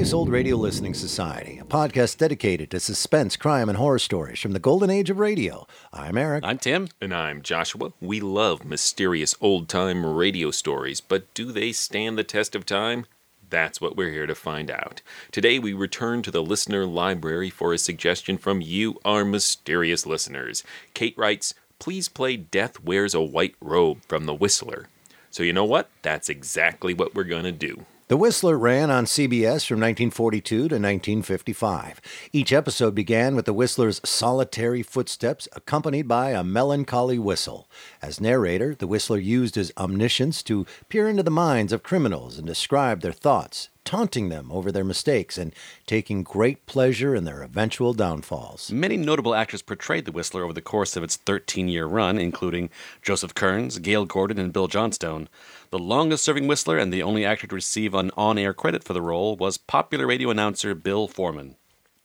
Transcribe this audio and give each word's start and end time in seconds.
to 0.00 0.04
the 0.04 0.06
Mysterious 0.06 0.18
Old 0.18 0.28
Radio 0.30 0.56
Listening 0.56 0.94
Society, 0.94 1.58
a 1.58 1.64
podcast 1.64 2.16
dedicated 2.16 2.70
to 2.70 2.80
suspense, 2.80 3.36
crime, 3.36 3.68
and 3.68 3.76
horror 3.76 3.98
stories 3.98 4.40
from 4.40 4.52
the 4.52 4.58
golden 4.58 4.88
age 4.88 5.10
of 5.10 5.18
radio. 5.18 5.66
I'm 5.92 6.16
Eric. 6.16 6.42
I'm 6.42 6.56
Tim. 6.56 6.88
And 7.02 7.12
I'm 7.12 7.42
Joshua. 7.42 7.92
We 8.00 8.18
love 8.18 8.64
mysterious 8.64 9.34
old 9.42 9.68
time 9.68 10.06
radio 10.06 10.52
stories, 10.52 11.02
but 11.02 11.32
do 11.34 11.52
they 11.52 11.72
stand 11.72 12.16
the 12.16 12.24
test 12.24 12.54
of 12.54 12.64
time? 12.64 13.04
That's 13.50 13.78
what 13.78 13.94
we're 13.94 14.10
here 14.10 14.26
to 14.26 14.34
find 14.34 14.70
out. 14.70 15.02
Today, 15.32 15.58
we 15.58 15.74
return 15.74 16.22
to 16.22 16.30
the 16.30 16.42
listener 16.42 16.86
library 16.86 17.50
for 17.50 17.74
a 17.74 17.78
suggestion 17.78 18.38
from 18.38 18.62
you, 18.62 18.98
our 19.04 19.22
mysterious 19.22 20.06
listeners. 20.06 20.64
Kate 20.94 21.18
writes, 21.18 21.52
Please 21.78 22.08
play 22.08 22.38
Death 22.38 22.82
Wears 22.82 23.14
a 23.14 23.20
White 23.20 23.54
Robe 23.60 24.00
from 24.08 24.24
The 24.24 24.34
Whistler. 24.34 24.86
So, 25.30 25.42
you 25.42 25.52
know 25.52 25.66
what? 25.66 25.90
That's 26.00 26.30
exactly 26.30 26.94
what 26.94 27.14
we're 27.14 27.24
going 27.24 27.44
to 27.44 27.52
do. 27.52 27.84
The 28.10 28.16
Whistler 28.16 28.58
ran 28.58 28.90
on 28.90 29.04
CBS 29.04 29.64
from 29.64 29.78
1942 29.78 30.42
to 30.42 30.62
1955. 30.64 32.00
Each 32.32 32.52
episode 32.52 32.92
began 32.92 33.36
with 33.36 33.44
the 33.44 33.52
Whistler's 33.52 34.00
solitary 34.04 34.82
footsteps, 34.82 35.46
accompanied 35.52 36.08
by 36.08 36.30
a 36.30 36.42
melancholy 36.42 37.20
whistle. 37.20 37.70
As 38.02 38.20
narrator, 38.20 38.74
the 38.74 38.88
Whistler 38.88 39.18
used 39.18 39.54
his 39.54 39.72
omniscience 39.76 40.42
to 40.42 40.66
peer 40.88 41.08
into 41.08 41.22
the 41.22 41.30
minds 41.30 41.72
of 41.72 41.84
criminals 41.84 42.36
and 42.36 42.48
describe 42.48 43.00
their 43.00 43.12
thoughts, 43.12 43.68
taunting 43.90 44.28
them 44.28 44.52
over 44.52 44.70
their 44.70 44.84
mistakes 44.84 45.36
and 45.36 45.52
taking 45.84 46.22
great 46.22 46.64
pleasure 46.64 47.12
in 47.12 47.24
their 47.24 47.42
eventual 47.42 47.92
downfalls. 47.92 48.70
Many 48.70 48.96
notable 48.96 49.34
actors 49.34 49.62
portrayed 49.62 50.04
the 50.04 50.12
Whistler 50.12 50.44
over 50.44 50.52
the 50.52 50.60
course 50.60 50.94
of 50.94 51.02
its 51.02 51.16
13 51.16 51.66
year 51.66 51.86
run, 51.86 52.16
including 52.16 52.70
Joseph 53.02 53.34
Kearns, 53.34 53.80
Gale 53.80 54.04
Gordon, 54.04 54.38
and 54.38 54.52
Bill 54.52 54.68
Johnstone. 54.68 55.28
The 55.70 55.80
longest 55.80 56.22
serving 56.22 56.46
Whistler 56.46 56.78
and 56.78 56.92
the 56.92 57.02
only 57.02 57.24
actor 57.24 57.48
to 57.48 57.54
receive 57.56 57.92
an 57.92 58.12
on 58.16 58.38
air 58.38 58.54
credit 58.54 58.84
for 58.84 58.92
the 58.92 59.02
role 59.02 59.34
was 59.34 59.58
popular 59.58 60.06
radio 60.06 60.30
announcer 60.30 60.72
Bill 60.76 61.08
Forman. 61.08 61.56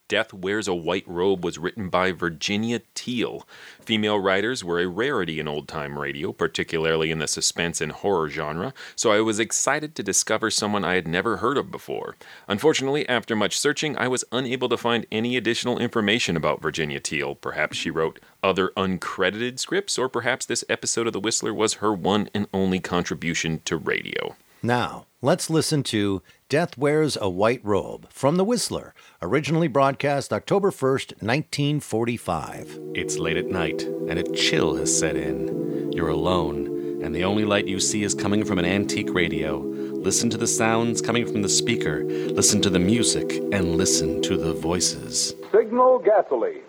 Death 0.07 0.33
Wears 0.33 0.67
a 0.67 0.75
White 0.75 1.07
Robe 1.07 1.43
was 1.43 1.57
written 1.57 1.89
by 1.89 2.11
Virginia 2.11 2.81
Teal. 2.93 3.47
Female 3.81 4.19
writers 4.19 4.63
were 4.63 4.79
a 4.79 4.87
rarity 4.87 5.39
in 5.39 5.47
old 5.47 5.67
time 5.67 5.97
radio, 5.97 6.31
particularly 6.31 7.09
in 7.09 7.17
the 7.17 7.27
suspense 7.27 7.81
and 7.81 7.91
horror 7.91 8.29
genre, 8.29 8.71
so 8.95 9.11
I 9.11 9.21
was 9.21 9.39
excited 9.39 9.95
to 9.95 10.03
discover 10.03 10.51
someone 10.51 10.85
I 10.85 10.93
had 10.93 11.07
never 11.07 11.37
heard 11.37 11.57
of 11.57 11.71
before. 11.71 12.17
Unfortunately, 12.47 13.09
after 13.09 13.35
much 13.35 13.59
searching, 13.59 13.97
I 13.97 14.07
was 14.07 14.23
unable 14.31 14.69
to 14.69 14.77
find 14.77 15.07
any 15.11 15.37
additional 15.37 15.79
information 15.79 16.37
about 16.37 16.61
Virginia 16.61 16.99
Teal. 16.99 17.33
Perhaps 17.33 17.75
she 17.75 17.89
wrote 17.89 18.19
other 18.43 18.73
uncredited 18.77 19.57
scripts, 19.57 19.97
or 19.97 20.07
perhaps 20.07 20.45
this 20.45 20.63
episode 20.69 21.07
of 21.07 21.13
The 21.13 21.19
Whistler 21.19 21.53
was 21.53 21.75
her 21.75 21.93
one 21.93 22.29
and 22.31 22.47
only 22.53 22.79
contribution 22.79 23.61
to 23.65 23.75
radio. 23.75 24.35
Now, 24.65 25.05
let's 25.21 25.51
listen 25.51 25.83
to 25.83 26.23
Death 26.49 26.75
Wears 26.75 27.15
a 27.21 27.29
White 27.29 27.61
Robe 27.63 28.09
from 28.09 28.37
The 28.37 28.43
Whistler, 28.43 28.95
originally 29.21 29.67
broadcast 29.67 30.33
October 30.33 30.71
1st, 30.71 31.21
1945. 31.21 32.79
It's 32.95 33.19
late 33.19 33.37
at 33.37 33.45
night, 33.45 33.83
and 33.83 34.17
a 34.17 34.23
chill 34.33 34.75
has 34.77 34.97
set 34.97 35.17
in. 35.17 35.91
You're 35.91 36.09
alone, 36.09 36.65
and 37.03 37.13
the 37.13 37.23
only 37.23 37.45
light 37.45 37.67
you 37.67 37.79
see 37.79 38.01
is 38.01 38.15
coming 38.15 38.43
from 38.43 38.57
an 38.57 38.65
antique 38.65 39.13
radio. 39.13 39.59
Listen 39.59 40.31
to 40.31 40.37
the 40.37 40.47
sounds 40.47 40.99
coming 40.99 41.27
from 41.27 41.43
the 41.43 41.49
speaker, 41.49 42.03
listen 42.03 42.59
to 42.63 42.71
the 42.71 42.79
music, 42.79 43.33
and 43.51 43.75
listen 43.75 44.19
to 44.23 44.35
the 44.35 44.53
voices. 44.53 45.35
Signal 45.51 45.99
gasoline. 45.99 46.63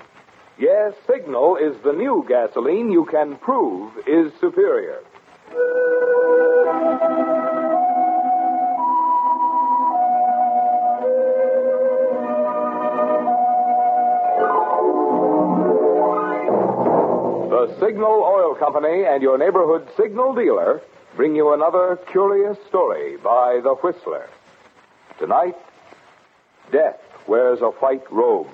Yes, 0.59 0.93
Signal 1.11 1.56
is 1.56 1.75
the 1.83 1.93
new 1.93 2.27
gasoline 2.29 2.93
you 2.93 3.06
can 3.06 3.37
prove 3.37 3.91
is 4.06 4.33
superior. 4.39 5.01
The 17.66 17.81
Signal 17.81 18.22
Oil 18.22 18.54
Company 18.54 19.04
and 19.06 19.21
your 19.21 19.37
neighborhood 19.38 19.88
Signal 19.97 20.34
dealer 20.34 20.81
bring 21.16 21.34
you 21.34 21.53
another 21.53 21.99
curious 22.12 22.56
story 22.69 23.16
by 23.16 23.59
The 23.60 23.75
Whistler. 23.75 24.28
Tonight, 25.19 25.56
Death 26.71 27.00
wears 27.26 27.62
a 27.62 27.71
white 27.71 28.05
robe. 28.12 28.47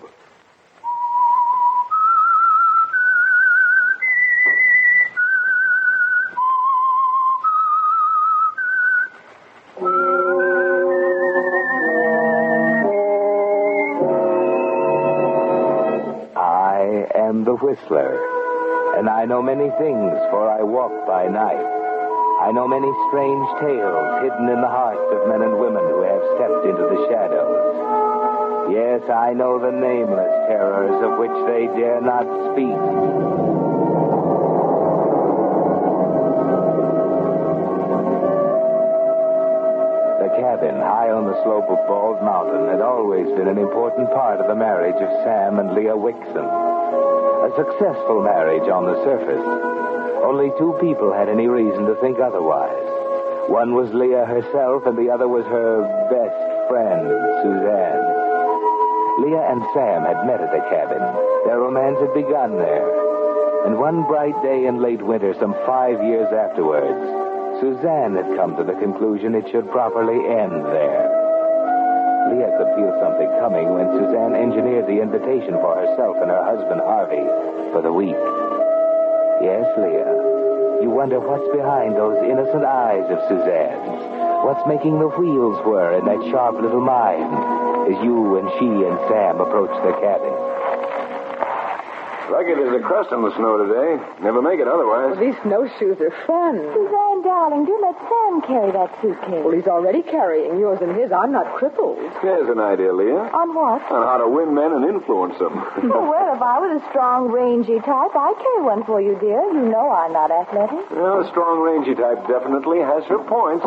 I 16.34 17.08
am 17.14 17.44
the 17.44 17.56
Whistler, 17.60 18.41
and 18.96 19.08
I 19.08 19.24
know 19.24 19.42
many 19.42 19.70
things, 19.80 20.12
for 20.30 20.50
I 20.50 20.62
walk 20.62 20.92
by 21.06 21.26
night. 21.26 21.64
I 22.42 22.50
know 22.52 22.66
many 22.68 22.90
strange 23.08 23.46
tales 23.60 24.20
hidden 24.20 24.48
in 24.48 24.60
the 24.60 24.68
hearts 24.68 25.06
of 25.14 25.28
men 25.28 25.42
and 25.42 25.58
women 25.58 25.84
who 25.86 26.02
have 26.02 26.22
stepped 26.36 26.66
into 26.66 26.84
the 26.90 27.06
shadows. 27.08 28.72
Yes, 28.72 29.02
I 29.08 29.32
know 29.32 29.58
the 29.58 29.70
nameless 29.70 30.32
terrors 30.48 30.98
of 31.06 31.18
which 31.18 31.36
they 31.46 31.66
dare 31.78 32.00
not 32.00 32.26
speak. 32.52 32.78
The 40.20 40.30
cabin 40.40 40.76
high 40.80 41.10
on 41.10 41.26
the 41.26 41.42
slope 41.44 41.70
of 41.70 41.86
Bald 41.86 42.22
Mountain 42.22 42.68
had 42.68 42.80
always 42.80 43.26
been 43.36 43.48
an 43.48 43.58
important 43.58 44.10
part 44.10 44.40
of 44.40 44.48
the 44.48 44.54
marriage 44.54 45.00
of 45.00 45.10
Sam 45.24 45.58
and 45.58 45.74
Leah 45.74 45.96
Wixon. 45.96 46.71
Successful 47.56 48.22
marriage 48.24 48.64
on 48.72 48.86
the 48.88 48.96
surface. 49.04 49.44
Only 50.24 50.48
two 50.56 50.72
people 50.80 51.12
had 51.12 51.28
any 51.28 51.48
reason 51.48 51.84
to 51.84 51.94
think 52.00 52.18
otherwise. 52.18 52.88
One 53.52 53.74
was 53.74 53.92
Leah 53.92 54.24
herself, 54.24 54.86
and 54.86 54.96
the 54.96 55.10
other 55.12 55.28
was 55.28 55.44
her 55.52 55.84
best 56.08 56.40
friend, 56.72 57.04
Suzanne. 57.44 58.04
Leah 59.20 59.52
and 59.52 59.60
Sam 59.76 60.00
had 60.08 60.24
met 60.24 60.40
at 60.40 60.48
the 60.48 60.64
cabin. 60.72 61.04
Their 61.44 61.60
romance 61.60 62.00
had 62.00 62.14
begun 62.14 62.56
there. 62.56 62.88
And 63.66 63.78
one 63.78 64.08
bright 64.08 64.40
day 64.42 64.64
in 64.64 64.80
late 64.80 65.02
winter, 65.02 65.34
some 65.38 65.52
five 65.66 66.02
years 66.02 66.32
afterwards, 66.32 67.04
Suzanne 67.60 68.16
had 68.16 68.34
come 68.34 68.56
to 68.56 68.64
the 68.64 68.80
conclusion 68.80 69.34
it 69.34 69.50
should 69.52 69.70
properly 69.70 70.16
end 70.24 70.64
there. 70.72 71.11
Leah 72.32 72.48
could 72.56 72.72
feel 72.72 72.96
something 72.96 73.28
coming 73.44 73.68
when 73.76 73.92
Suzanne 73.92 74.32
engineered 74.32 74.88
the 74.88 75.04
invitation 75.04 75.52
for 75.60 75.76
herself 75.76 76.16
and 76.16 76.32
her 76.32 76.40
husband 76.40 76.80
Harvey 76.80 77.20
for 77.76 77.84
the 77.84 77.92
week. 77.92 78.16
Yes, 79.44 79.68
Leah. 79.76 80.80
You 80.80 80.88
wonder 80.88 81.20
what's 81.20 81.44
behind 81.52 81.92
those 81.94 82.16
innocent 82.24 82.64
eyes 82.64 83.04
of 83.12 83.20
Suzanne's. 83.28 84.00
What's 84.48 84.64
making 84.66 84.98
the 84.98 85.12
wheels 85.12 85.60
whir 85.68 85.92
in 86.00 86.08
that 86.08 86.24
sharp 86.32 86.56
little 86.56 86.80
mind 86.80 87.92
as 87.92 88.00
you 88.02 88.40
and 88.40 88.48
she 88.56 88.66
and 88.66 88.96
Sam 89.12 89.36
approach 89.36 89.76
the 89.84 89.92
cabin. 90.00 90.51
Lucky 92.30 92.54
there's 92.54 92.78
a 92.80 92.84
crust 92.84 93.10
on 93.12 93.22
the 93.26 93.34
snow 93.36 93.58
today. 93.58 93.98
Never 94.22 94.40
make 94.40 94.60
it 94.60 94.68
otherwise. 94.68 95.18
These 95.18 95.36
snowshoes 95.42 95.98
are 96.00 96.14
fun. 96.26 96.54
Suzanne, 96.60 97.20
darling, 97.22 97.64
do 97.66 97.74
let 97.82 97.96
Sam 98.08 98.40
carry 98.46 98.70
that 98.72 98.90
suitcase. 99.02 99.42
Well, 99.42 99.52
he's 99.54 99.66
already 99.66 100.02
carrying 100.02 100.58
yours 100.58 100.78
and 100.80 100.94
his. 100.96 101.10
I'm 101.12 101.32
not 101.32 101.54
crippled. 101.58 101.98
Here's 102.22 102.48
an 102.48 102.60
idea, 102.60 102.92
Leah. 102.92 103.28
On 103.34 103.52
what? 103.54 103.82
On 103.90 104.02
how 104.06 104.16
to 104.22 104.28
win 104.28 104.54
men 104.54 104.72
and 104.72 104.84
influence 104.86 105.36
them. 105.38 105.52
Oh, 105.92 106.08
well, 106.12 106.32
if 106.34 106.40
I 106.42 106.56
was 106.62 106.80
a 106.80 106.82
strong, 106.88 107.28
rangy 107.28 107.78
type, 107.82 108.14
I'd 108.16 108.38
carry 108.38 108.62
one 108.64 108.84
for 108.84 109.00
you, 109.00 109.18
dear. 109.20 109.42
You 109.52 109.68
know 109.68 109.90
I'm 109.90 110.12
not 110.12 110.30
athletic. 110.30 110.88
well, 110.94 111.20
a 111.20 111.28
strong, 111.28 111.60
rangy 111.60 111.94
type 111.94 112.26
definitely 112.28 112.80
has 112.80 113.04
her 113.12 113.18
points. 113.26 113.66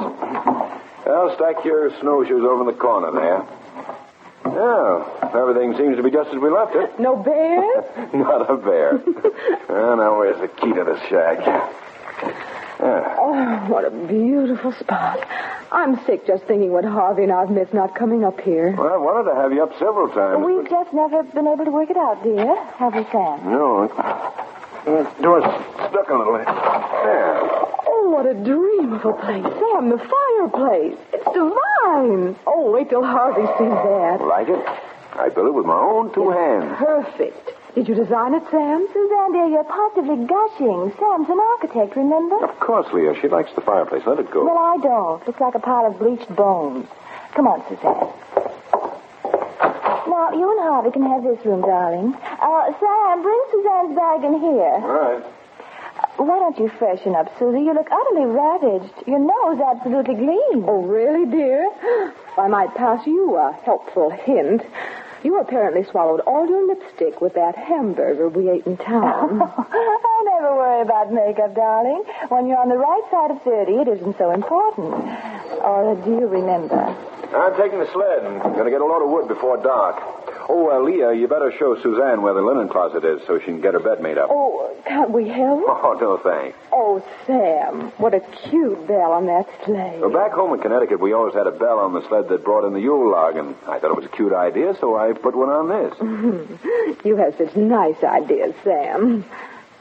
Well, 1.06 1.30
stack 1.38 1.64
your 1.66 1.92
snowshoes 2.02 2.42
over 2.42 2.62
in 2.62 2.68
the 2.68 2.80
corner 2.82 3.12
there. 3.14 3.46
Yeah, 4.56 5.32
everything 5.36 5.76
seems 5.78 5.98
to 5.98 6.04
be 6.04 6.12
just 6.12 6.30
as 6.30 6.40
we 6.40 6.50
left 6.50 6.76
it. 6.76 6.98
No 7.00 7.18
bears? 7.18 7.86
Not 8.14 8.50
a 8.50 8.56
bear. 8.58 8.98
well, 9.70 9.98
now 9.98 10.18
where's 10.18 10.40
the 10.40 10.48
key 10.48 10.72
to 10.74 10.84
the 10.84 10.98
shack? 11.10 11.40
Yeah. 12.80 13.16
Oh, 13.20 13.66
what 13.68 13.84
a 13.86 13.90
beautiful 13.90 14.72
spot. 14.74 15.20
I'm 15.72 16.00
sick 16.06 16.26
just 16.28 16.44
thinking 16.46 16.72
what 16.72 16.86
Harvey 16.86 17.24
and 17.24 17.32
I've 17.32 17.50
missed 17.50 17.74
not 17.74 17.96
coming 17.96 18.24
up 18.24 18.40
here. 18.42 18.72
Well, 18.78 18.94
I 18.94 18.98
wanted 18.98 19.30
to 19.32 19.36
have 19.36 19.52
you 19.52 19.64
up 19.64 19.74
several 19.80 20.08
times. 20.10 20.46
We've 20.46 20.70
just 20.70 20.94
never 20.94 21.24
been 21.24 21.48
able 21.48 21.66
to 21.66 21.72
work 21.72 21.90
it 21.90 21.98
out, 21.98 22.24
dear. 22.24 22.56
Have 22.78 22.96
we, 22.96 23.04
Sam? 23.12 23.52
No. 23.52 23.88
The 24.86 25.04
door's 25.22 25.44
stuck 25.90 26.10
a 26.10 26.14
little. 26.14 26.38
There. 26.38 27.85
Oh, 28.06 28.10
what 28.10 28.30
a 28.30 28.38
dream 28.38 28.94
of 28.94 29.02
a 29.02 29.14
place. 29.18 29.42
Sam, 29.42 29.90
the 29.90 29.98
fireplace. 29.98 30.94
It's 31.10 31.26
divine. 31.26 32.38
Oh, 32.46 32.70
wait 32.70 32.88
till 32.94 33.02
Harvey 33.02 33.50
sees 33.58 33.74
that. 33.82 34.22
Like 34.22 34.46
it? 34.46 34.62
I 35.18 35.34
built 35.34 35.50
it 35.50 35.58
with 35.58 35.66
my 35.66 35.74
own 35.74 36.14
two 36.14 36.30
hands. 36.30 36.78
Perfect. 36.78 37.50
Did 37.74 37.90
you 37.90 37.96
design 37.98 38.36
it, 38.38 38.44
Sam? 38.54 38.86
Suzanne, 38.94 39.32
dear, 39.34 39.50
you're 39.50 39.66
positively 39.66 40.22
gushing. 40.22 40.94
Sam's 41.02 41.30
an 41.34 41.42
architect, 41.58 41.98
remember? 41.98 42.46
Of 42.46 42.54
course, 42.62 42.86
Leah. 42.94 43.18
She 43.20 43.28
likes 43.28 43.50
the 43.58 43.66
fireplace. 43.66 44.04
Let 44.06 44.20
it 44.20 44.30
go. 44.30 44.46
Well, 44.46 44.54
I 44.62 44.78
don't. 44.78 45.26
Looks 45.26 45.42
like 45.42 45.56
a 45.56 45.60
pile 45.66 45.90
of 45.90 45.98
bleached 45.98 46.30
bones. 46.30 46.86
Come 47.34 47.48
on, 47.50 47.66
Suzanne. 47.66 48.06
Now, 50.06 50.30
you 50.30 50.46
and 50.46 50.62
Harvey 50.62 50.92
can 50.94 51.02
have 51.10 51.24
this 51.26 51.44
room, 51.44 51.62
darling. 51.66 52.14
Uh, 52.22 52.70
Sam, 52.78 53.24
bring 53.26 53.42
Suzanne's 53.50 53.98
bag 53.98 54.22
in 54.24 54.38
here. 54.40 54.78
All 54.78 54.94
right. 54.94 55.26
Why 56.18 56.40
don't 56.40 56.58
you 56.58 56.70
freshen 56.80 57.14
up, 57.14 57.28
Susie? 57.38 57.60
You 57.60 57.74
look 57.74 57.90
utterly 57.92 58.26
ravaged. 58.26 59.08
Your 59.08 59.20
nose 59.20 59.60
absolutely 59.60 60.16
gleams. 60.16 60.66
Oh, 60.68 60.82
really, 60.84 61.30
dear? 61.30 61.70
I 62.38 62.48
might 62.48 62.74
pass 62.76 63.06
you 63.06 63.36
a 63.36 63.52
helpful 63.64 64.10
hint. 64.12 64.62
You 65.24 65.40
apparently 65.40 65.84
swallowed 65.84 66.22
all 66.22 66.48
your 66.48 66.68
lipstick 66.68 67.20
with 67.20 67.34
that 67.34 67.58
hamburger 67.58 68.30
we 68.30 68.50
ate 68.50 68.66
in 68.66 68.78
town. 68.78 69.42
I 69.42 69.66
oh, 69.74 70.40
never 70.40 70.56
worry 70.56 70.82
about 70.84 71.12
makeup, 71.12 71.56
darling. 71.56 72.04
When 72.30 72.48
you're 72.48 72.60
on 72.62 72.70
the 72.70 72.78
right 72.78 73.04
side 73.10 73.32
of 73.32 73.42
30, 73.42 73.74
it 73.74 73.88
isn't 74.00 74.18
so 74.18 74.32
important. 74.32 74.94
Or 75.66 76.00
do 76.06 76.12
you 76.12 76.28
remember? 76.28 76.78
I'm 76.78 77.58
taking 77.58 77.80
the 77.80 77.90
sled 77.92 78.24
and 78.24 78.40
going 78.42 78.66
to 78.66 78.72
get 78.72 78.82
a 78.82 78.86
load 78.86 79.04
of 79.04 79.10
wood 79.10 79.28
before 79.28 79.58
dark. 79.58 79.98
Oh, 80.48 80.70
uh, 80.70 80.80
Leah, 80.80 81.14
you 81.14 81.28
better 81.28 81.52
show 81.58 81.76
Suzanne 81.82 82.22
where 82.22 82.34
the 82.34 82.42
linen 82.42 82.70
closet 82.70 83.04
is 83.04 83.22
so 83.26 83.40
she 83.40 83.46
can 83.46 83.62
get 83.62 83.74
her 83.74 83.80
bed 83.80 84.02
made 84.02 84.18
up. 84.18 84.30
oh, 84.32 84.76
can't 84.86 85.10
we 85.12 85.28
help? 85.28 85.64
Oh, 85.86 85.98
no 86.00 86.18
thanks. 86.18 86.58
Oh, 86.72 87.04
Sam, 87.26 87.92
what 87.98 88.14
a 88.14 88.20
cute 88.20 88.88
bell 88.88 89.12
on 89.14 89.26
that 89.28 89.48
sleigh. 89.66 89.98
Well, 90.00 90.12
back 90.12 90.32
home 90.34 90.54
in 90.54 90.60
Connecticut, 90.62 91.00
we 91.00 91.14
always 91.14 91.34
had 91.34 91.48
a 91.48 91.52
bell 91.52 91.80
on 91.80 91.94
the 91.94 92.08
sled 92.08 92.30
that 92.30 92.44
brought 92.44 92.66
in 92.66 92.74
the 92.74 92.80
Yule 92.80 93.12
log, 93.12 93.38
and 93.38 93.56
I 93.68 93.80
thought 93.80 93.92
it 93.92 93.96
was 93.96 94.06
a 94.06 94.10
cute 94.10 94.34
idea, 94.34 94.76
so 94.80 94.96
I 94.98 95.14
put 95.14 95.36
one 95.36 95.50
on 95.50 95.68
this. 95.70 97.00
You 97.06 97.16
have 97.18 97.36
such 97.38 97.56
nice 97.56 98.04
ideas, 98.04 98.54
Sam. 98.64 99.26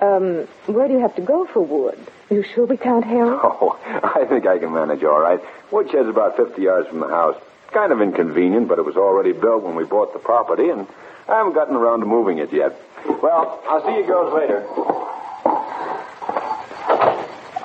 Um, 0.01 0.47
where 0.67 0.89
do 0.89 0.95
you 0.95 1.01
have 1.01 1.15
to 1.17 1.23
go 1.23 1.47
for 1.47 1.61
wood? 1.61 1.99
You 2.31 2.43
sure 2.43 2.67
we 2.67 2.77
can't 2.77 3.05
help? 3.05 3.41
Oh, 3.45 3.79
I 4.03 4.25
think 4.27 4.47
I 4.47 4.59
can 4.59 4.73
manage 4.73 5.03
all 5.05 5.21
right. 5.21 5.41
Woodshed's 5.71 6.09
about 6.09 6.37
50 6.37 6.61
yards 6.61 6.89
from 6.89 7.01
the 7.01 7.09
house. 7.09 7.37
Kind 7.75 7.91
of 7.91 8.01
inconvenient, 8.01 8.69
but 8.69 8.79
it 8.79 8.85
was 8.85 8.97
already 8.97 9.33
built 9.33 9.65
when 9.65 9.75
we 9.75 9.83
bought 9.85 10.13
the 10.13 10.21
property, 10.21 10.69
and 10.69 10.87
I 11.29 11.39
haven't 11.39 11.55
gotten 11.55 11.75
around 11.75 12.01
to 12.01 12.07
moving 12.07 12.39
it 12.39 12.53
yet. 12.53 12.81
Well, 13.05 13.61
I'll 13.69 13.85
see 13.85 13.97
you 13.97 14.07
girls 14.07 14.33
later. 14.33 14.65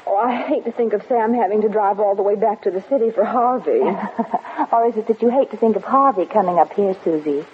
Oh, 0.08 0.18
I 0.18 0.44
hate 0.48 0.66
to 0.66 0.72
think 0.72 0.94
of 0.94 1.04
Sam 1.08 1.36
having 1.36 1.62
to 1.62 1.70
drive 1.70 2.00
all 2.00 2.16
the 2.16 2.24
way 2.24 2.34
back 2.36 2.64
to 2.64 2.72
the 2.72 2.82
city 2.90 3.12
for 3.12 3.24
Harvey. 3.24 3.82
or 4.72 4.88
is 4.88 4.98
it 4.98 5.06
that 5.08 5.22
you 5.22 5.30
hate 5.30 5.52
to 5.52 5.58
think 5.58 5.76
of 5.76 5.84
Harvey 5.84 6.26
coming 6.26 6.58
up 6.58 6.74
here, 6.74 6.96
Susie? 7.04 7.46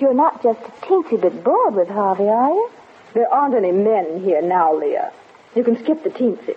You're 0.00 0.14
not 0.14 0.42
just 0.42 0.60
a 0.60 0.72
teensy 0.86 1.20
bit 1.20 1.44
bored 1.44 1.74
with 1.74 1.88
Harvey, 1.88 2.28
are 2.28 2.50
you? 2.50 2.70
there 3.12 3.30
aren't 3.32 3.54
any 3.54 3.72
men 3.72 4.22
here 4.22 4.40
now, 4.40 4.74
Leah. 4.74 5.12
You 5.54 5.64
can 5.64 5.76
skip 5.78 6.04
the 6.04 6.10
teensies. 6.10 6.56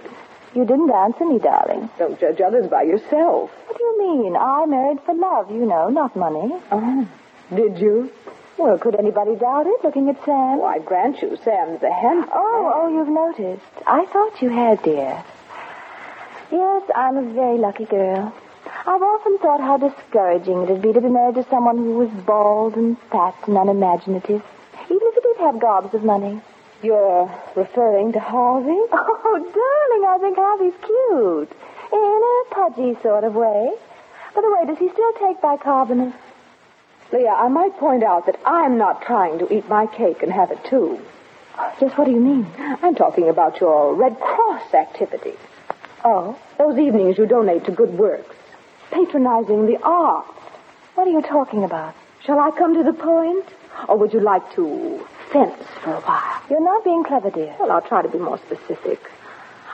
You 0.53 0.65
didn't 0.65 0.91
answer 0.91 1.25
me, 1.25 1.39
darling. 1.39 1.89
Don't 1.97 2.19
judge 2.19 2.41
others 2.41 2.67
by 2.67 2.83
yourself. 2.83 3.51
What 3.67 3.77
do 3.77 3.83
you 3.83 3.99
mean? 3.99 4.35
I 4.35 4.65
married 4.65 4.99
for 5.05 5.13
love, 5.13 5.49
you 5.49 5.65
know, 5.65 5.89
not 5.89 6.15
money. 6.15 6.51
Oh, 6.71 7.07
did 7.55 7.77
you? 7.79 8.11
Well, 8.57 8.77
could 8.77 8.95
anybody 8.95 9.35
doubt 9.35 9.65
it, 9.67 9.83
looking 9.83 10.09
at 10.09 10.17
Sam? 10.25 10.59
Oh, 10.59 10.65
I 10.65 10.79
grant 10.79 11.21
you, 11.21 11.37
Sam's 11.43 11.81
a 11.81 11.91
handsome 11.91 12.29
Oh, 12.33 12.71
oh, 12.75 12.87
you've 12.93 13.07
noticed. 13.07 13.63
I 13.87 14.05
thought 14.05 14.41
you 14.41 14.49
had, 14.49 14.83
dear. 14.83 15.23
Yes, 16.51 16.83
I'm 16.93 17.17
a 17.17 17.33
very 17.33 17.57
lucky 17.57 17.85
girl. 17.85 18.33
I've 18.85 19.01
often 19.01 19.37
thought 19.37 19.61
how 19.61 19.77
discouraging 19.77 20.63
it'd 20.63 20.81
be 20.81 20.91
to 20.91 20.99
be 20.99 21.07
married 21.07 21.35
to 21.35 21.45
someone 21.49 21.77
who 21.77 21.93
was 21.93 22.09
bald 22.25 22.75
and 22.75 22.97
fat 23.09 23.35
and 23.47 23.57
unimaginative, 23.57 24.43
even 24.85 25.01
if 25.01 25.15
he 25.15 25.21
did 25.21 25.37
have 25.37 25.61
gobs 25.61 25.93
of 25.93 26.03
money. 26.03 26.41
You're 26.81 27.31
referring 27.55 28.13
to 28.13 28.19
Harvey? 28.19 28.79
Oh, 29.23 29.37
darling, 29.37 30.05
I 30.09 30.17
think 30.19 30.35
Harvey's 30.37 30.73
cute. 30.81 31.51
In 31.93 32.21
a 32.21 32.53
pudgy 32.53 33.01
sort 33.01 33.23
of 33.23 33.33
way. 33.35 33.71
By 34.35 34.41
the 34.41 34.51
way, 34.51 34.65
does 34.65 34.77
he 34.77 34.89
still 34.89 35.13
take 35.13 35.39
bicarbonate? 35.41 36.13
Leah, 37.13 37.29
I 37.37 37.47
might 37.47 37.77
point 37.77 38.03
out 38.03 38.25
that 38.25 38.37
I'm 38.45 38.77
not 38.77 39.01
trying 39.03 39.39
to 39.39 39.53
eat 39.53 39.69
my 39.69 39.85
cake 39.87 40.21
and 40.23 40.31
have 40.33 40.51
it 40.51 40.63
too. 40.65 40.99
Just 41.79 41.97
what 41.97 42.05
do 42.05 42.11
you 42.11 42.19
mean? 42.19 42.45
I'm 42.57 42.95
talking 42.95 43.29
about 43.29 43.61
your 43.61 43.93
Red 43.95 44.19
Cross 44.19 44.73
activities. 44.73 45.37
Oh, 46.03 46.37
Those 46.57 46.77
evenings 46.79 47.17
you 47.17 47.25
donate 47.25 47.65
to 47.65 47.71
good 47.71 47.97
works. 47.97 48.35
Patronizing 48.91 49.65
the 49.67 49.77
arts. 49.83 50.27
what 50.95 51.07
are 51.07 51.11
you 51.11 51.21
talking 51.21 51.63
about? 51.63 51.93
Shall 52.25 52.39
I 52.39 52.51
come 52.51 52.73
to 52.73 52.83
the 52.83 52.93
point? 52.93 53.45
Or 53.87 53.97
would 53.97 54.11
you 54.13 54.19
like 54.19 54.53
to 54.55 55.05
fence 55.31 55.63
for 55.83 55.93
a 55.93 56.01
while? 56.01 56.41
You're 56.49 56.63
not 56.63 56.83
being 56.83 57.03
clever, 57.03 57.29
dear. 57.29 57.55
Well, 57.59 57.71
I'll 57.71 57.81
try 57.81 58.01
to 58.01 58.09
be 58.09 58.19
more 58.19 58.37
specific. 58.39 58.99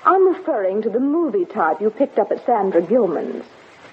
I'm 0.06 0.28
referring 0.34 0.84
to 0.84 0.90
the 0.90 1.00
movie 1.00 1.46
type 1.46 1.82
you 1.82 1.90
picked 1.90 2.18
up 2.20 2.32
at 2.32 2.46
Sandra 2.46 2.82
Gilman's. 2.82 3.44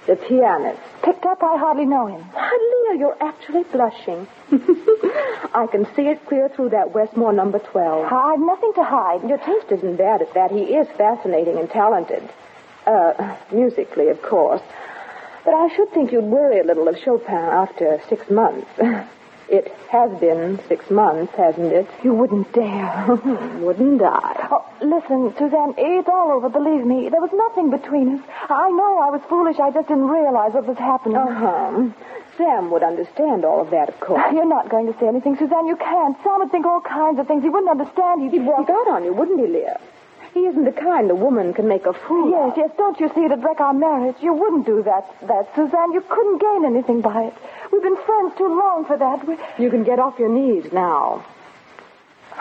The 0.06 0.16
pianist. 0.16 0.80
Picked 1.02 1.24
up, 1.24 1.42
I 1.42 1.56
hardly 1.56 1.86
know 1.86 2.06
him. 2.06 2.20
Why, 2.32 2.86
Leah, 2.90 2.98
you're 2.98 3.16
actually 3.22 3.62
blushing. 3.64 4.28
I 4.52 5.66
can 5.70 5.86
see 5.96 6.02
it 6.02 6.26
clear 6.26 6.50
through 6.50 6.70
that 6.70 6.92
Westmore 6.92 7.32
number 7.32 7.58
12. 7.58 8.12
I've 8.12 8.38
nothing 8.38 8.72
to 8.74 8.84
hide. 8.84 9.26
Your 9.26 9.38
taste 9.38 9.72
isn't 9.72 9.96
bad 9.96 10.20
at 10.20 10.34
that. 10.34 10.50
He 10.50 10.76
is 10.76 10.86
fascinating 10.98 11.56
and 11.56 11.70
talented. 11.70 12.22
Uh, 12.86 13.34
musically, 13.50 14.08
of 14.08 14.20
course. 14.20 14.60
But 15.46 15.54
I 15.54 15.74
should 15.74 15.90
think 15.92 16.12
you'd 16.12 16.24
worry 16.24 16.60
a 16.60 16.64
little 16.64 16.86
of 16.86 16.98
Chopin 16.98 17.34
after 17.34 17.98
six 18.10 18.30
months. 18.30 18.68
It 19.48 19.68
has 19.90 20.10
been 20.20 20.58
six 20.68 20.90
months, 20.90 21.32
hasn't 21.36 21.72
it? 21.72 21.86
You 22.02 22.14
wouldn't 22.14 22.52
dare. 22.52 23.04
Wouldn't 23.60 24.00
I? 24.02 24.48
Oh, 24.50 24.64
listen, 24.80 25.34
Suzanne, 25.38 25.74
it's 25.76 26.08
all 26.08 26.32
over, 26.32 26.48
believe 26.48 26.84
me. 26.86 27.08
There 27.10 27.20
was 27.20 27.30
nothing 27.32 27.70
between 27.70 28.16
us. 28.16 28.24
I 28.48 28.70
know 28.70 28.98
I 28.98 29.10
was 29.10 29.20
foolish. 29.28 29.58
I 29.60 29.70
just 29.70 29.88
didn't 29.88 30.08
realize 30.08 30.52
what 30.54 30.66
was 30.66 30.78
happening. 30.78 31.16
Uh-huh. 31.16 31.90
Sam 32.38 32.70
would 32.70 32.82
understand 32.82 33.44
all 33.44 33.60
of 33.60 33.70
that, 33.70 33.90
of 33.90 34.00
course. 34.00 34.24
You're 34.32 34.48
not 34.48 34.70
going 34.70 34.86
to 34.92 34.98
say 34.98 35.06
anything, 35.06 35.36
Suzanne. 35.36 35.66
You 35.66 35.76
can't. 35.76 36.16
Sam 36.24 36.40
would 36.40 36.50
think 36.50 36.64
all 36.66 36.80
kinds 36.80 37.20
of 37.20 37.28
things. 37.28 37.42
He 37.42 37.48
wouldn't 37.50 37.70
understand. 37.70 38.22
He'd, 38.22 38.32
He'd 38.32 38.46
walk 38.46 38.68
out 38.70 38.88
on 38.88 39.04
you, 39.04 39.12
wouldn't 39.12 39.38
he, 39.38 39.46
Leah? 39.46 39.78
He 40.34 40.40
isn't 40.40 40.64
the 40.64 40.72
kind 40.72 41.08
a 41.10 41.14
woman 41.14 41.54
can 41.54 41.68
make 41.68 41.86
a 41.86 41.92
fool 41.92 42.28
Yes, 42.30 42.50
of. 42.52 42.58
yes. 42.58 42.70
Don't 42.76 42.98
you 43.00 43.08
see 43.14 43.24
it'd 43.24 43.42
wreck 43.44 43.60
our 43.60 43.72
marriage? 43.72 44.16
You 44.20 44.34
wouldn't 44.34 44.66
do 44.66 44.82
that, 44.82 45.06
that, 45.28 45.48
Suzanne. 45.54 45.92
You 45.92 46.00
couldn't 46.08 46.38
gain 46.40 46.64
anything 46.66 47.00
by 47.00 47.22
it. 47.28 47.34
We've 47.72 47.82
been 47.82 47.96
friends 48.04 48.34
too 48.36 48.48
long 48.48 48.84
for 48.84 48.96
that. 48.98 49.26
We... 49.26 49.36
You 49.62 49.70
can 49.70 49.84
get 49.84 49.98
off 50.00 50.18
your 50.18 50.28
knees 50.28 50.72
now. 50.72 51.24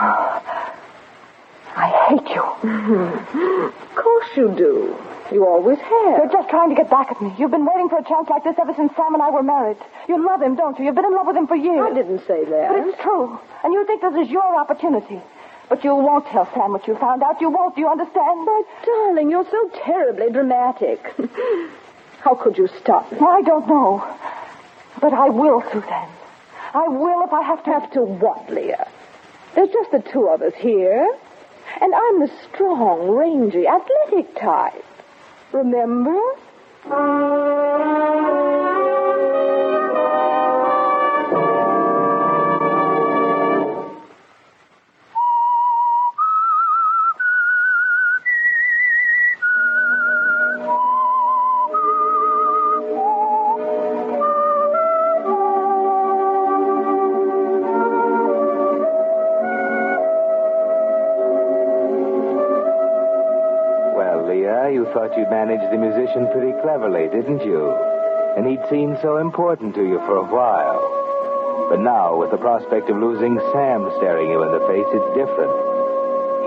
I 1.76 1.88
hate 2.10 2.30
you. 2.36 2.44
Of 3.94 3.96
course 4.04 4.28
you 4.36 4.54
do. 4.58 4.96
You 5.32 5.46
always 5.48 5.78
have. 5.78 6.18
You're 6.18 6.30
just 6.32 6.50
trying 6.50 6.70
to 6.70 6.76
get 6.76 6.90
back 6.90 7.12
at 7.12 7.22
me. 7.22 7.34
You've 7.38 7.52
been 7.52 7.66
waiting 7.66 7.90
for 7.90 8.00
a 8.00 8.04
chance 8.04 8.28
like 8.30 8.44
this 8.44 8.56
ever 8.60 8.74
since 8.76 8.92
Sam 8.96 9.14
and 9.14 9.22
I 9.24 9.30
were 9.30 9.44
married. 9.44 9.78
You 10.10 10.18
love 10.26 10.42
him, 10.42 10.56
don't 10.56 10.78
you? 10.80 10.86
You've 10.86 10.96
been 10.96 11.06
in 11.06 11.14
love 11.14 11.28
with 11.28 11.38
him 11.38 11.48
for 11.48 11.56
years. 11.56 11.80
I 11.90 11.94
didn't 11.94 12.20
say 12.28 12.44
that. 12.44 12.70
But 12.70 12.88
it's 12.88 13.02
true. 13.02 13.40
And 13.64 13.72
you 13.74 13.86
think 13.86 14.02
this 14.02 14.16
is 14.26 14.30
your 14.32 14.60
opportunity. 14.60 15.22
But 15.70 15.84
you 15.84 15.96
won't 15.96 16.26
tell 16.28 16.46
Sam 16.54 16.72
what 16.72 16.88
you 16.88 16.96
found 16.98 17.24
out. 17.24 17.42
You 17.42 17.50
won't. 17.50 17.76
Do 17.76 17.82
you 17.82 17.88
understand? 17.88 18.46
But, 18.46 18.86
darling, 18.86 19.32
you're 19.32 19.50
so 19.50 19.70
terribly 19.84 20.32
dramatic. 20.32 21.00
How 22.20 22.36
could 22.36 22.58
you 22.58 22.68
stop 22.80 23.12
me? 23.12 23.18
I 23.20 23.42
don't 23.42 23.68
know. 23.68 24.06
But 25.02 25.14
I 25.14 25.30
will, 25.30 25.62
Suzanne. 25.72 26.10
I 26.74 26.88
will 26.88 27.24
if 27.26 27.34
I 27.34 27.42
have 27.44 27.64
to. 27.66 27.72
Have 27.72 27.92
to 27.94 28.02
what, 28.02 28.50
Leah? 28.50 28.88
There's 29.56 29.70
just 29.70 29.92
the 29.92 30.00
two 30.00 30.28
of 30.28 30.42
us 30.42 30.54
here. 30.56 31.08
And 31.82 31.94
I'm 31.94 32.20
the 32.20 32.32
strong, 32.46 33.10
rangy, 33.10 33.68
athletic 33.68 34.36
type. 34.36 34.86
Remember? 35.52 36.20
Cleverly, 66.64 67.12
didn't 67.12 67.44
you? 67.44 67.70
And 68.40 68.48
he'd 68.48 68.64
seemed 68.72 68.98
so 69.04 69.18
important 69.20 69.76
to 69.76 69.84
you 69.84 70.00
for 70.08 70.18
a 70.18 70.26
while. 70.26 70.80
But 71.70 71.84
now, 71.84 72.16
with 72.16 72.32
the 72.32 72.40
prospect 72.40 72.90
of 72.90 72.98
losing 72.98 73.38
Sam 73.52 73.92
staring 74.00 74.32
you 74.32 74.42
in 74.42 74.52
the 74.56 74.64
face, 74.66 74.88
it's 74.90 75.12
different. 75.14 75.54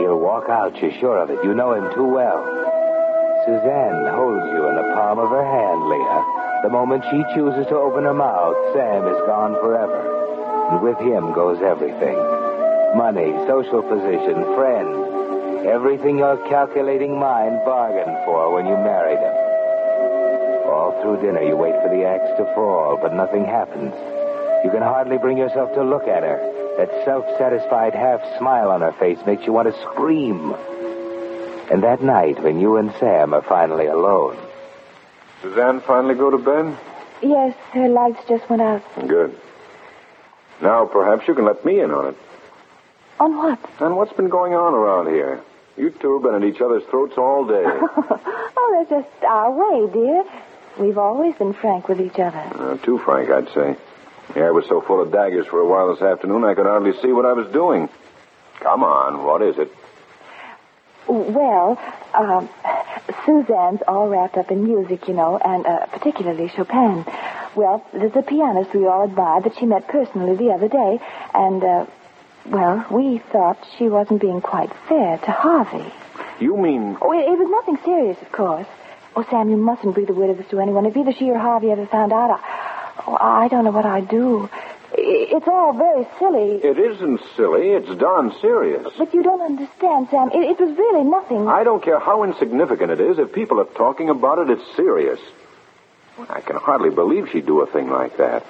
He'll 0.01 0.19
walk 0.19 0.49
out, 0.49 0.75
you're 0.81 0.97
sure 0.99 1.21
of 1.21 1.31
it. 1.31 1.45
You 1.45 1.55
know 1.55 1.77
him 1.77 1.93
too 1.95 2.09
well. 2.09 2.41
Suzanne 3.45 4.11
holds 4.17 4.49
you 4.51 4.67
in 4.67 4.75
the 4.75 4.91
palm 4.97 5.21
of 5.21 5.31
her 5.31 5.45
hand, 5.45 5.85
Leah. 5.87 6.25
The 6.65 6.73
moment 6.73 7.05
she 7.13 7.23
chooses 7.37 7.69
to 7.69 7.77
open 7.77 8.05
her 8.05 8.17
mouth, 8.17 8.57
Sam 8.75 9.07
is 9.07 9.21
gone 9.29 9.55
forever. 9.61 10.01
And 10.73 10.83
with 10.83 10.99
him 10.99 11.33
goes 11.33 11.63
everything 11.63 12.17
money, 12.97 13.31
social 13.47 13.83
position, 13.83 14.43
friends. 14.57 15.67
Everything 15.67 16.19
your 16.19 16.37
calculating 16.49 17.19
mind 17.19 17.61
bargained 17.65 18.17
for 18.25 18.55
when 18.55 18.65
you 18.67 18.77
married 18.77 19.19
him. 19.19 19.46
All 21.07 21.15
through 21.15 21.25
dinner, 21.25 21.43
you 21.43 21.57
wait 21.57 21.75
for 21.83 21.89
the 21.89 22.05
axe 22.05 22.37
to 22.37 22.45
fall, 22.55 22.99
but 23.01 23.15
nothing 23.15 23.45
happens. 23.45 23.95
You 24.65 24.71
can 24.71 24.83
hardly 24.83 25.19
bring 25.19 25.39
yourself 25.39 25.73
to 25.75 25.85
look 25.85 26.09
at 26.09 26.25
her. 26.25 26.39
That 26.79 27.05
self 27.05 27.25
satisfied 27.39 27.95
half 27.95 28.21
smile 28.39 28.71
on 28.71 28.81
her 28.81 28.93
face 28.93 29.19
makes 29.25 29.47
you 29.47 29.53
want 29.53 29.73
to 29.73 29.81
scream. 29.83 30.53
And 31.71 31.85
that 31.85 32.03
night, 32.03 32.43
when 32.43 32.61
you 32.61 32.77
and 32.77 32.93
Sam 32.99 33.35
are 33.35 33.43
finally 33.43 33.87
alone, 33.87 34.37
Suzanne 35.43 35.81
finally 35.81 36.15
go 36.17 36.31
to 36.31 36.39
bed? 36.39 36.77
Yes, 37.23 37.55
her 37.73 37.89
lights 37.89 38.23
just 38.29 38.49
went 38.51 38.63
out. 38.63 38.83
Good. 39.07 39.39
Now, 40.61 40.87
perhaps 40.87 41.29
you 41.29 41.35
can 41.35 41.45
let 41.45 41.65
me 41.65 41.81
in 41.81 41.93
on 41.93 42.09
it. 42.09 42.17
On 43.21 43.37
what? 43.37 43.61
And 43.79 43.97
what's 43.97 44.13
been 44.15 44.29
going 44.29 44.55
on 44.55 44.75
around 44.75 45.07
here? 45.15 45.41
You 45.77 45.91
two 45.91 46.15
have 46.15 46.23
been 46.23 46.35
at 46.35 46.45
each 46.45 46.61
other's 46.61 46.83
throats 46.91 47.15
all 47.17 47.47
day. 47.47 47.65
oh, 47.65 48.87
that's 48.89 49.05
just 49.05 49.25
our 49.25 49.53
way, 49.53 49.93
dear. 49.93 50.25
We've 50.79 50.99
always 50.99 51.35
been 51.37 51.55
frank 51.55 51.89
with 51.89 52.01
each 52.01 52.19
other. 52.19 52.39
Uh, 52.55 52.77
too 52.79 52.99
frank, 52.99 53.31
I'd 53.31 53.49
say. 53.55 53.77
The 54.35 54.41
air 54.41 54.53
was 54.53 54.67
so 54.69 54.81
full 54.81 55.01
of 55.01 55.11
daggers 55.13 55.47
for 55.47 55.61
a 55.61 55.67
while 55.67 55.95
this 55.95 56.03
afternoon, 56.03 56.45
I 56.45 56.55
could 56.55 56.67
hardly 56.67 56.93
see 57.01 57.13
what 57.13 57.25
I 57.25 57.33
was 57.33 57.51
doing. 57.53 57.89
Come 58.61 58.83
on, 58.83 59.25
what 59.25 59.41
is 59.43 59.57
it? 59.59 59.73
Well, 61.09 61.81
um, 62.13 62.49
Suzanne's 63.25 63.81
all 63.87 64.09
wrapped 64.09 64.37
up 64.37 64.51
in 64.51 64.65
music, 64.65 65.07
you 65.09 65.15
know, 65.15 65.39
and 65.39 65.65
uh, 65.65 65.87
particularly 65.87 66.49
Chopin. 66.49 67.05
Well, 67.55 67.87
there's 67.93 68.17
a 68.17 68.23
pianist 68.23 68.75
we 68.75 68.87
all 68.87 69.05
admire 69.05 69.41
that 69.43 69.57
she 69.59 69.67
met 69.67 69.89
personally 69.89 70.37
the 70.37 70.51
other 70.51 70.69
day, 70.69 70.99
and, 71.33 71.63
uh, 71.63 71.87
well, 72.47 72.85
we 72.91 73.19
thought 73.33 73.59
she 73.79 73.89
wasn't 73.89 74.21
being 74.21 74.41
quite 74.41 74.73
fair 74.89 75.19
to 75.19 75.31
Harvey. 75.31 75.93
You 76.41 76.57
mean. 76.57 76.99
Oh, 77.01 77.13
it, 77.13 77.25
it 77.29 77.39
was 77.39 77.49
nothing 77.51 77.79
serious, 77.85 78.21
of 78.21 78.33
course. 78.33 78.67
Oh, 79.17 79.25
Sam, 79.31 79.49
you 79.49 79.57
mustn't 79.57 79.95
breathe 79.95 80.11
a 80.11 80.13
word 80.13 80.29
of 80.29 80.37
this 80.37 80.47
to 80.49 80.61
anyone. 80.61 80.85
If 80.85 80.97
either 80.97 81.13
she 81.13 81.31
or 81.31 81.39
Harvey 81.39 81.71
ever 81.71 81.87
found 81.87 82.13
out, 82.13 82.31
I, 82.31 83.03
oh, 83.07 83.17
I 83.19 83.49
don't 83.49 83.65
know 83.65 83.71
what 83.71 83.87
I'd 83.87 84.09
do. 84.09 84.51
It's 84.93 85.49
all 85.49 85.73
very 85.73 86.07
silly. 86.19 86.61
It 86.63 86.79
isn't 86.79 87.21
silly. 87.35 87.71
It's 87.71 87.89
darn 87.99 88.35
serious. 88.41 88.93
But 88.99 89.15
you 89.15 89.23
don't 89.23 89.41
understand, 89.41 90.09
Sam. 90.11 90.31
It, 90.33 90.51
it 90.51 90.61
was 90.61 90.77
really 90.77 91.05
nothing. 91.05 91.49
I 91.49 91.65
don't 91.65 91.83
care 91.83 91.99
how 91.99 92.25
insignificant 92.25 92.91
it 92.91 93.01
is. 93.01 93.19
If 93.19 93.33
people 93.33 93.59
are 93.61 93.65
talking 93.65 94.11
about 94.11 94.39
it, 94.39 94.51
it's 94.51 94.77
serious. 94.77 95.19
I 96.29 96.41
can 96.41 96.57
hardly 96.57 96.91
believe 96.91 97.31
she'd 97.31 97.47
do 97.47 97.61
a 97.61 97.67
thing 97.67 97.91
like 97.91 98.19
that. 98.19 98.45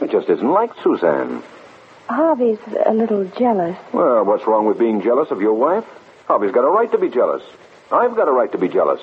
It 0.00 0.10
just 0.10 0.28
isn't 0.28 0.50
like 0.50 0.70
Suzanne. 0.82 1.42
Harvey's 2.08 2.58
a 2.84 2.94
little 2.94 3.24
jealous. 3.24 3.76
Well, 3.92 4.24
what's 4.24 4.46
wrong 4.46 4.66
with 4.66 4.78
being 4.78 5.02
jealous 5.02 5.30
of 5.30 5.40
your 5.40 5.54
wife? 5.54 5.84
Harvey's 6.26 6.52
got 6.52 6.64
a 6.64 6.70
right 6.70 6.90
to 6.92 6.98
be 6.98 7.08
jealous. 7.08 7.42
I've 7.90 8.14
got 8.14 8.28
a 8.28 8.32
right 8.32 8.50
to 8.52 8.58
be 8.58 8.68
jealous. 8.68 9.00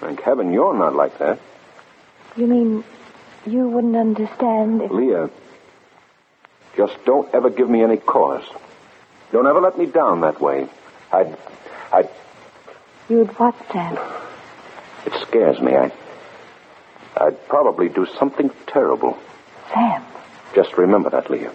Thank 0.00 0.20
heaven 0.20 0.52
you're 0.52 0.76
not 0.76 0.94
like 0.94 1.18
that. 1.18 1.38
You 2.36 2.46
mean 2.46 2.84
you 3.46 3.68
wouldn't 3.68 3.96
understand 3.96 4.82
if... 4.82 4.90
Leah, 4.90 5.30
just 6.76 7.04
don't 7.04 7.32
ever 7.34 7.50
give 7.50 7.68
me 7.68 7.82
any 7.82 7.96
cause. 7.96 8.44
Don't 9.32 9.46
ever 9.46 9.60
let 9.60 9.76
me 9.76 9.86
down 9.86 10.20
that 10.20 10.40
way. 10.40 10.68
I'd. 11.12 11.36
I'd. 11.92 12.08
You'd 13.08 13.28
what, 13.38 13.54
Sam? 13.72 13.98
It 15.04 15.12
scares 15.26 15.60
me. 15.60 15.74
I. 15.74 15.92
I'd 17.16 17.48
probably 17.48 17.88
do 17.88 18.06
something 18.18 18.50
terrible. 18.66 19.18
Sam. 19.74 20.04
Just 20.54 20.78
remember 20.78 21.10
that, 21.10 21.30
Leah. 21.30 21.52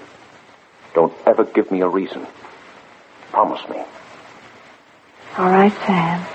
Don't 0.93 1.13
ever 1.25 1.45
give 1.45 1.71
me 1.71 1.81
a 1.81 1.87
reason. 1.87 2.27
Promise 3.31 3.67
me. 3.69 3.77
All 5.37 5.49
right, 5.49 5.73
Sam. 5.85 6.25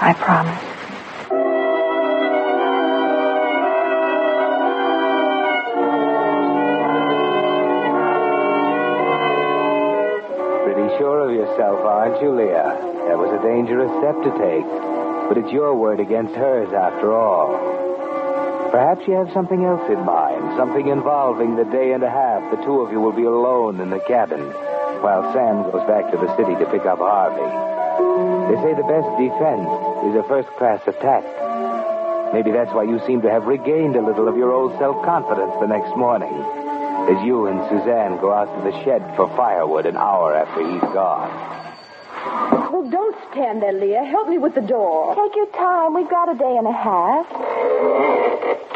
I 0.00 0.14
promise. 0.14 0.69
Sure 11.00 11.24
of 11.24 11.32
yourself, 11.32 11.80
aren't 11.80 12.20
you, 12.20 12.28
Leah? 12.36 12.76
That 13.08 13.16
was 13.16 13.32
a 13.32 13.40
dangerous 13.40 13.88
step 14.04 14.20
to 14.20 14.32
take. 14.36 14.68
But 15.32 15.40
it's 15.40 15.48
your 15.48 15.72
word 15.72 15.96
against 15.96 16.36
hers, 16.36 16.68
after 16.76 17.16
all. 17.16 17.56
Perhaps 18.68 19.08
you 19.08 19.16
have 19.16 19.32
something 19.32 19.64
else 19.64 19.80
in 19.88 20.04
mind, 20.04 20.60
something 20.60 20.92
involving 20.92 21.56
the 21.56 21.64
day 21.64 21.96
and 21.96 22.04
a 22.04 22.12
half 22.12 22.44
the 22.52 22.60
two 22.68 22.84
of 22.84 22.92
you 22.92 23.00
will 23.00 23.16
be 23.16 23.24
alone 23.24 23.80
in 23.80 23.88
the 23.88 24.04
cabin, 24.04 24.44
while 25.00 25.24
Sam 25.32 25.64
goes 25.72 25.88
back 25.88 26.12
to 26.12 26.20
the 26.20 26.28
city 26.36 26.52
to 26.60 26.68
pick 26.68 26.84
up 26.84 27.00
Harvey. 27.00 27.48
They 28.52 28.60
say 28.60 28.76
the 28.76 28.84
best 28.84 29.08
defense 29.16 29.72
is 30.04 30.20
a 30.20 30.28
first-class 30.28 30.84
attack. 30.84 31.24
Maybe 32.36 32.52
that's 32.52 32.76
why 32.76 32.84
you 32.84 33.00
seem 33.08 33.24
to 33.24 33.32
have 33.32 33.48
regained 33.48 33.96
a 33.96 34.04
little 34.04 34.28
of 34.28 34.36
your 34.36 34.52
old 34.52 34.76
self-confidence 34.76 35.64
the 35.64 35.72
next 35.72 35.96
morning, 35.96 36.30
as 37.10 37.26
you 37.26 37.46
and 37.46 37.58
Suzanne 37.68 38.20
go 38.20 38.32
out 38.32 38.46
to 38.54 38.70
the 38.70 38.84
shed 38.84 39.02
for 39.16 39.26
firewood 39.36 39.84
an 39.86 39.96
hour 39.96 40.34
after 40.34 40.62
he's 40.62 40.80
gone. 40.94 41.28
Well, 42.70 42.88
don't 42.88 43.16
stand 43.30 43.62
there, 43.62 43.72
Leah. 43.72 44.04
Help 44.04 44.28
me 44.28 44.38
with 44.38 44.54
the 44.54 44.60
door. 44.60 45.16
Take 45.16 45.34
your 45.34 45.50
time. 45.50 45.94
We've 45.94 46.08
got 46.08 46.30
a 46.32 46.38
day 46.38 46.56
and 46.56 46.66
a 46.66 46.72
half. 46.72 47.26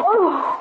Oh, 0.03 0.61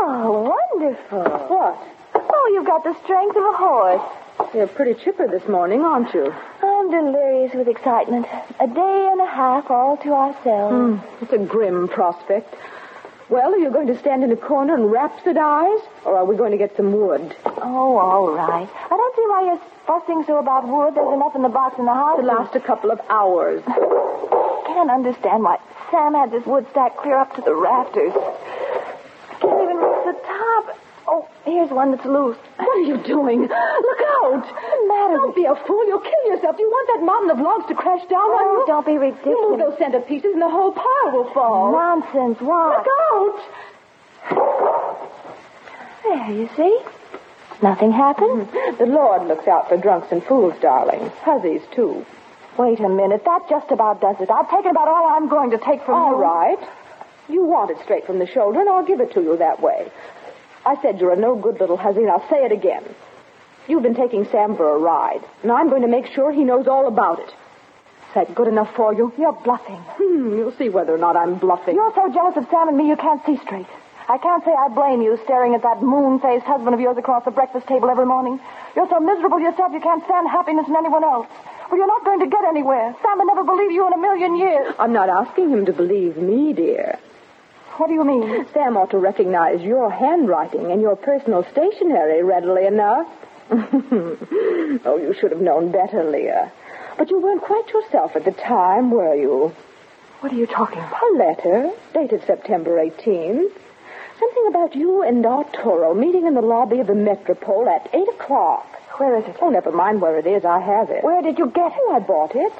oh 0.00 0.52
wonderful. 0.52 1.24
What? 1.48 1.78
Oh, 2.14 2.50
you've 2.52 2.66
got 2.66 2.84
the 2.84 2.94
strength 3.04 3.36
of 3.36 3.44
a 3.44 3.56
horse. 3.56 4.54
You're 4.54 4.66
pretty 4.66 4.94
chipper 5.02 5.28
this 5.28 5.48
morning, 5.48 5.82
aren't 5.82 6.12
you? 6.12 6.34
I'm 6.62 6.90
delirious 6.90 7.54
with 7.54 7.68
excitement. 7.68 8.26
A 8.60 8.66
day 8.66 9.08
and 9.10 9.20
a 9.20 9.26
half 9.26 9.70
all 9.70 9.96
to 9.98 10.12
ourselves. 10.12 11.00
Hmm. 11.00 11.24
It's 11.24 11.32
a 11.32 11.38
grim 11.38 11.88
prospect. 11.88 12.54
Well, 13.34 13.52
are 13.52 13.58
you 13.58 13.72
going 13.72 13.88
to 13.88 13.98
stand 13.98 14.22
in 14.22 14.30
a 14.30 14.36
corner 14.36 14.76
and 14.76 14.94
rhapsodize, 14.94 15.82
or 16.04 16.16
are 16.16 16.24
we 16.24 16.36
going 16.36 16.52
to 16.52 16.56
get 16.56 16.76
some 16.76 16.92
wood? 16.92 17.34
Oh, 17.44 17.98
all 17.98 18.30
right. 18.30 18.70
I 18.70 18.88
don't 18.88 19.16
see 19.16 19.26
why 19.26 19.42
you're 19.46 19.60
fussing 19.88 20.22
so 20.24 20.38
about 20.38 20.68
wood. 20.68 20.94
There's 20.94 21.12
enough 21.12 21.34
in 21.34 21.42
the 21.42 21.48
box 21.48 21.76
in 21.76 21.84
the 21.84 21.92
house. 21.92 22.20
To 22.20 22.24
last 22.24 22.54
a 22.54 22.60
couple 22.60 22.92
of 22.92 23.00
hours. 23.10 23.60
I 23.66 24.62
can't 24.68 24.88
understand 24.88 25.42
why 25.42 25.58
Sam 25.90 26.14
had 26.14 26.30
this 26.30 26.46
wood 26.46 26.64
stack 26.70 26.96
clear 26.98 27.18
up 27.18 27.34
to 27.34 27.40
the 27.40 27.56
rafters. 27.56 28.12
I 28.14 29.34
can't 29.42 29.62
even 29.66 29.78
reach 29.82 30.04
the 30.06 30.18
top. 30.22 30.78
Oh, 31.08 31.28
here's 31.44 31.70
one 31.70 31.90
that's 31.92 32.04
loose. 32.04 32.36
What 32.56 32.76
are 32.78 32.80
you 32.82 32.96
doing? 33.04 33.42
Look 33.42 33.50
out! 33.52 34.32
What's 34.34 34.48
the 34.48 34.88
matter 34.88 35.16
Don't 35.16 35.34
be 35.36 35.44
a 35.44 35.54
fool. 35.66 35.86
You'll 35.86 36.00
kill 36.00 36.24
yourself. 36.26 36.56
Do 36.56 36.62
you 36.62 36.70
want 36.70 36.88
that 36.98 37.04
mountain 37.04 37.30
of 37.30 37.38
logs 37.40 37.66
to 37.68 37.74
crash 37.74 38.02
down 38.08 38.20
on 38.20 38.42
Oh, 38.44 38.58
you? 38.60 38.66
don't 38.66 38.86
be 38.86 38.98
ridiculous. 38.98 39.26
You 39.38 39.50
move 39.50 39.58
those 39.60 39.78
center 39.78 40.00
pieces 40.00 40.32
and 40.32 40.42
the 40.42 40.48
whole 40.50 40.72
pile 40.72 41.12
will 41.12 41.30
fall. 41.32 41.72
Nonsense. 41.72 42.40
What? 42.40 42.78
Look 42.78 42.88
out! 43.12 43.40
There, 46.02 46.30
you 46.32 46.48
see? 46.56 46.80
Nothing 47.62 47.92
happened. 47.92 48.48
The 48.78 48.86
Lord 48.86 49.26
looks 49.28 49.46
out 49.46 49.68
for 49.68 49.76
drunks 49.76 50.08
and 50.10 50.22
fools, 50.24 50.54
darling. 50.60 51.08
Hussies, 51.22 51.62
too. 51.74 52.04
Wait 52.58 52.80
a 52.80 52.88
minute. 52.88 53.22
That 53.24 53.42
just 53.48 53.70
about 53.70 54.00
does 54.00 54.16
it. 54.20 54.30
I've 54.30 54.50
taken 54.50 54.70
about 54.70 54.88
all 54.88 55.06
I'm 55.06 55.28
going 55.28 55.50
to 55.52 55.58
take 55.58 55.84
from 55.84 55.94
All 55.94 56.10
you. 56.12 56.16
right. 56.22 56.58
You 57.28 57.44
want 57.44 57.70
it 57.70 57.78
straight 57.84 58.04
from 58.06 58.18
the 58.18 58.26
shoulder, 58.26 58.60
and 58.60 58.68
I'll 58.68 58.84
give 58.84 59.00
it 59.00 59.12
to 59.14 59.22
you 59.22 59.36
that 59.38 59.60
way. 59.62 59.90
I 60.66 60.80
said 60.80 61.00
you're 61.00 61.12
a 61.12 61.16
no 61.16 61.36
good 61.36 61.60
little 61.60 61.76
hussy, 61.76 62.06
I'll 62.06 62.28
say 62.28 62.44
it 62.44 62.52
again. 62.52 62.84
You've 63.66 63.82
been 63.82 63.94
taking 63.94 64.26
Sam 64.30 64.56
for 64.56 64.74
a 64.74 64.78
ride, 64.78 65.20
and 65.42 65.52
I'm 65.52 65.70
going 65.70 65.82
to 65.82 65.88
make 65.88 66.06
sure 66.14 66.32
he 66.32 66.44
knows 66.44 66.66
all 66.66 66.86
about 66.86 67.18
it. 67.20 67.28
Is 67.28 68.14
that 68.14 68.34
good 68.34 68.48
enough 68.48 68.74
for 68.76 68.94
you? 68.94 69.12
You're 69.18 69.32
bluffing. 69.32 69.80
Hmm, 69.98 70.36
you'll 70.36 70.56
see 70.56 70.68
whether 70.68 70.94
or 70.94 70.98
not 70.98 71.16
I'm 71.16 71.38
bluffing. 71.38 71.74
You're 71.74 71.92
so 71.94 72.12
jealous 72.12 72.36
of 72.36 72.46
Sam 72.50 72.68
and 72.68 72.76
me 72.76 72.88
you 72.88 72.96
can't 72.96 73.24
see 73.26 73.36
straight. 73.44 73.66
I 74.06 74.18
can't 74.18 74.44
say 74.44 74.52
I 74.52 74.68
blame 74.68 75.00
you 75.00 75.18
staring 75.24 75.54
at 75.54 75.62
that 75.62 75.82
moon-faced 75.82 76.44
husband 76.44 76.74
of 76.74 76.80
yours 76.80 76.98
across 76.98 77.24
the 77.24 77.30
breakfast 77.30 77.66
table 77.66 77.88
every 77.88 78.04
morning. 78.04 78.38
You're 78.76 78.88
so 78.88 79.00
miserable 79.00 79.40
yourself 79.40 79.72
you 79.72 79.80
can't 79.80 80.04
stand 80.04 80.28
happiness 80.28 80.66
in 80.68 80.76
anyone 80.76 81.02
else. 81.02 81.26
Well, 81.70 81.78
you're 81.78 81.86
not 81.86 82.04
going 82.04 82.20
to 82.20 82.26
get 82.26 82.44
anywhere. 82.44 82.94
Sam 83.02 83.18
will 83.18 83.26
never 83.26 83.44
believe 83.44 83.72
you 83.72 83.86
in 83.86 83.94
a 83.94 83.98
million 83.98 84.36
years. 84.36 84.74
I'm 84.78 84.92
not 84.92 85.08
asking 85.08 85.50
him 85.50 85.64
to 85.66 85.72
believe 85.72 86.18
me, 86.18 86.52
dear. 86.52 86.98
What 87.76 87.88
do 87.88 87.94
you 87.94 88.04
mean? 88.04 88.46
Sam 88.52 88.76
ought 88.76 88.90
to 88.90 88.98
recognize 88.98 89.60
your 89.60 89.90
handwriting 89.90 90.70
and 90.70 90.80
your 90.80 90.94
personal 90.94 91.44
stationery 91.50 92.22
readily 92.22 92.66
enough. 92.66 93.08
oh, 93.50 94.98
you 95.02 95.12
should 95.18 95.32
have 95.32 95.40
known 95.40 95.72
better, 95.72 96.04
Leah. 96.04 96.52
But 96.96 97.10
you 97.10 97.20
weren't 97.20 97.42
quite 97.42 97.68
yourself 97.70 98.14
at 98.14 98.24
the 98.24 98.30
time, 98.30 98.92
were 98.92 99.16
you? 99.16 99.52
What 100.20 100.32
are 100.32 100.36
you 100.36 100.46
talking 100.46 100.78
about? 100.78 101.02
A 101.02 101.16
letter 101.16 101.70
dated 101.92 102.24
September 102.26 102.78
18th. 102.78 103.50
Something 104.20 104.46
about 104.48 104.76
you 104.76 105.02
and 105.02 105.26
Arturo 105.26 105.94
meeting 105.94 106.26
in 106.26 106.34
the 106.34 106.42
lobby 106.42 106.78
of 106.78 106.86
the 106.86 106.94
Metropole 106.94 107.68
at 107.68 107.90
8 107.92 108.08
o'clock. 108.08 108.66
Where 108.98 109.16
is 109.18 109.24
it? 109.24 109.36
Oh, 109.42 109.50
never 109.50 109.72
mind 109.72 110.00
where 110.00 110.16
it 110.16 110.28
is. 110.28 110.44
I 110.44 110.60
have 110.60 110.90
it. 110.90 111.02
Where 111.02 111.22
did 111.22 111.38
you 111.38 111.46
get 111.46 111.72
it? 111.72 111.78
Oh, 111.82 111.96
I 111.96 111.98
bought 111.98 112.36
it. 112.36 112.52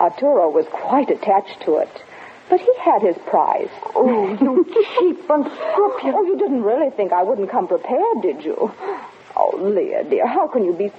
Arturo 0.00 0.48
was 0.48 0.64
quite 0.72 1.10
attached 1.10 1.60
to 1.66 1.76
it. 1.76 2.02
But 2.48 2.60
he 2.60 2.72
had 2.80 3.02
his 3.02 3.16
prize. 3.26 3.68
Oh, 3.94 4.28
you 4.40 4.64
cheap, 4.98 5.18
unscrupulous. 5.28 6.14
Oh, 6.16 6.22
you 6.24 6.38
didn't 6.38 6.62
really 6.62 6.90
think 6.90 7.12
I 7.12 7.22
wouldn't 7.22 7.50
come 7.50 7.68
prepared, 7.68 8.22
did 8.22 8.42
you? 8.44 8.72
Oh, 9.36 9.56
Leah, 9.56 10.04
dear, 10.04 10.26
how 10.26 10.48
can 10.48 10.64
you 10.64 10.72
be... 10.72 10.90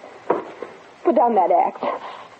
Put 1.04 1.16
down 1.16 1.34
that 1.36 1.50
axe. 1.52 1.82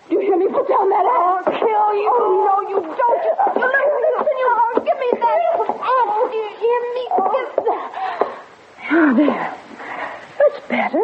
Do 0.08 0.14
you 0.14 0.20
hear 0.20 0.36
me? 0.36 0.46
Put 0.46 0.68
down 0.68 0.88
that 0.90 1.06
axe. 1.06 1.48
I'll 1.48 1.58
kill 1.58 1.94
you. 1.94 2.10
Oh, 2.12 2.44
no, 2.46 2.60
you 2.68 2.80
don't. 2.80 3.24
You 3.24 3.34
Listen, 3.50 4.36
you. 4.38 4.48
Oh, 4.50 4.74
give 4.84 4.98
me 4.98 5.10
that 5.18 5.38
axe. 5.50 5.70
Do 6.30 6.36
you 6.38 6.50
hear 6.60 6.80
me? 6.94 7.04
Oh, 8.92 9.14
there. 9.16 9.54
That's 10.38 10.58
better. 10.68 11.00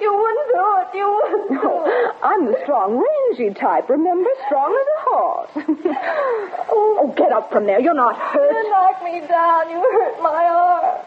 You 0.00 0.12
wouldn't 0.14 0.48
do 0.52 0.64
it. 0.78 0.88
You 0.96 1.06
wouldn't 1.14 1.48
do 1.48 1.54
No, 1.54 2.12
I'm 2.22 2.46
the 2.46 2.58
strong, 2.62 3.02
rangy 3.02 3.54
type, 3.54 3.88
remember? 3.88 4.28
Strong 4.46 4.76
as 4.80 4.86
a 4.92 5.00
horse. 5.08 5.50
oh, 6.70 7.14
get 7.16 7.32
up 7.32 7.50
from 7.50 7.66
there. 7.66 7.80
You're 7.80 7.94
not 7.94 8.18
hurt. 8.18 8.52
You 8.52 8.70
knocked 8.70 9.04
me 9.04 9.20
down. 9.26 9.70
You 9.70 9.80
hurt 9.80 10.22
my 10.22 10.44
arm. 10.44 11.00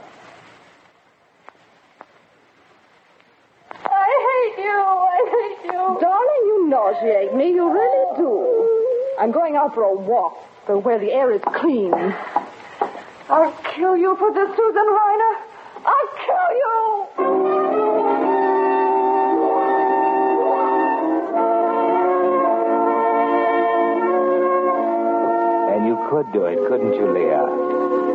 I 3.86 4.53
hate 4.55 4.63
you. 4.63 4.79
I 4.79 5.19
hate 5.36 5.65
you. 5.72 5.98
Darling, 6.01 6.43
you 6.46 6.67
nauseate 6.69 7.36
me. 7.36 7.50
You 7.53 7.72
really 7.72 8.17
do. 8.17 9.15
I'm 9.19 9.31
going 9.31 9.55
out 9.55 9.74
for 9.75 9.84
a 9.84 9.93
walk 9.93 10.38
for 10.65 10.77
where 10.77 10.98
the 10.98 11.12
air 11.12 11.31
is 11.31 11.41
clean. 11.55 11.93
I'll 13.29 13.51
kill 13.75 13.96
you 13.96 14.15
for 14.17 14.34
this, 14.34 14.50
Susan 14.55 14.88
Reiner. 14.88 15.36
I'll 15.86 16.10
kill 16.25 16.58
you. 16.58 17.08
Could 26.09 26.25
do 26.33 26.45
it, 26.45 26.57
couldn't 26.65 26.97
you, 26.97 27.05
Leah? 27.13 27.45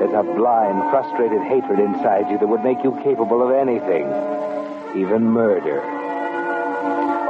There's 0.02 0.18
a 0.18 0.26
blind, 0.34 0.82
frustrated 0.90 1.40
hatred 1.46 1.78
inside 1.78 2.26
you 2.26 2.38
that 2.42 2.50
would 2.50 2.66
make 2.66 2.82
you 2.82 2.90
capable 3.06 3.38
of 3.38 3.54
anything, 3.54 4.10
even 4.98 5.30
murder. 5.30 5.78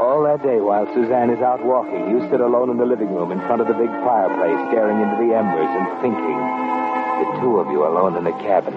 All 0.01 0.25
that 0.25 0.41
day 0.43 0.65
while 0.65 0.89
Suzanne 0.97 1.29
is 1.29 1.45
out 1.45 1.61
walking, 1.63 2.09
you 2.09 2.25
sit 2.31 2.41
alone 2.41 2.71
in 2.71 2.79
the 2.79 2.89
living 2.89 3.13
room 3.13 3.31
in 3.31 3.41
front 3.45 3.61
of 3.61 3.69
the 3.69 3.77
big 3.77 3.93
fireplace, 4.09 4.57
staring 4.73 5.05
into 5.05 5.21
the 5.21 5.37
embers 5.37 5.69
and 5.69 5.87
thinking. 6.01 6.41
The 7.21 7.29
two 7.45 7.61
of 7.61 7.69
you 7.69 7.85
alone 7.85 8.17
in 8.17 8.25
the 8.25 8.37
cabin. 8.41 8.75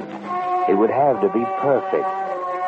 It 0.67 0.75
would 0.75 0.91
have 0.91 1.21
to 1.23 1.29
be 1.31 1.43
perfect. 1.63 2.11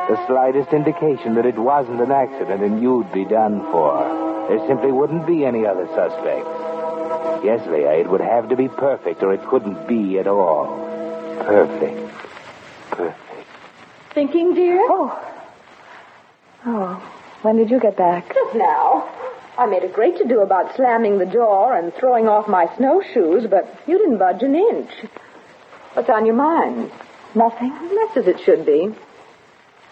The 0.07 0.19
slightest 0.27 0.71
indication 0.71 1.35
that 1.35 1.45
it 1.45 1.59
wasn't 1.59 1.99
an 1.99 2.11
accident 2.11 2.63
and 2.63 2.81
you'd 2.81 3.11
be 3.11 3.25
done 3.25 3.67
for. 3.67 3.99
There 4.47 4.65
simply 4.65 4.93
wouldn't 4.93 5.27
be 5.27 5.43
any 5.43 5.65
other 5.67 5.88
suspects. 5.91 6.68
Yes, 7.43 7.65
Leah, 7.67 7.93
it 7.93 8.10
would 8.10 8.22
have 8.22 8.50
to 8.50 8.55
be 8.55 8.67
perfect 8.67 9.24
or 9.24 9.34
it 9.34 9.43
couldn't 9.48 9.88
be 9.88 10.19
at 10.19 10.27
all. 10.27 10.77
Perfect. 11.46 12.13
Perfect. 12.91 13.48
Thinking, 14.13 14.53
dear? 14.53 14.79
Oh. 14.81 15.36
Oh. 16.65 17.13
When 17.41 17.55
did 17.55 17.69
you 17.69 17.79
get 17.79 17.96
back? 17.96 18.34
Just 18.34 18.55
now. 18.55 19.10
I 19.58 19.65
made 19.65 19.84
a 19.84 19.88
great 19.88 20.17
to 20.17 20.27
do 20.27 20.41
about 20.41 20.75
slamming 20.75 21.17
the 21.17 21.25
door 21.25 21.75
and 21.75 21.93
throwing 21.93 22.27
off 22.27 22.48
my 22.48 22.74
snowshoes, 22.75 23.48
but 23.50 23.81
you 23.88 23.98
didn't 23.98 24.17
budge 24.17 24.43
an 24.43 24.55
inch. 24.55 24.91
What's 25.93 26.10
on 26.10 26.25
your 26.25 26.36
mind? 26.36 26.91
Nothing. 27.36 27.72
That's 27.96 28.17
as 28.17 28.27
it 28.27 28.41
should 28.41 28.65
be. 28.65 28.93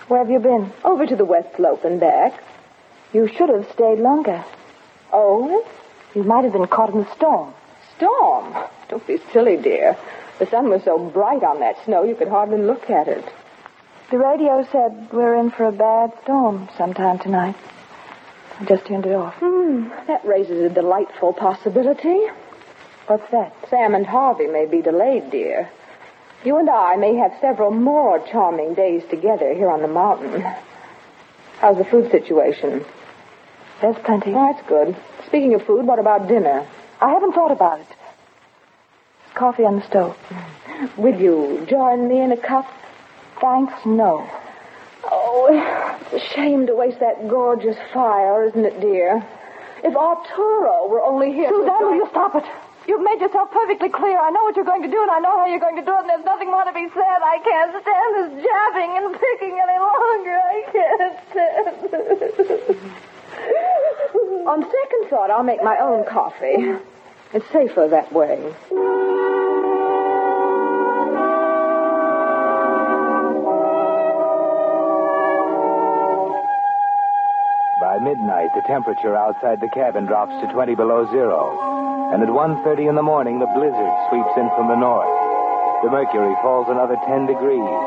Where 0.08 0.20
have 0.20 0.30
you 0.30 0.39
been? 0.39 0.72
Over 0.84 1.06
to 1.06 1.16
the 1.16 1.25
West 1.25 1.56
Slope 1.56 1.86
and 1.86 2.00
back. 2.00 2.42
You 3.13 3.27
should 3.27 3.50
have 3.50 3.70
stayed 3.72 4.00
longer. 4.00 4.44
Oh? 5.12 5.66
You 6.14 6.24
might 6.24 6.43
have 6.43 6.54
been 6.54 6.67
caught 6.67 6.89
in 6.89 7.00
the 7.04 7.15
storm. 7.15 7.54
Storm? 7.96 8.56
Don't 8.89 9.06
be 9.06 9.20
silly, 9.34 9.58
dear. 9.58 9.98
The 10.39 10.46
sun 10.46 10.70
was 10.70 10.84
so 10.84 10.98
bright 10.98 11.43
on 11.43 11.60
that 11.60 11.84
snow 11.86 12.04
you 12.04 12.15
could 12.15 12.28
hardly 12.28 12.60
look 12.60 12.89
at 12.89 13.08
it. 13.08 13.26
The 14.12 14.17
radio 14.17 14.65
said 14.72 15.10
we're 15.12 15.36
in 15.36 15.52
for 15.52 15.65
a 15.65 15.72
bad 15.72 16.13
storm 16.24 16.70
sometime 16.78 17.20
tonight. 17.20 17.56
I 18.60 18.65
just 18.65 18.86
turned 18.86 19.06
it 19.06 19.13
off. 19.13 19.36
Hmm, 19.36 19.89
that 20.08 20.26
raises 20.26 20.63
a 20.63 20.74
delightful 20.74 21.34
possibility. 21.34 22.20
What's 23.08 23.30
that? 23.32 23.54
Sam 23.70 23.96
and 23.96 24.06
Harvey 24.06 24.48
may 24.48 24.65
be 24.65 24.82
delayed, 24.82 25.30
dear. 25.30 25.70
You 26.43 26.58
and 26.58 26.70
I 26.70 26.96
may 26.96 27.15
have 27.15 27.34
several 27.41 27.72
more 27.72 28.20
charming 28.32 28.74
days 28.76 29.04
together 29.10 29.54
here 29.54 29.70
on 29.70 29.82
the 29.82 29.88
mountain. 29.88 30.41
How's 31.60 31.78
the 31.78 31.86
food 31.86 32.12
situation? 32.12 32.86
There's 33.82 33.98
plenty. 34.04 34.34
Oh, 34.34 34.54
that's 34.54 34.68
good. 34.68 34.96
Speaking 35.28 35.54
of 35.54 35.66
food, 35.66 35.86
what 35.86 36.00
about 36.00 36.28
dinner? 36.28 36.68
I 37.00 37.12
haven't 37.12 37.34
thought 37.34 37.52
about 37.52 37.80
it. 37.80 37.88
Coffee 39.36 39.63
on 39.63 39.80
the 39.80 39.86
stove. 39.88 40.18
Will 40.98 41.20
you 41.20 41.66
join 41.70 42.08
me 42.08 42.22
in 42.22 42.32
a 42.32 42.38
cup? 42.38 42.66
Thanks, 43.40 43.74
no. 43.86 44.28
Oh, 45.04 46.00
it's 46.12 46.24
a 46.24 46.34
shame 46.34 46.66
to 46.68 46.76
waste 46.76 47.00
that 47.00 47.28
gorgeous 47.28 47.78
fire, 47.94 48.44
isn't 48.46 48.66
it, 48.66 48.82
dear? 48.82 49.24
If 49.84 49.96
Arturo 49.96 50.88
were 50.90 51.04
only 51.04 51.32
here. 51.34 51.50
Suzanne, 51.50 51.86
will 51.86 51.96
you 51.96 52.08
stop 52.10 52.34
it? 52.36 52.44
You've 52.88 53.04
made 53.04 53.22
yourself 53.22 53.52
perfectly 53.52 53.90
clear. 53.90 54.18
I 54.18 54.32
know 54.32 54.42
what 54.44 54.56
you're 54.56 54.66
going 54.66 54.82
to 54.82 54.90
do, 54.90 55.02
and 55.02 55.12
I 55.12 55.20
know 55.20 55.38
how 55.38 55.46
you're 55.46 55.60
going 55.60 55.76
to 55.76 55.86
do 55.86 55.92
it, 55.92 56.00
and 56.02 56.10
there's 56.10 56.26
nothing 56.26 56.50
more 56.50 56.63
to 56.63 56.74
be 56.74 56.88
said. 56.90 57.20
I 57.22 57.38
can't 57.46 57.72
stand 57.78 58.12
this 58.18 58.32
jabbing 58.42 58.92
and 58.98 59.13
picking 59.13 59.56
any 59.62 59.78
longer. 59.78 60.38
I 60.42 60.60
can't 60.74 61.18
stand 61.30 61.78
it. 61.94 62.78
On 64.47 64.62
second 64.62 65.10
thought, 65.10 65.30
I'll 65.30 65.43
make 65.43 65.62
my 65.63 65.78
own 65.80 66.06
coffee. 66.06 66.80
It's 67.34 67.45
safer 67.52 67.88
that 67.89 68.13
way. 68.13 68.39
By 77.82 78.00
midnight, 78.00 78.50
the 78.56 78.63
temperature 78.65 79.15
outside 79.15 79.60
the 79.60 79.69
cabin 79.69 80.06
drops 80.06 80.32
to 80.41 80.47
20 80.54 80.76
below 80.76 81.06
zero. 81.12 81.52
And 82.13 82.23
at 82.23 82.30
1.30 82.30 82.89
in 82.89 82.95
the 82.95 83.04
morning, 83.04 83.39
the 83.39 83.52
blizzard 83.52 83.95
sweeps 84.08 84.38
in 84.38 84.47
from 84.56 84.69
the 84.69 84.80
north. 84.80 85.12
The 85.84 85.91
mercury 85.91 86.34
falls 86.41 86.67
another 86.69 86.95
10 87.06 87.28
degrees. 87.28 87.78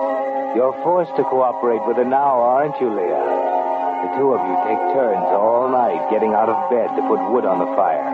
You're 0.55 0.77
forced 0.85 1.17
to 1.17 1.25
cooperate 1.25 1.81
with 1.87 1.97
her 1.97 2.05
now, 2.05 2.41
aren't 2.41 2.79
you, 2.81 2.93
Leah? 2.93 3.60
The 4.01 4.17
two 4.17 4.33
of 4.33 4.41
you 4.41 4.57
take 4.65 4.83
turns 4.97 5.29
all 5.37 5.69
night 5.69 6.01
getting 6.09 6.33
out 6.33 6.49
of 6.49 6.57
bed 6.73 6.89
to 6.97 7.03
put 7.05 7.21
wood 7.29 7.45
on 7.45 7.61
the 7.61 7.69
fire. 7.77 8.09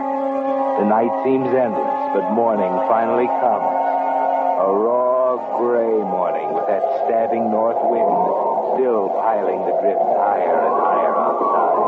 The 0.83 0.87
night 0.91 1.15
seems 1.23 1.47
endless, 1.47 1.97
but 2.11 2.35
morning 2.35 2.75
finally 2.91 3.31
comes. 3.39 3.71
A 4.61 4.69
raw, 4.69 5.39
gray 5.63 6.03
morning 6.03 6.53
with 6.53 6.67
that 6.67 6.83
stabbing 7.07 7.51
north 7.55 7.79
wind 7.87 8.47
still 8.77 9.09
piling 9.15 9.63
the 9.63 9.73
drifts 9.81 10.11
higher 10.21 10.59
and 10.59 10.77
higher 10.85 11.15
outside. 11.17 11.79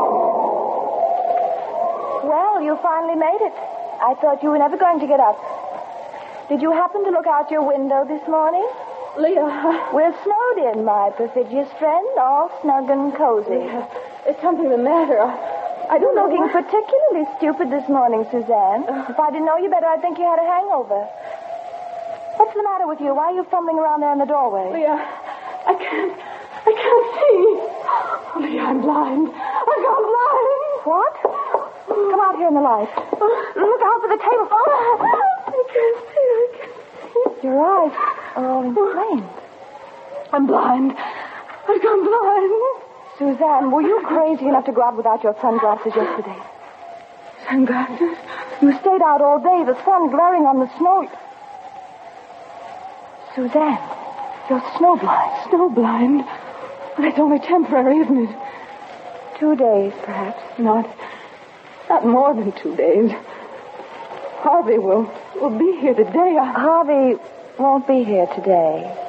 Well, 2.23 2.61
you 2.63 2.79
finally 2.81 3.19
made 3.19 3.41
it. 3.45 3.53
I 3.99 4.15
thought 4.15 4.41
you 4.41 4.49
were 4.49 4.57
never 4.57 4.77
going 4.77 4.99
to 4.99 5.07
get 5.07 5.19
up. 5.19 5.37
Did 6.47 6.61
you 6.61 6.71
happen 6.71 7.03
to 7.03 7.11
look 7.11 7.27
out 7.27 7.51
your 7.51 7.61
window 7.67 8.05
this 8.05 8.25
morning? 8.27 8.65
Leah, 9.17 9.89
We're 9.93 10.15
snowed 10.53 10.77
in, 10.77 10.85
my 10.85 11.09
perfidious 11.15 11.69
friend, 11.77 12.07
all 12.17 12.49
snug 12.61 12.89
and 12.89 13.15
cozy. 13.15 13.65
is 14.29 14.35
something 14.41 14.69
the 14.69 14.77
matter? 14.77 15.21
I 15.89 15.97
don't 15.97 16.15
know. 16.15 16.29
Looking 16.29 16.49
particularly 16.49 17.25
stupid 17.37 17.71
this 17.71 17.87
morning, 17.89 18.23
Suzanne. 18.31 18.85
Uh. 18.85 19.05
If 19.09 19.19
I 19.19 19.31
didn't 19.31 19.45
know 19.45 19.57
you 19.57 19.69
better, 19.69 19.87
I'd 19.87 20.01
think 20.01 20.17
you 20.17 20.25
had 20.25 20.39
a 20.39 20.45
hangover. 20.45 21.01
What's 22.37 22.53
the 22.53 22.63
matter 22.63 22.87
with 22.87 23.01
you? 23.01 23.13
Why 23.13 23.33
are 23.33 23.35
you 23.35 23.43
fumbling 23.49 23.79
around 23.79 24.01
there 24.01 24.13
in 24.13 24.19
the 24.19 24.25
doorway? 24.25 24.71
Leah, 24.71 24.95
I 24.95 25.73
can't. 25.75 26.13
I 26.59 26.71
can't 26.75 27.07
see. 27.17 27.39
Oh, 27.89 28.39
Leah, 28.39 28.63
I'm 28.63 28.81
blind. 28.81 29.27
I've 29.33 29.81
gone 29.83 30.05
blind. 30.07 30.59
What? 30.85 31.13
Come 31.89 32.21
out 32.21 32.35
here 32.37 32.47
in 32.47 32.53
the 32.53 32.61
light. 32.61 32.89
Look 32.95 33.81
out 33.81 33.99
for 34.01 34.09
the 34.13 34.21
table. 34.21 34.47
Oh, 34.51 34.97
I 34.99 35.63
can't 35.73 35.97
see. 36.13 36.29
I 36.29 36.47
can't 36.53 37.41
see. 37.41 37.47
Your 37.47 37.59
eyes 37.59 37.93
are 38.35 38.45
all 38.45 38.63
inflamed. 38.63 39.38
I'm 40.31 40.45
blind. 40.45 40.91
I've 40.91 41.81
gone 41.81 42.03
blind. 42.05 42.85
Suzanne, 43.17 43.71
were 43.71 43.81
you 43.81 44.01
crazy 44.05 44.47
enough 44.47 44.65
to 44.65 44.71
go 44.71 44.83
out 44.83 44.95
without 44.95 45.23
your 45.23 45.35
sunglasses 45.41 45.93
yesterday? 45.95 46.37
Sunglasses? 47.49 48.17
You 48.61 48.71
stayed 48.79 49.01
out 49.01 49.21
all 49.21 49.39
day, 49.39 49.65
the 49.65 49.75
sun 49.83 50.09
glaring 50.09 50.43
on 50.43 50.59
the 50.59 50.69
snow. 50.77 51.09
Suzanne, 53.35 53.79
you're 54.49 54.61
snowblind. 54.77 55.43
Snowblind? 55.49 56.27
It's 56.99 57.19
only 57.19 57.39
temporary, 57.39 57.99
isn't 57.99 58.29
it? 58.29 58.35
Two 59.39 59.55
days, 59.55 59.93
perhaps. 60.03 60.59
Not. 60.59 60.85
Not 61.89 62.05
more 62.05 62.33
than 62.33 62.51
two 62.51 62.75
days. 62.75 63.11
Harvey 64.41 64.77
will, 64.77 65.11
will 65.35 65.57
be 65.57 65.79
here 65.79 65.93
today. 65.93 66.37
I... 66.39 66.51
Harvey 66.51 67.19
won't 67.57 67.87
be 67.87 68.03
here 68.03 68.27
today. 68.35 69.08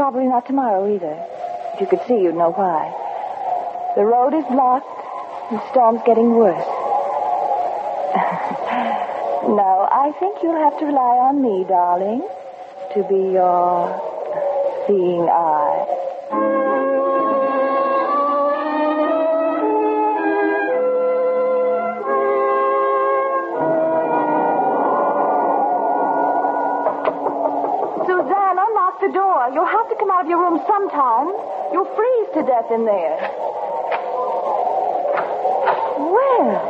Probably 0.00 0.24
not 0.24 0.46
tomorrow 0.46 0.88
either. 0.88 1.12
If 1.74 1.80
you 1.82 1.86
could 1.86 2.00
see, 2.08 2.14
you'd 2.24 2.34
know 2.34 2.52
why. 2.56 2.88
The 3.96 4.06
road 4.06 4.32
is 4.32 4.46
blocked. 4.48 4.88
And 5.50 5.60
the 5.60 5.70
storm's 5.72 6.00
getting 6.06 6.32
worse. 6.32 6.64
no, 9.44 9.88
I 9.92 10.10
think 10.18 10.38
you'll 10.42 10.56
have 10.56 10.80
to 10.80 10.86
rely 10.86 11.20
on 11.28 11.42
me, 11.42 11.66
darling, 11.68 12.26
to 12.96 13.04
be 13.12 13.36
your 13.36 13.92
seeing 14.86 15.28
eye. 15.28 15.49
Sometime. 31.20 31.72
You'll 31.72 31.84
freeze 31.94 32.28
to 32.34 32.42
death 32.42 32.70
in 32.72 32.84
there. 32.84 33.16
Well, 36.00 36.60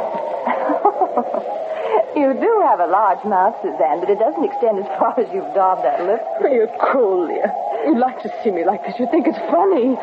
you 2.17 2.35
do 2.35 2.61
have 2.67 2.81
a 2.81 2.87
large 2.87 3.25
mouth, 3.25 3.55
Suzanne, 3.63 4.01
but 4.01 4.11
it 4.11 4.19
doesn't 4.19 4.45
extend 4.45 4.79
as 4.81 4.87
far 4.99 5.19
as 5.19 5.33
you've 5.33 5.55
daubed 5.55 5.85
that 5.85 6.03
lip. 6.05 6.21
You're 6.43 6.67
cruel, 6.79 7.27
Leah. 7.29 7.53
You 7.87 7.99
like 7.99 8.23
to 8.23 8.31
see 8.43 8.51
me 8.51 8.65
like 8.65 8.85
this. 8.85 8.99
You 8.99 9.07
think 9.11 9.27
it's 9.27 9.39
funny. 9.51 9.97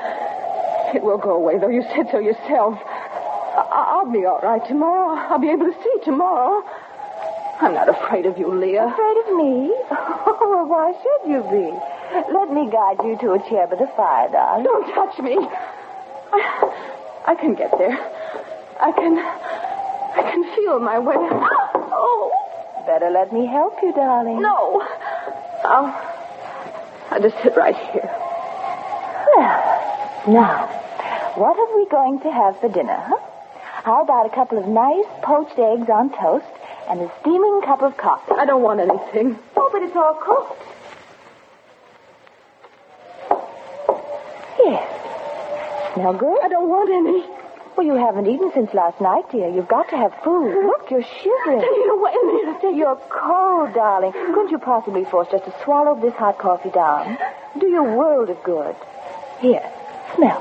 It 0.96 1.04
will 1.04 1.18
go 1.18 1.36
away, 1.36 1.60
though. 1.60 1.70
You 1.70 1.84
said 1.96 2.08
so 2.12 2.20
yourself. 2.20 2.80
I- 2.86 4.00
I'll 4.00 4.12
be 4.12 4.26
all 4.26 4.40
right 4.42 4.66
tomorrow. 4.68 5.16
I'll 5.30 5.40
be 5.40 5.50
able 5.50 5.66
to 5.66 5.76
see 5.84 5.96
tomorrow. 6.06 6.64
I'm 7.60 7.74
not 7.74 7.90
afraid 7.90 8.26
of 8.28 8.38
you, 8.38 8.54
Leah. 8.54 8.86
Afraid 8.88 9.18
of 9.28 9.36
me? 9.36 9.74
Oh, 10.40 10.50
well, 10.50 10.66
why 10.68 10.92
should 10.94 11.32
you 11.32 11.42
be? 11.50 11.72
Let 12.13 12.52
me 12.52 12.70
guide 12.72 12.98
you 13.04 13.17
to 13.20 13.34
a 13.34 13.39
chair 13.50 13.67
by 13.67 13.76
the 13.76 13.88
fire, 13.96 14.30
darling. 14.32 14.63
Don't 14.63 14.93
touch 14.93 15.20
me. 15.20 15.38
I, 15.39 17.24
I 17.28 17.36
can 17.36 17.54
get 17.56 17.72
there. 17.78 17.98
I 18.80 18.91
can. 18.91 19.17
I 19.17 20.32
can 20.32 20.43
feel 20.56 20.80
my 20.80 21.00
way. 21.00 21.15
Oh 21.17 22.32
Better 22.86 23.10
let 23.10 23.32
me 23.34 23.46
help 23.46 23.74
you, 23.84 23.91
darling. 23.93 24.41
no! 24.41 24.82
I'll. 25.65 25.93
I'll 27.12 27.22
just 27.22 27.36
sit 27.43 27.56
right 27.58 27.76
here. 27.76 28.10
Well, 29.36 30.24
now, 30.28 30.67
what 31.36 31.58
are 31.60 31.76
we 31.78 31.86
going 31.89 32.20
to 32.22 32.32
have 32.32 32.60
for 32.60 32.70
dinner, 32.70 32.96
huh? 32.98 33.17
How 33.84 34.04
about 34.04 34.26
a 34.26 34.30
couple 34.36 34.58
of 34.58 34.67
nice 34.67 35.06
poached 35.22 35.58
eggs 35.60 35.89
on 35.89 36.10
toast 36.17 36.46
and 36.89 37.02
a 37.02 37.12
steaming 37.22 37.62
cup 37.63 37.82
of 37.82 37.96
coffee? 37.98 38.34
I 38.38 38.46
don't 38.46 38.62
want 38.63 38.80
anything. 38.80 39.38
Oh, 39.56 39.70
but 39.72 39.82
it's 39.84 39.96
all 39.96 40.15
cooked. 40.15 40.62
Yes. 44.60 44.93
Smell 45.98 46.14
good? 46.14 46.38
I 46.44 46.48
don't 46.48 46.70
want 46.70 46.94
any. 46.94 47.26
Well, 47.76 47.86
you 47.86 47.96
haven't 47.96 48.28
eaten 48.28 48.52
since 48.54 48.72
last 48.72 49.02
night, 49.02 49.26
dear. 49.32 49.50
You've 49.50 49.68
got 49.68 49.90
to 49.90 49.98
have 49.98 50.14
food. 50.24 50.54
Look, 50.66 50.92
you're 50.92 51.02
shivering. 51.02 51.62
Take 51.62 51.74
it 51.74 51.90
away. 51.90 52.14
Take. 52.62 52.78
You're 52.78 53.02
cold, 53.10 53.74
darling. 53.74 54.12
Couldn't 54.14 54.52
you 54.52 54.60
possibly 54.60 55.06
force 55.06 55.28
just 55.32 55.46
to 55.46 55.54
swallow 55.64 56.00
this 56.00 56.14
hot 56.14 56.38
coffee 56.38 56.70
down? 56.70 57.18
Do 57.60 57.66
you 57.66 57.84
a 57.84 57.98
world 57.98 58.30
of 58.30 58.38
good. 58.44 58.76
Here, 59.40 59.66
smell. 60.16 60.38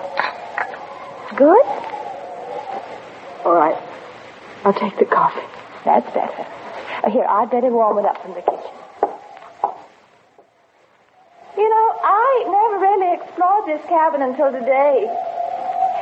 Good? 1.37 1.67
All 3.49 3.55
right. 3.55 3.81
I'll 4.65 4.75
take 4.75 4.99
the 4.99 5.07
coffee. 5.07 5.41
That's 5.87 6.13
better. 6.13 6.47
Uh, 7.03 7.11
here, 7.11 7.25
I'd 7.25 7.51
better 7.51 7.71
warm 7.71 7.99
it 7.99 8.05
up 8.05 8.21
from 8.21 8.35
the 8.35 8.43
kitchen. 8.43 8.77
You 11.57 11.69
know, 11.69 11.87
I 12.05 12.45
never 12.45 12.79
really 12.85 13.15
explored 13.15 13.67
this 13.67 13.87
cabin 13.89 14.21
until 14.21 14.53
today. 14.53 15.09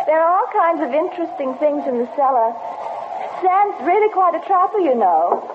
There 0.06 0.20
are 0.20 0.36
all 0.36 0.46
kinds 0.52 0.82
of 0.82 0.92
interesting 0.92 1.54
things 1.54 1.86
in 1.86 1.98
the 1.98 2.08
cellar. 2.14 2.52
Sam's 3.40 3.86
really 3.86 4.12
quite 4.12 4.34
a 4.34 4.46
trapper, 4.46 4.78
you 4.78 4.94
know. 4.94 5.50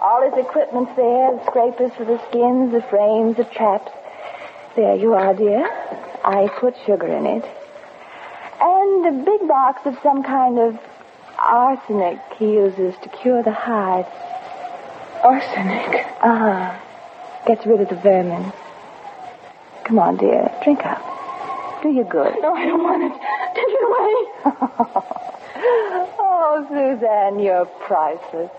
All 0.00 0.22
his 0.28 0.36
equipment's 0.36 0.94
there, 0.96 1.36
the 1.36 1.44
scrapers 1.46 1.92
for 1.94 2.04
the 2.04 2.18
skins, 2.28 2.72
the 2.72 2.82
frames, 2.82 3.36
the 3.36 3.44
traps. 3.44 3.92
There 4.74 4.96
you 4.96 5.14
are, 5.14 5.32
dear. 5.32 5.64
I 6.24 6.48
put 6.58 6.74
sugar 6.86 7.06
in 7.06 7.26
it. 7.26 7.44
And 8.60 9.06
a 9.06 9.24
big 9.24 9.46
box 9.46 9.82
of 9.84 9.96
some 10.02 10.22
kind 10.22 10.58
of 10.58 10.78
arsenic 11.38 12.18
he 12.38 12.54
uses 12.54 12.94
to 13.02 13.08
cure 13.08 13.42
the 13.42 13.52
hives. 13.52 14.08
Arsenic. 15.22 16.06
Uh-huh. 16.20 16.78
Gets 17.46 17.64
rid 17.66 17.80
of 17.80 17.88
the 17.88 17.96
vermin. 17.96 18.52
Come 19.84 19.98
on, 19.98 20.16
dear. 20.16 20.50
Drink 20.64 20.84
up. 20.84 21.11
Do 21.82 21.90
you 21.90 22.04
good. 22.04 22.36
No, 22.40 22.54
I 22.54 22.64
don't 22.64 22.80
want 22.80 23.02
it. 23.02 23.12
Take 23.58 23.66
it 23.66 23.82
away. 23.82 24.14
oh, 26.22 26.64
Suzanne, 26.70 27.40
you're 27.40 27.66
priceless. 27.82 28.52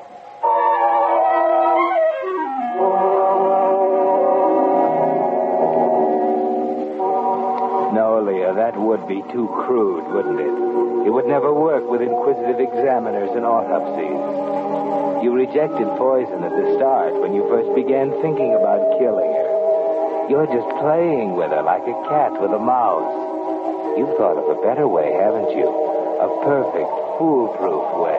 No, 7.95 8.19
Leah, 8.27 8.53
that 8.55 8.75
would 8.75 9.07
be 9.07 9.23
too 9.31 9.47
crude, 9.63 10.03
wouldn't 10.11 10.41
it? 10.41 11.07
It 11.07 11.11
would 11.11 11.25
never 11.25 11.53
work 11.53 11.89
with 11.89 12.01
inquisitive 12.01 12.59
examiners 12.59 13.29
and 13.31 13.45
autopsies. 13.45 15.23
You 15.23 15.31
rejected 15.31 15.87
poison 15.95 16.43
at 16.43 16.51
the 16.51 16.75
start 16.75 17.13
when 17.21 17.33
you 17.33 17.47
first 17.47 17.73
began 17.73 18.11
thinking 18.21 18.53
about 18.53 18.99
killing 18.99 19.31
her. 19.31 19.52
You're 20.33 20.49
just 20.49 20.65
playing 20.81 21.37
with 21.37 21.51
her 21.53 21.61
like 21.61 21.85
a 21.85 21.93
cat 22.09 22.33
with 22.41 22.49
a 22.49 22.57
mouse. 22.57 23.05
You've 23.93 24.17
thought 24.17 24.33
of 24.33 24.49
a 24.49 24.57
better 24.65 24.87
way, 24.89 25.13
haven't 25.13 25.53
you? 25.53 25.69
A 25.69 26.27
perfect, 26.41 26.89
foolproof 27.21 27.85
way. 28.01 28.17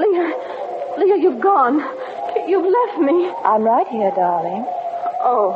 Leah. 0.00 0.32
Leah, 0.96 1.18
you've 1.20 1.42
gone. 1.44 1.84
You've 2.48 2.64
left 2.64 2.96
me. 3.04 3.28
I'm 3.44 3.60
right 3.60 3.86
here, 3.88 4.08
darling. 4.16 4.64
Oh. 5.20 5.52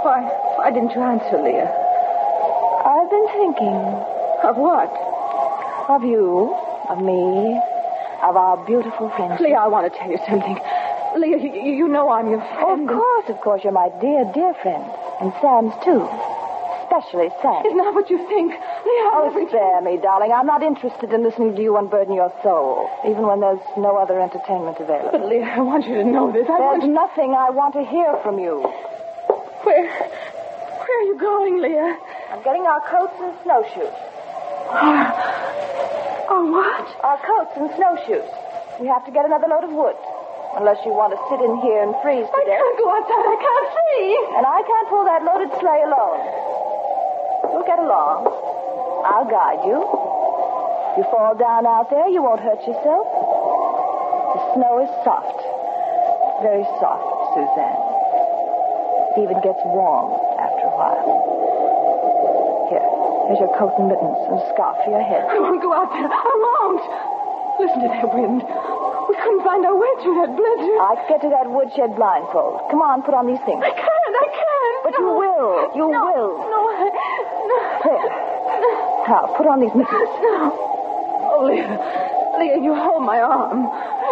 Why, 0.00 0.24
why 0.56 0.70
didn't 0.72 0.96
you 0.96 1.02
answer, 1.04 1.36
Leah? 1.36 1.68
I've 1.68 3.10
been 3.12 3.28
thinking 3.36 3.76
Of 4.48 4.56
what? 4.56 4.88
of 5.92 6.02
you, 6.02 6.56
of 6.88 6.96
me, 6.96 7.60
of 8.24 8.36
our 8.40 8.56
beautiful 8.64 9.10
friendship. 9.10 9.40
Leah, 9.40 9.58
I 9.58 9.66
want 9.68 9.92
to 9.92 9.98
tell 9.98 10.08
you 10.10 10.16
something. 10.26 10.56
Leah, 11.16 11.38
you, 11.38 11.88
know 11.88 12.10
I'm 12.10 12.30
your 12.30 12.40
friend. 12.40 12.88
of 12.88 12.96
course, 12.96 13.28
of 13.28 13.40
course, 13.40 13.60
you're 13.64 13.72
my 13.72 13.88
dear, 14.00 14.24
dear 14.32 14.54
friend. 14.62 14.84
And 15.20 15.32
Sam's, 15.40 15.74
too. 15.84 16.02
Especially 16.88 17.28
Sam. 17.40 17.62
It's 17.64 17.76
not 17.76 17.94
what 17.94 18.08
you 18.10 18.18
think. 18.28 18.52
Leah, 18.52 19.08
Oh, 19.16 19.32
spare 19.48 19.80
me, 19.80 19.96
darling. 20.00 20.32
I'm 20.32 20.46
not 20.46 20.62
interested 20.62 21.12
in 21.12 21.22
listening 21.22 21.56
to 21.56 21.62
you 21.62 21.76
unburden 21.76 22.14
your 22.14 22.32
soul, 22.42 22.88
even 23.08 23.22
when 23.26 23.40
there's 23.40 23.60
no 23.76 23.96
other 23.96 24.20
entertainment 24.20 24.76
available. 24.80 25.12
But, 25.12 25.28
Leah, 25.28 25.52
I 25.56 25.60
want 25.60 25.86
you 25.86 25.94
to 25.94 26.04
know 26.04 26.32
this. 26.32 26.44
I 26.48 26.58
There's 26.58 26.84
want 26.84 26.92
nothing 26.92 27.32
I 27.36 27.50
want 27.50 27.74
to 27.74 27.84
hear 27.84 28.16
from 28.22 28.38
you. 28.38 28.60
Where... 29.64 29.88
Where 30.82 30.98
are 31.00 31.06
you 31.08 31.16
going, 31.18 31.62
Leah? 31.62 31.96
I'm 32.32 32.42
getting 32.42 32.62
our 32.66 32.80
coats 32.90 33.14
and 33.20 33.32
snowshoes. 33.44 33.94
Oh, 36.28 36.44
what? 36.50 36.86
Our 37.04 37.18
coats 37.24 37.52
and 37.56 37.70
snowshoes. 37.76 38.28
We 38.80 38.88
have 38.88 39.04
to 39.06 39.12
get 39.12 39.24
another 39.24 39.46
load 39.48 39.64
of 39.64 39.72
wood. 39.72 39.96
Unless 40.52 40.84
you 40.84 40.92
want 40.92 41.16
to 41.16 41.20
sit 41.32 41.40
in 41.40 41.54
here 41.64 41.80
and 41.80 41.96
freeze 42.04 42.28
to 42.28 42.36
I 42.36 42.42
death. 42.44 42.60
can't 42.60 42.76
go 42.78 42.86
outside. 42.92 43.24
I 43.24 43.36
can't 43.40 43.68
see. 43.72 44.08
And 44.36 44.44
I 44.44 44.60
can't 44.60 44.86
pull 44.92 45.04
that 45.08 45.20
loaded 45.24 45.48
sleigh 45.58 45.82
alone. 45.88 46.20
You'll 47.56 47.64
get 47.68 47.80
along. 47.80 48.28
I'll 49.08 49.24
guide 49.28 49.64
you. 49.64 49.80
You 51.00 51.04
fall 51.08 51.32
down 51.40 51.64
out 51.64 51.88
there, 51.88 52.04
you 52.12 52.20
won't 52.20 52.44
hurt 52.44 52.60
yourself. 52.68 53.06
The 54.36 54.40
snow 54.60 54.74
is 54.84 54.92
soft. 55.08 55.40
Very 56.44 56.68
soft, 56.84 57.08
Suzanne. 57.32 57.80
It 59.16 59.24
even 59.24 59.40
gets 59.40 59.60
warm 59.72 60.12
after 60.36 60.68
a 60.68 60.74
while. 60.76 61.00
Here, 62.68 62.84
here's 63.32 63.40
your 63.40 63.52
coat 63.56 63.72
and 63.80 63.88
mittens 63.88 64.20
and 64.28 64.36
a 64.36 64.44
scarf 64.52 64.76
for 64.84 64.92
your 64.92 65.04
head. 65.04 65.24
I 65.32 65.40
won't 65.40 65.64
go 65.64 65.72
out 65.72 65.88
there. 65.96 66.04
I 66.12 66.32
won't. 66.44 66.84
Listen 67.56 67.80
to 67.84 67.88
that 67.88 68.08
wind. 68.12 68.44
Couldn't 69.22 69.44
find 69.46 69.62
our 69.64 69.78
way 69.78 69.92
through 70.02 70.18
that 70.18 70.34
blizzard. 70.34 70.78
I 70.82 70.98
can 70.98 71.06
get 71.06 71.20
to 71.22 71.30
that 71.30 71.46
woodshed 71.46 71.94
blindfold. 71.94 72.66
Come 72.74 72.82
on, 72.82 73.06
put 73.06 73.14
on 73.14 73.30
these 73.30 73.38
things. 73.46 73.62
I 73.62 73.70
can't. 73.70 74.14
I 74.18 74.28
can't. 74.34 74.78
But 74.82 74.94
you 74.98 75.06
will. 75.14 75.70
You 75.78 75.84
no. 75.94 76.00
will. 76.10 76.32
No, 76.42 76.58
I... 76.74 76.90
No. 77.46 77.58
There. 77.86 78.02
Now, 79.06 79.30
put 79.38 79.46
on 79.46 79.62
these 79.62 79.70
mittens. 79.78 80.10
No. 80.26 80.50
Oh, 81.38 81.46
Leah. 81.46 81.70
Leah, 82.38 82.58
you 82.58 82.74
hold 82.74 83.06
my 83.06 83.22
arm. 83.22 83.62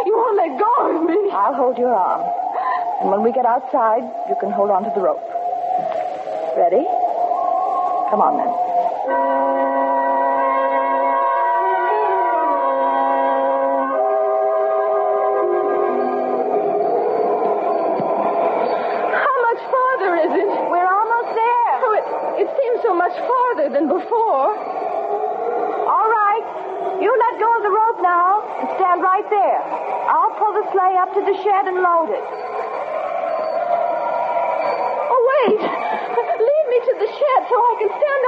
You 0.06 0.14
won't 0.14 0.36
let 0.38 0.54
go 0.54 0.72
of 0.94 1.02
me. 1.02 1.18
I'll 1.34 1.54
hold 1.58 1.76
your 1.76 1.92
arm. 1.92 2.22
And 3.02 3.10
when 3.10 3.22
we 3.22 3.32
get 3.32 3.46
outside, 3.46 4.06
you 4.28 4.36
can 4.38 4.50
hold 4.50 4.70
on 4.70 4.84
to 4.84 4.92
the 4.94 5.00
rope. 5.02 5.26
Ready? 6.56 6.86
Come 8.14 8.22
on, 8.22 8.38
then. 8.38 9.89
Sleigh 30.72 30.96
up 31.02 31.10
to 31.14 31.20
the 31.20 31.34
shed 31.42 31.66
and 31.66 31.82
load 31.82 32.10
it. 32.14 32.26
Oh, 35.10 35.22
wait. 35.30 35.60
Lead 36.48 36.64
me 36.70 36.78
to 36.86 36.94
the 37.02 37.10
shed 37.10 37.40
so 37.50 37.56
I 37.58 37.74
can 37.78 37.90
stand 37.90 38.24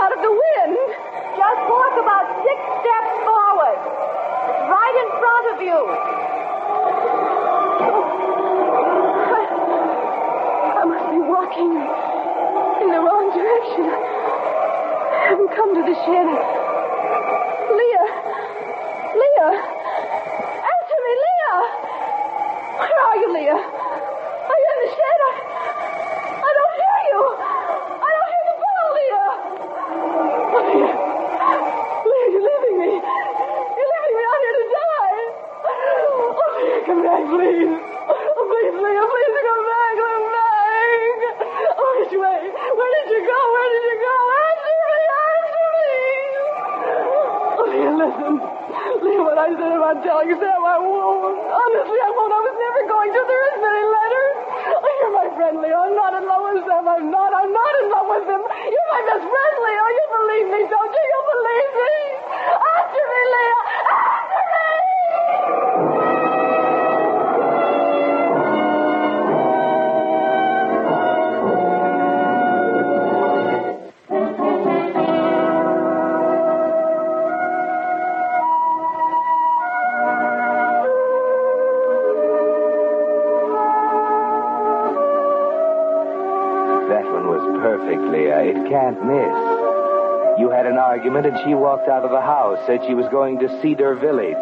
can't 88.93 89.07
miss. 89.07 90.41
You 90.41 90.51
had 90.51 90.67
an 90.67 90.79
argument, 90.79 91.27
and 91.27 91.39
she 91.45 91.55
walked 91.55 91.89
out 91.89 92.05
of 92.05 92.11
the 92.11 92.21
house, 92.21 92.59
said 92.67 92.81
she 92.87 92.95
was 92.95 93.07
going 93.09 93.39
to 93.41 93.61
Cedar 93.61 93.95
Village, 93.95 94.33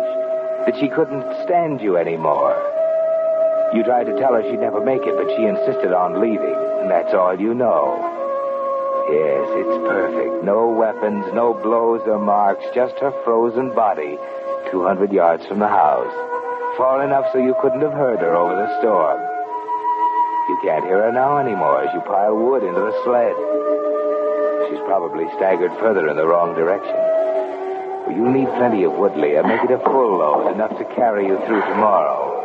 that 0.67 0.77
she 0.79 0.89
couldn't 0.89 1.25
stand 1.45 1.81
you 1.81 1.97
anymore. 1.97 2.55
You 3.75 3.83
tried 3.85 4.05
to 4.05 4.19
tell 4.19 4.35
her 4.35 4.43
she'd 4.43 4.61
never 4.61 4.81
make 4.81 5.03
it, 5.03 5.15
but 5.17 5.31
she 5.37 5.45
insisted 5.45 5.93
on 5.93 6.21
leaving, 6.21 6.57
and 6.81 6.91
that's 6.91 7.15
all 7.15 7.39
you 7.39 7.55
know. 7.55 7.99
Yes, 9.11 9.47
it's 9.55 9.79
perfect. 9.89 10.45
No 10.45 10.71
weapons, 10.71 11.27
no 11.35 11.55
blows 11.55 12.03
or 12.07 12.19
marks, 12.19 12.65
just 12.75 12.99
her 12.99 13.13
frozen 13.25 13.75
body, 13.75 14.19
200 14.71 15.13
yards 15.13 15.47
from 15.47 15.59
the 15.59 15.69
house. 15.69 16.15
Far 16.77 17.05
enough 17.05 17.27
so 17.33 17.39
you 17.39 17.55
couldn't 17.61 17.83
have 17.83 17.93
heard 17.93 18.21
her 18.21 18.35
over 18.35 18.55
the 18.55 18.79
storm. 18.79 19.21
You 20.49 20.59
can't 20.63 20.85
hear 20.85 21.03
her 21.03 21.13
now 21.13 21.39
anymore 21.39 21.83
as 21.83 21.93
you 21.95 22.01
pile 22.01 22.37
wood 22.37 22.63
into 22.63 22.81
the 22.81 22.95
sled. 23.05 23.60
Probably 24.91 25.31
staggered 25.37 25.71
further 25.79 26.09
in 26.09 26.17
the 26.17 26.27
wrong 26.27 26.57
direction. 26.57 26.91
Well, 26.91 28.11
you'll 28.11 28.33
need 28.33 28.49
plenty 28.59 28.83
of 28.83 28.93
wood, 28.95 29.15
Leah. 29.17 29.45
Make 29.47 29.63
it 29.63 29.71
a 29.71 29.79
full 29.79 30.19
load, 30.19 30.51
enough 30.51 30.77
to 30.79 30.85
carry 30.97 31.29
you 31.29 31.39
through 31.47 31.61
tomorrow. 31.61 32.43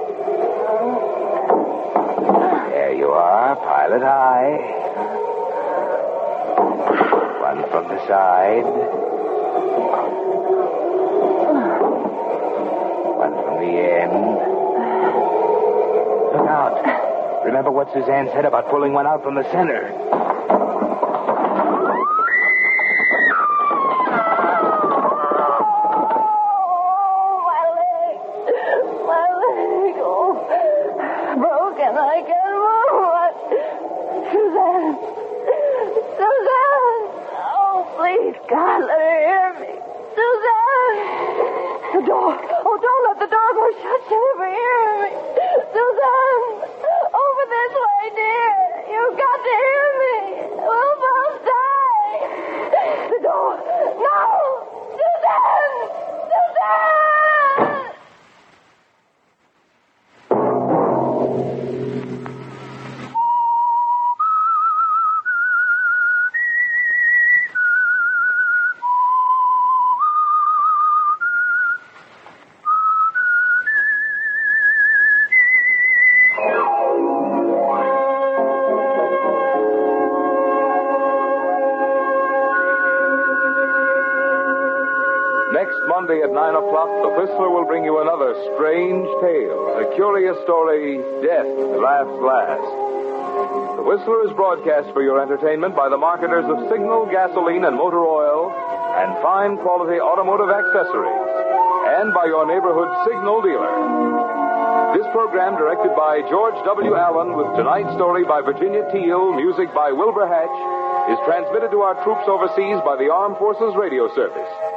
There 2.70 2.94
you 2.94 3.08
are. 3.08 3.56
pilot 3.56 4.04
high. 4.04 4.62
One 7.42 7.68
from 7.72 7.88
the 7.88 7.98
side. 8.06 8.64
One 13.18 13.34
from 13.42 13.58
the 13.58 13.74
end. 13.90 14.14
Look 16.30 16.48
out. 16.48 17.44
Remember 17.44 17.72
what 17.72 17.92
Suzanne 17.92 18.30
said 18.34 18.46
about 18.46 18.70
pulling 18.70 18.94
one 18.94 19.08
out 19.08 19.24
from 19.24 19.34
the 19.34 19.50
center. 19.52 20.25
Strange 88.54 89.08
tale, 89.22 89.80
a 89.80 89.86
curious 89.96 90.36
story, 90.44 90.98
Death 91.24 91.48
Laughs 91.80 92.18
Last. 92.20 92.68
The 93.80 93.84
Whistler 93.84 94.28
is 94.28 94.34
broadcast 94.36 94.92
for 94.92 95.04
your 95.04 95.22
entertainment 95.22 95.76
by 95.76 95.90
the 95.90 95.98
marketers 95.98 96.46
of 96.46 96.68
Signal 96.72 97.08
gasoline 97.12 97.66
and 97.66 97.76
motor 97.76 98.04
oil 98.04 98.52
and 98.96 99.12
fine 99.22 99.58
quality 99.60 100.00
automotive 100.00 100.48
accessories, 100.48 101.28
and 102.00 102.14
by 102.16 102.26
your 102.26 102.48
neighborhood 102.48 102.88
Signal 103.04 103.44
dealer. 103.44 103.72
This 104.96 105.08
program, 105.12 105.60
directed 105.60 105.92
by 105.96 106.24
George 106.32 106.56
W. 106.64 106.96
Allen, 106.96 107.36
with 107.36 107.52
tonight's 107.60 107.92
story 108.00 108.24
by 108.24 108.40
Virginia 108.40 108.88
Teal, 108.92 109.36
music 109.36 109.68
by 109.76 109.92
Wilbur 109.92 110.28
Hatch, 110.28 110.58
is 111.12 111.20
transmitted 111.28 111.72
to 111.76 111.84
our 111.84 112.00
troops 112.08 112.24
overseas 112.32 112.80
by 112.88 112.96
the 112.96 113.12
Armed 113.12 113.36
Forces 113.38 113.76
Radio 113.76 114.08
Service. 114.16 114.75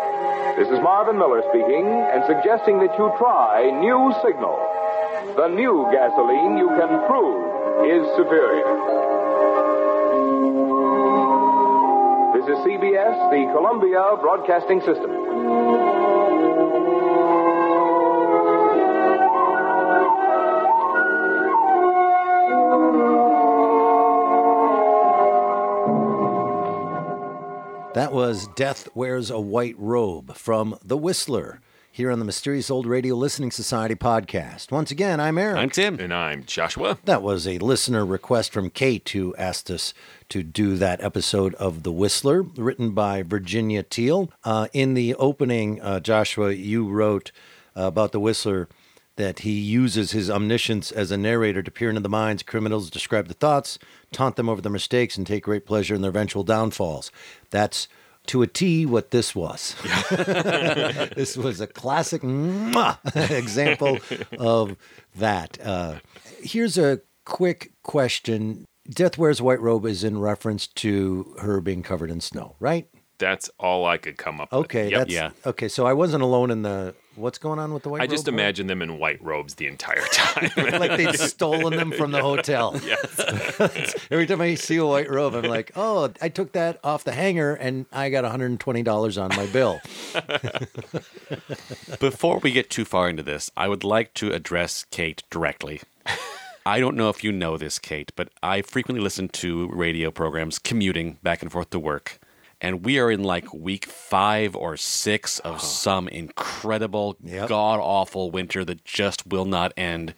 This 0.58 0.66
is 0.74 0.82
Marvin 0.82 1.16
Miller 1.16 1.40
speaking 1.50 1.86
and 1.86 2.24
suggesting 2.26 2.80
that 2.80 2.90
you 2.98 3.14
try 3.16 3.70
New 3.78 4.10
Signal. 4.26 4.58
The 5.36 5.46
new 5.46 5.86
gasoline 5.94 6.58
you 6.58 6.66
can 6.74 6.98
prove 7.06 7.86
is 7.86 8.02
superior. 8.18 8.66
This 12.34 12.42
is 12.50 12.58
CBS, 12.66 13.30
the 13.30 13.46
Columbia 13.54 14.18
Broadcasting 14.20 14.80
System. 14.80 15.17
That 27.98 28.12
was 28.12 28.46
Death 28.54 28.88
Wears 28.94 29.28
a 29.28 29.40
White 29.40 29.74
Robe 29.76 30.36
from 30.36 30.78
The 30.84 30.96
Whistler, 30.96 31.60
here 31.90 32.12
on 32.12 32.20
the 32.20 32.24
Mysterious 32.24 32.70
Old 32.70 32.86
Radio 32.86 33.16
Listening 33.16 33.50
Society 33.50 33.96
podcast. 33.96 34.70
Once 34.70 34.92
again, 34.92 35.18
I'm 35.18 35.36
Eric. 35.36 35.56
I'm 35.56 35.68
Tim. 35.68 35.98
And 35.98 36.14
I'm 36.14 36.44
Joshua. 36.44 36.98
That 37.06 37.22
was 37.22 37.48
a 37.48 37.58
listener 37.58 38.06
request 38.06 38.52
from 38.52 38.70
Kate 38.70 39.08
who 39.08 39.34
asked 39.34 39.68
us 39.68 39.94
to 40.28 40.44
do 40.44 40.76
that 40.76 41.02
episode 41.02 41.56
of 41.56 41.82
The 41.82 41.90
Whistler, 41.90 42.42
written 42.42 42.92
by 42.92 43.24
Virginia 43.24 43.82
Teal. 43.82 44.30
Uh, 44.44 44.68
in 44.72 44.94
the 44.94 45.16
opening, 45.16 45.82
uh, 45.82 45.98
Joshua, 45.98 46.52
you 46.52 46.88
wrote 46.88 47.32
uh, 47.76 47.82
about 47.82 48.12
The 48.12 48.20
Whistler 48.20 48.68
that 49.18 49.40
he 49.40 49.50
uses 49.50 50.12
his 50.12 50.30
omniscience 50.30 50.92
as 50.92 51.10
a 51.10 51.16
narrator 51.16 51.60
to 51.60 51.70
peer 51.72 51.88
into 51.88 52.00
the 52.00 52.08
minds 52.08 52.40
of 52.40 52.46
criminals, 52.46 52.88
describe 52.88 53.26
the 53.26 53.34
thoughts, 53.34 53.76
taunt 54.12 54.36
them 54.36 54.48
over 54.48 54.60
their 54.62 54.70
mistakes, 54.70 55.16
and 55.18 55.26
take 55.26 55.42
great 55.42 55.66
pleasure 55.66 55.96
in 55.96 56.02
their 56.02 56.10
eventual 56.10 56.44
downfalls. 56.44 57.10
That's 57.50 57.88
to 58.28 58.42
a 58.42 58.46
T 58.46 58.86
what 58.86 59.10
this 59.10 59.34
was. 59.34 59.74
this 61.16 61.36
was 61.36 61.60
a 61.60 61.66
classic 61.66 62.22
example 63.14 63.98
of 64.38 64.76
that. 65.16 65.58
Uh, 65.60 65.96
here's 66.40 66.78
a 66.78 67.00
quick 67.24 67.72
question. 67.82 68.66
Death 68.88 69.18
Wears 69.18 69.40
a 69.40 69.44
White 69.44 69.60
Robe 69.60 69.84
is 69.84 70.04
in 70.04 70.20
reference 70.20 70.68
to 70.68 71.34
her 71.40 71.60
being 71.60 71.82
covered 71.82 72.10
in 72.10 72.20
snow, 72.20 72.54
right? 72.60 72.88
That's 73.18 73.50
all 73.58 73.84
I 73.84 73.98
could 73.98 74.16
come 74.16 74.40
up 74.40 74.52
Okay, 74.52 74.84
with. 74.84 74.92
Yep. 74.92 75.08
Yeah. 75.10 75.30
okay. 75.44 75.66
So 75.66 75.86
I 75.86 75.92
wasn't 75.92 76.22
alone 76.22 76.52
in 76.52 76.62
the 76.62 76.94
what's 77.18 77.38
going 77.38 77.58
on 77.58 77.74
with 77.74 77.82
the 77.82 77.88
white 77.88 77.98
robes? 77.98 78.02
I 78.02 78.04
robe? 78.06 78.10
just 78.10 78.24
part? 78.26 78.34
imagine 78.34 78.66
them 78.66 78.82
in 78.82 78.98
white 78.98 79.22
robes 79.22 79.54
the 79.56 79.66
entire 79.66 80.02
time. 80.12 80.50
like 80.56 80.96
they'd 80.96 81.14
stolen 81.18 81.76
them 81.76 81.92
from 81.92 82.12
the 82.12 82.22
hotel. 82.22 82.78
yes. 82.84 84.06
Every 84.10 84.26
time 84.26 84.40
I 84.40 84.54
see 84.54 84.76
a 84.76 84.86
white 84.86 85.10
robe, 85.10 85.34
I'm 85.34 85.44
like, 85.44 85.72
oh, 85.76 86.10
I 86.22 86.28
took 86.28 86.52
that 86.52 86.78
off 86.84 87.04
the 87.04 87.12
hanger 87.12 87.54
and 87.54 87.86
I 87.92 88.10
got 88.10 88.24
$120 88.24 89.22
on 89.22 89.36
my 89.36 89.46
bill. 89.46 89.80
Before 92.00 92.38
we 92.38 92.52
get 92.52 92.70
too 92.70 92.84
far 92.84 93.08
into 93.08 93.22
this, 93.22 93.50
I 93.56 93.68
would 93.68 93.84
like 93.84 94.14
to 94.14 94.32
address 94.32 94.84
Kate 94.90 95.22
directly. 95.30 95.80
I 96.66 96.80
don't 96.80 96.96
know 96.96 97.08
if 97.08 97.24
you 97.24 97.32
know 97.32 97.56
this, 97.56 97.78
Kate, 97.78 98.12
but 98.14 98.28
I 98.42 98.60
frequently 98.62 99.02
listen 99.02 99.28
to 99.30 99.68
radio 99.68 100.10
programs 100.10 100.58
commuting 100.58 101.18
back 101.22 101.40
and 101.42 101.50
forth 101.50 101.70
to 101.70 101.78
work. 101.78 102.18
And 102.60 102.84
we 102.84 102.98
are 102.98 103.10
in 103.10 103.22
like 103.22 103.52
week 103.54 103.86
five 103.86 104.56
or 104.56 104.76
six 104.76 105.38
of 105.40 105.60
some 105.60 106.08
incredible, 106.08 107.16
Yep. 107.22 107.48
god 107.48 107.78
awful 107.80 108.30
winter 108.30 108.64
that 108.64 108.84
just 108.84 109.26
will 109.26 109.44
not 109.44 109.72
end. 109.76 110.14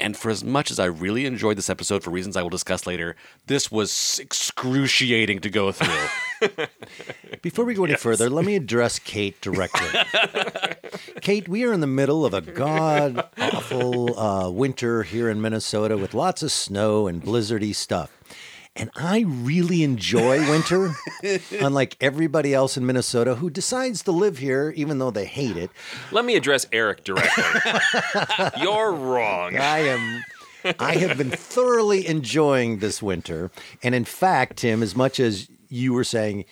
And 0.00 0.16
for 0.16 0.30
as 0.30 0.44
much 0.44 0.70
as 0.70 0.78
I 0.78 0.84
really 0.84 1.26
enjoyed 1.26 1.58
this 1.58 1.68
episode 1.68 2.04
for 2.04 2.10
reasons 2.10 2.36
I 2.36 2.42
will 2.42 2.50
discuss 2.50 2.86
later, 2.86 3.16
this 3.46 3.70
was 3.70 4.20
excruciating 4.22 5.40
to 5.40 5.50
go 5.50 5.72
through. 5.72 6.48
Before 7.42 7.64
we 7.64 7.74
go 7.74 7.84
any 7.84 7.96
further, 7.96 8.30
let 8.30 8.44
me 8.44 8.54
address 8.54 9.00
Kate 9.00 9.40
directly. 9.40 9.88
Kate, 11.20 11.48
we 11.48 11.64
are 11.64 11.72
in 11.72 11.80
the 11.80 11.86
middle 11.88 12.24
of 12.24 12.32
a 12.32 12.40
god 12.40 13.28
awful 13.40 14.18
uh, 14.18 14.48
winter 14.50 15.02
here 15.02 15.28
in 15.28 15.40
Minnesota 15.40 15.96
with 15.96 16.14
lots 16.14 16.44
of 16.44 16.52
snow 16.52 17.08
and 17.08 17.20
blizzardy 17.22 17.74
stuff. 17.74 18.12
And 18.78 18.90
I 18.94 19.24
really 19.26 19.82
enjoy 19.82 20.48
winter, 20.48 20.94
unlike 21.60 21.96
everybody 22.00 22.54
else 22.54 22.76
in 22.76 22.86
Minnesota 22.86 23.34
who 23.34 23.50
decides 23.50 24.02
to 24.04 24.12
live 24.12 24.38
here 24.38 24.72
even 24.76 24.98
though 24.98 25.10
they 25.10 25.24
hate 25.24 25.56
it. 25.56 25.70
Let 26.12 26.24
me 26.24 26.36
address 26.36 26.66
Eric 26.72 27.02
directly. 27.02 27.44
You're 28.62 28.92
wrong. 28.92 29.56
I 29.56 29.78
am. 29.78 30.24
I 30.78 30.94
have 30.96 31.18
been 31.18 31.30
thoroughly 31.30 32.06
enjoying 32.06 32.78
this 32.78 33.02
winter, 33.02 33.50
and 33.82 33.94
in 33.94 34.04
fact, 34.04 34.58
Tim, 34.58 34.82
as 34.82 34.94
much 34.94 35.18
as 35.20 35.48
you 35.68 35.92
were 35.92 36.04
saying, 36.04 36.44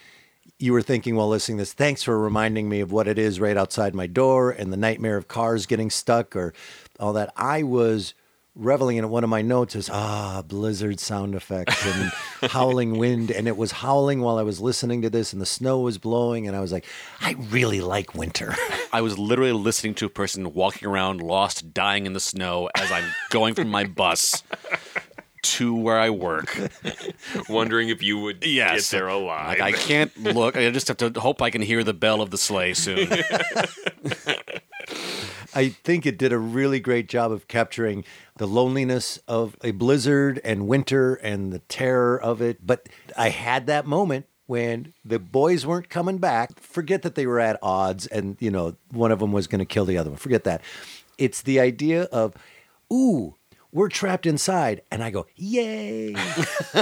you 0.59 0.73
were 0.73 0.83
thinking 0.83 1.17
while 1.17 1.29
listening 1.29 1.59
to 1.59 1.62
this, 1.62 1.73
thanks 1.73 2.03
for 2.03 2.19
reminding 2.19 2.69
me 2.69 2.81
of 2.81 2.93
what 2.93 3.09
it 3.09 3.19
is 3.19 3.41
right 3.41 3.57
outside 3.57 3.95
my 3.95 4.07
door 4.07 4.51
and 4.51 4.73
the 4.73 4.77
nightmare 4.77 5.17
of 5.17 5.29
cars 5.29 5.67
getting 5.67 5.91
stuck 5.91 6.35
or 6.35 6.55
all 6.99 7.12
that. 7.12 7.33
I 7.37 7.62
was 7.62 8.15
reveling 8.57 8.97
in 8.97 9.05
it. 9.05 9.09
One 9.09 9.23
of 9.23 9.31
my 9.31 9.42
notes 9.42 9.77
is 9.77 9.88
ah, 9.92 10.42
blizzard 10.42 10.99
sound 10.99 11.35
effects 11.35 11.87
and 11.87 12.11
howling 12.51 12.99
wind, 12.99 13.31
and 13.31 13.47
it 13.47 13.57
was 13.57 13.71
howling 13.71 14.23
while 14.23 14.38
I 14.38 14.42
was 14.42 14.61
listening 14.61 15.03
to 15.03 15.11
this, 15.11 15.33
and 15.33 15.40
the 15.40 15.47
snow 15.47 15.81
was 15.81 15.99
blowing, 15.99 16.49
and 16.49 16.57
I 16.57 16.61
was 16.61 16.73
like, 16.73 16.87
I 17.21 17.37
really 17.51 17.81
like 17.81 18.14
winter. 18.14 18.55
I 18.92 19.03
was 19.03 19.19
literally 19.19 19.53
listening 19.53 19.95
to 19.97 20.07
a 20.07 20.11
person 20.11 20.55
walking 20.55 20.88
around 20.88 21.21
lost, 21.21 21.75
dying 21.75 22.07
in 22.07 22.14
the 22.14 22.21
snow 22.21 22.71
as 22.75 22.90
I'm 22.90 23.05
going 23.31 23.55
from 23.55 23.69
my 23.69 23.85
bus 23.85 24.42
to 25.54 25.74
where 25.74 25.98
I 25.98 26.11
work. 26.11 26.56
Wondering 27.48 27.88
if 27.88 28.02
you 28.02 28.18
would 28.18 28.44
Yes. 28.44 28.90
get 28.90 28.98
there 28.98 29.09
alive. 29.09 29.59
Like 29.59 29.74
I 29.74 29.78
can't 29.78 30.16
look. 30.22 30.56
I 30.56 30.70
just 30.70 30.88
have 30.88 30.96
to 30.98 31.11
hope 31.20 31.40
I 31.42 31.50
can 31.50 31.62
hear 31.62 31.82
the 31.85 31.94
bell 31.94 32.20
of 32.20 32.30
the 32.30 32.38
sleigh 32.38 32.74
soon. 32.74 33.09
I 35.54 35.70
think 35.70 36.04
it 36.04 36.18
did 36.18 36.32
a 36.32 36.38
really 36.38 36.80
great 36.80 37.09
job 37.09 37.32
of 37.32 37.48
capturing 37.48 38.04
the 38.37 38.46
loneliness 38.46 39.18
of 39.26 39.56
a 39.64 39.70
blizzard 39.70 40.38
and 40.44 40.68
winter 40.68 41.14
and 41.14 41.50
the 41.52 41.61
terror 41.61 42.20
of 42.20 42.42
it. 42.42 42.66
But 42.66 42.88
I 43.16 43.30
had 43.30 43.66
that 43.66 43.87
moment 43.87 44.26
when 44.46 44.92
the 45.02 45.18
boys 45.18 45.64
weren't 45.64 45.88
coming 45.88 46.18
back. 46.18 46.61
Forget 46.61 47.00
that 47.02 47.14
they 47.14 47.26
were 47.26 47.40
at 47.40 47.59
odds 47.62 48.06
and, 48.06 48.37
you 48.38 48.50
know, 48.50 48.76
one 48.90 49.11
of 49.12 49.18
them 49.18 49.32
was 49.32 49.46
going 49.46 49.61
to 49.61 49.64
kill 49.64 49.87
the 49.87 49.96
other 49.96 50.11
one. 50.11 50.18
Forget 50.18 50.44
that. 50.44 50.61
It's 51.16 51.40
the 51.40 51.59
idea 51.59 52.02
of, 52.04 52.35
ooh, 52.92 53.36
we're 53.77 53.89
trapped 53.91 54.25
inside. 54.27 54.81
And 54.91 55.05
I 55.05 55.11
go, 55.11 55.27
yay. 55.37 56.15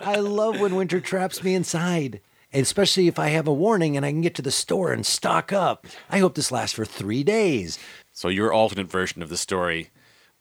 I 0.00 0.16
love 0.20 0.60
when 0.60 0.76
winter 0.76 1.00
traps 1.00 1.42
me 1.42 1.54
inside. 1.54 2.20
Especially 2.54 3.08
if 3.08 3.18
I 3.18 3.28
have 3.30 3.48
a 3.48 3.52
warning 3.52 3.96
and 3.96 4.06
I 4.06 4.10
can 4.12 4.20
get 4.20 4.34
to 4.36 4.42
the 4.42 4.50
store 4.52 4.92
and 4.92 5.04
stock 5.04 5.52
up. 5.52 5.86
I 6.10 6.18
hope 6.20 6.34
this 6.34 6.52
lasts 6.52 6.76
for 6.76 6.84
three 6.84 7.24
days. 7.24 7.78
so 8.12 8.28
your 8.28 8.52
alternate 8.52 8.90
version 8.90 9.22
of 9.22 9.30
the 9.30 9.36
story, 9.38 9.88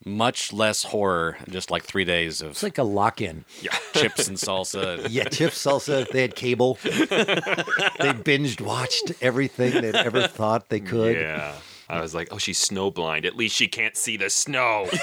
much 0.05 0.51
less 0.51 0.83
horror, 0.83 1.37
just 1.49 1.71
like 1.71 1.83
three 1.83 2.03
days 2.05 2.41
of 2.41 2.51
It's 2.51 2.63
like 2.63 2.77
a 2.77 2.83
lock 2.83 3.21
in. 3.21 3.45
Yeah. 3.61 3.75
chips 3.93 4.27
and 4.27 4.37
salsa. 4.37 5.07
Yeah, 5.09 5.23
chip 5.25 5.53
salsa. 5.53 6.07
They 6.09 6.21
had 6.21 6.35
cable. 6.35 6.77
they 6.83 8.13
binged 8.13 8.61
watched 8.61 9.13
everything 9.21 9.81
they'd 9.81 9.95
ever 9.95 10.27
thought 10.27 10.69
they 10.69 10.79
could. 10.81 11.15
Yeah. 11.15 11.55
I 11.91 12.01
was 12.01 12.15
like, 12.15 12.29
oh, 12.31 12.37
she's 12.37 12.63
snowblind. 12.63 13.25
At 13.25 13.35
least 13.35 13.55
she 13.55 13.67
can't 13.67 13.95
see 13.97 14.17
the 14.17 14.29
snow. 14.29 14.87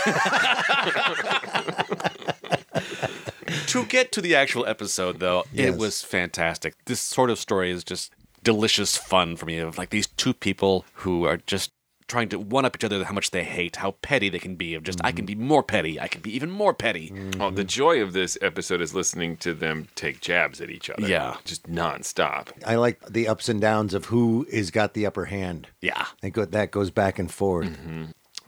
to 3.67 3.85
get 3.87 4.13
to 4.13 4.21
the 4.21 4.35
actual 4.35 4.67
episode, 4.67 5.21
though, 5.21 5.45
Yes. 5.53 5.69
it 5.75 5.79
was 5.79 6.03
fantastic. 6.03 6.75
This 6.87 7.01
sort 7.01 7.31
of 7.31 7.39
story 7.39 7.71
is 7.71 7.85
just 7.85 8.13
delicious 8.43 8.97
fun 8.97 9.37
for 9.37 9.47
me. 9.47 9.59
Of 9.59 9.79
like 9.79 9.91
these 9.91 10.07
two 10.07 10.33
people 10.35 10.85
who 10.95 11.25
are 11.25 11.37
just 11.37 11.71
trying 12.09 12.29
to 12.31 12.39
one 12.39 12.65
up 12.65 12.77
each 12.77 12.85
other 12.85 13.05
how 13.05 13.13
much 13.13 13.31
they 13.31 13.45
hate, 13.45 13.77
how 13.77 13.93
petty 14.03 14.29
they 14.29 14.39
can 14.39 14.57
be. 14.57 14.75
Of 14.75 14.83
just 14.83 15.01
I 15.05 15.13
can 15.13 15.27
be 15.27 15.35
more 15.35 15.63
petty, 15.63 16.01
I 16.01 16.09
can 16.09 16.23
be 16.23 16.35
even 16.35 16.51
more 16.51 16.75
petty. 16.75 17.13
Oh, 17.39 17.51
the 17.51 17.65
joy 17.65 18.03
of 18.03 18.13
this 18.13 18.37
episode 18.41 18.81
is 18.81 18.95
listening 18.95 19.37
to 19.39 19.55
them 19.55 19.89
take 19.95 20.21
jabs 20.21 20.61
at 20.61 20.71
each 20.71 20.91
other. 20.91 21.07
Yeah. 21.07 21.37
Just 21.45 21.71
nonstop. 21.71 22.49
I 22.67 22.77
like 22.77 23.01
the 23.09 23.29
ups 23.29 23.49
and 23.49 23.61
downs 23.61 23.95
of 23.95 24.07
who 24.07 24.47
is 24.51 24.71
got 24.71 24.95
the 24.95 25.07
upper 25.07 25.27
hand. 25.27 25.69
Yeah. 25.81 26.07
I 26.23 26.31
go, 26.31 26.45
that 26.45 26.71
goes 26.71 26.91
back 26.91 27.19
and 27.19 27.31
forth. 27.31 27.79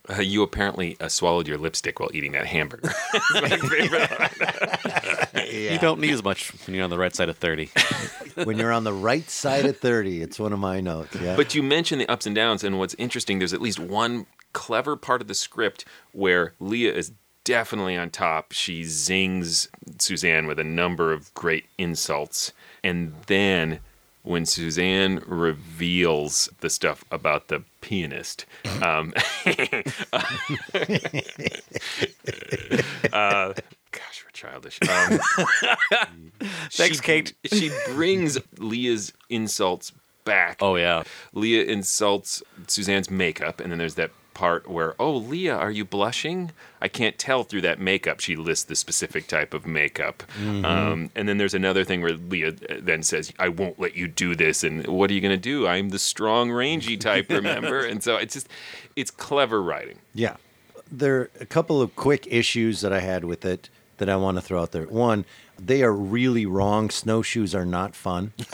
Uh, 0.09 0.21
you 0.21 0.43
apparently 0.43 0.97
uh, 1.01 1.09
swallowed 1.09 1.47
your 1.47 1.59
lipstick 1.59 2.01
while 2.01 2.11
eating 2.13 2.33
that 2.33 2.47
hamburger. 2.47 2.91
My 5.51 5.57
favorite. 5.57 5.73
You 5.73 5.79
don't 5.81 6.01
need 6.01 6.13
as 6.13 6.23
much 6.23 6.53
when 6.67 6.75
you're 6.75 6.85
on 6.85 6.91
the 6.91 6.99
right 6.99 7.15
side 7.15 7.29
of 7.29 7.39
thirty. 7.39 7.71
when 8.45 8.59
you're 8.59 8.73
on 8.73 8.85
the 8.85 8.93
right 8.93 9.29
side 9.29 9.67
of 9.67 9.79
30, 9.79 10.23
it's 10.23 10.39
one 10.39 10.53
of 10.53 10.59
my 10.59 10.81
notes. 10.81 11.17
Yeah. 11.21 11.37
But 11.37 11.55
you 11.55 11.63
mentioned 11.63 12.01
the 12.01 12.09
ups 12.09 12.27
and 12.27 12.35
downs, 12.35 12.65
and 12.65 12.79
what's 12.79 12.95
interesting, 12.95 13.39
there's 13.39 13.53
at 13.53 13.61
least 13.61 13.79
one 13.79 14.27
clever 14.53 14.97
part 14.97 15.21
of 15.21 15.29
the 15.29 15.35
script 15.35 15.85
where 16.13 16.55
Leah 16.61 16.95
is 16.95 17.13
definitely 17.45 17.97
on 17.97 18.11
top. 18.11 18.53
She 18.53 18.85
zings 18.85 19.69
Suzanne 19.99 20.47
with 20.47 20.59
a 20.59 20.65
number 20.65 21.13
of 21.13 21.33
great 21.35 21.67
insults. 21.79 22.53
And 22.83 23.15
then 23.27 23.81
when 24.23 24.45
Suzanne 24.45 25.23
reveals 25.27 26.49
the 26.61 26.71
stuff 26.71 27.05
about 27.11 27.49
the 27.49 27.63
pianist, 27.81 28.45
um, 28.83 29.13
uh, 33.13 33.53
gosh, 33.55 33.57
we're 33.57 33.59
childish. 34.41 34.79
Um, 34.89 35.21
Thanks, 36.73 36.97
she- 36.97 37.03
Kate. 37.03 37.35
She 37.45 37.71
brings 37.89 38.39
Leah's 38.59 39.13
insults 39.29 39.93
back. 40.25 40.59
Oh 40.61 40.77
yeah. 40.77 41.03
Leah 41.33 41.65
insults 41.65 42.43
Suzanne's 42.67 43.11
makeup, 43.11 43.61
and 43.61 43.71
then 43.71 43.79
there's 43.79 43.95
that 43.97 44.11
part 44.33 44.71
where, 44.71 44.95
oh, 44.99 45.17
Leah, 45.17 45.55
are 45.55 45.71
you 45.71 45.85
blushing? 45.85 46.53
I 46.81 46.89
can't 46.89 47.19
tell 47.19 47.43
through 47.45 47.61
that 47.63 47.79
makeup. 47.79 48.21
She 48.21 48.37
lists 48.37 48.65
the 48.65 48.77
specific 48.77 49.27
type 49.27 49.53
of 49.53 49.67
makeup. 49.67 50.23
Um, 50.39 51.11
and 51.15 51.29
then 51.29 51.37
there's 51.37 51.53
another 51.53 51.85
thing 51.85 52.01
where 52.01 52.13
Leah 52.15 52.55
uh, 52.71 52.77
then 52.81 53.03
says, 53.03 53.33
I 53.39 53.49
won't 53.49 53.79
let 53.79 53.97
you 53.97 54.09
do 54.09 54.35
this. 54.35 54.65
And 54.65 54.87
what 54.87 55.11
are 55.11 55.15
you 55.15 55.21
going 55.21 55.33
to 55.35 55.37
do? 55.37 55.67
I'm 55.67 55.91
the 55.91 55.99
strong, 55.99 56.51
rangy 56.51 56.97
type, 56.97 57.27
remember? 57.31 57.81
and 57.85 58.03
so 58.03 58.17
it's 58.17 58.33
just, 58.33 58.49
it's 58.97 59.11
clever 59.11 59.63
writing. 59.63 59.99
Yeah. 60.15 60.37
There 60.91 61.17
are 61.17 61.31
a 61.41 61.47
couple 61.47 61.83
of 61.83 61.95
quick 61.95 62.27
issues 62.31 62.81
that 62.81 62.95
I 62.95 63.01
had 63.01 63.25
with 63.25 63.45
it 63.45 63.69
that 64.01 64.09
I 64.09 64.17
want 64.17 64.37
to 64.39 64.41
throw 64.41 64.61
out 64.61 64.73
there. 64.73 64.85
One, 64.85 65.25
they 65.59 65.83
are 65.83 65.93
really 65.93 66.47
wrong. 66.47 66.91
Snowshoes 66.91 67.55
are 67.55 67.67
not 67.67 67.95
fun. 67.95 68.33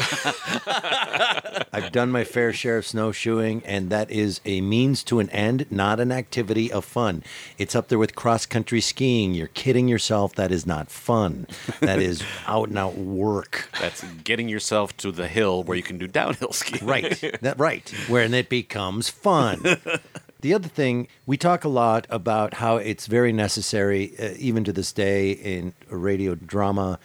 I've 1.73 1.93
done 1.93 2.11
my 2.11 2.25
fair 2.25 2.53
share 2.53 2.79
of 2.79 2.87
snowshoeing, 2.87 3.63
and 3.65 3.91
that 3.91 4.11
is 4.11 4.41
a 4.45 4.61
means 4.61 5.05
to 5.05 5.21
an 5.21 5.31
end, 5.31 5.67
not 5.71 6.01
an 6.01 6.11
activity 6.11 6.71
of 6.71 6.85
fun. 6.85 7.23
It's 7.59 7.77
up 7.77 7.89
there 7.89 7.99
with 7.99 8.17
cross 8.17 8.45
country 8.45 8.81
skiing. 8.81 9.35
You're 9.35 9.47
kidding 9.49 9.87
yourself. 9.87 10.35
That 10.35 10.51
is 10.51 10.67
not 10.67 10.91
fun. 10.91 11.47
That 11.81 12.01
is 12.01 12.25
out 12.47 12.69
and 12.69 12.79
out 12.79 12.97
work. 12.97 13.69
That's 13.81 14.03
getting 14.25 14.49
yourself 14.49 14.97
to 14.99 15.13
the 15.13 15.29
hill 15.29 15.63
where 15.63 15.77
you 15.77 15.83
can 15.83 15.99
do 15.99 16.09
downhill 16.09 16.53
skiing. 16.53 16.87
Right. 16.87 17.39
That 17.41 17.59
right. 17.59 17.89
When 18.09 18.35
it 18.35 18.49
becomes 18.49 19.09
fun. 19.09 19.63
The 20.47 20.55
other 20.55 20.69
thing, 20.69 21.09
we 21.27 21.37
talk 21.37 21.65
a 21.65 21.69
lot 21.69 22.07
about 22.09 22.55
how 22.55 22.77
it's 22.77 23.09
very 23.09 23.33
necessary, 23.33 24.13
uh, 24.17 24.35
even 24.39 24.63
to 24.63 24.73
this 24.73 24.93
day, 24.93 25.33
in 25.33 25.75
a 25.91 25.97
radio 25.97 26.37
drama, 26.37 27.01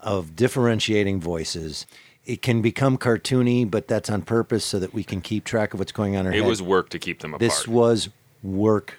of 0.00 0.34
differentiating 0.34 1.20
voices. 1.20 1.84
It 2.24 2.40
can 2.40 2.62
become 2.62 2.96
cartoony, 2.96 3.70
but 3.70 3.88
that's 3.88 4.08
on 4.08 4.22
purpose 4.22 4.64
so 4.64 4.78
that 4.78 4.94
we 4.94 5.04
can 5.04 5.20
keep 5.20 5.44
track 5.44 5.74
of 5.74 5.80
what's 5.80 5.92
going 5.92 6.16
on 6.16 6.20
in 6.20 6.26
our 6.28 6.38
It 6.38 6.40
head. 6.40 6.48
was 6.48 6.62
work 6.62 6.88
to 6.88 6.98
keep 6.98 7.20
them 7.20 7.34
apart. 7.34 7.40
This 7.40 7.68
was 7.68 8.08
work. 8.42 8.94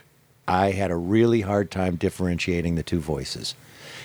I 0.47 0.69
had 0.69 0.91
a 0.91 0.95
really 0.95 1.41
hard 1.41 1.71
time 1.71 1.95
differentiating 1.95 2.75
the 2.75 2.83
two 2.83 2.99
voices. 2.99 3.55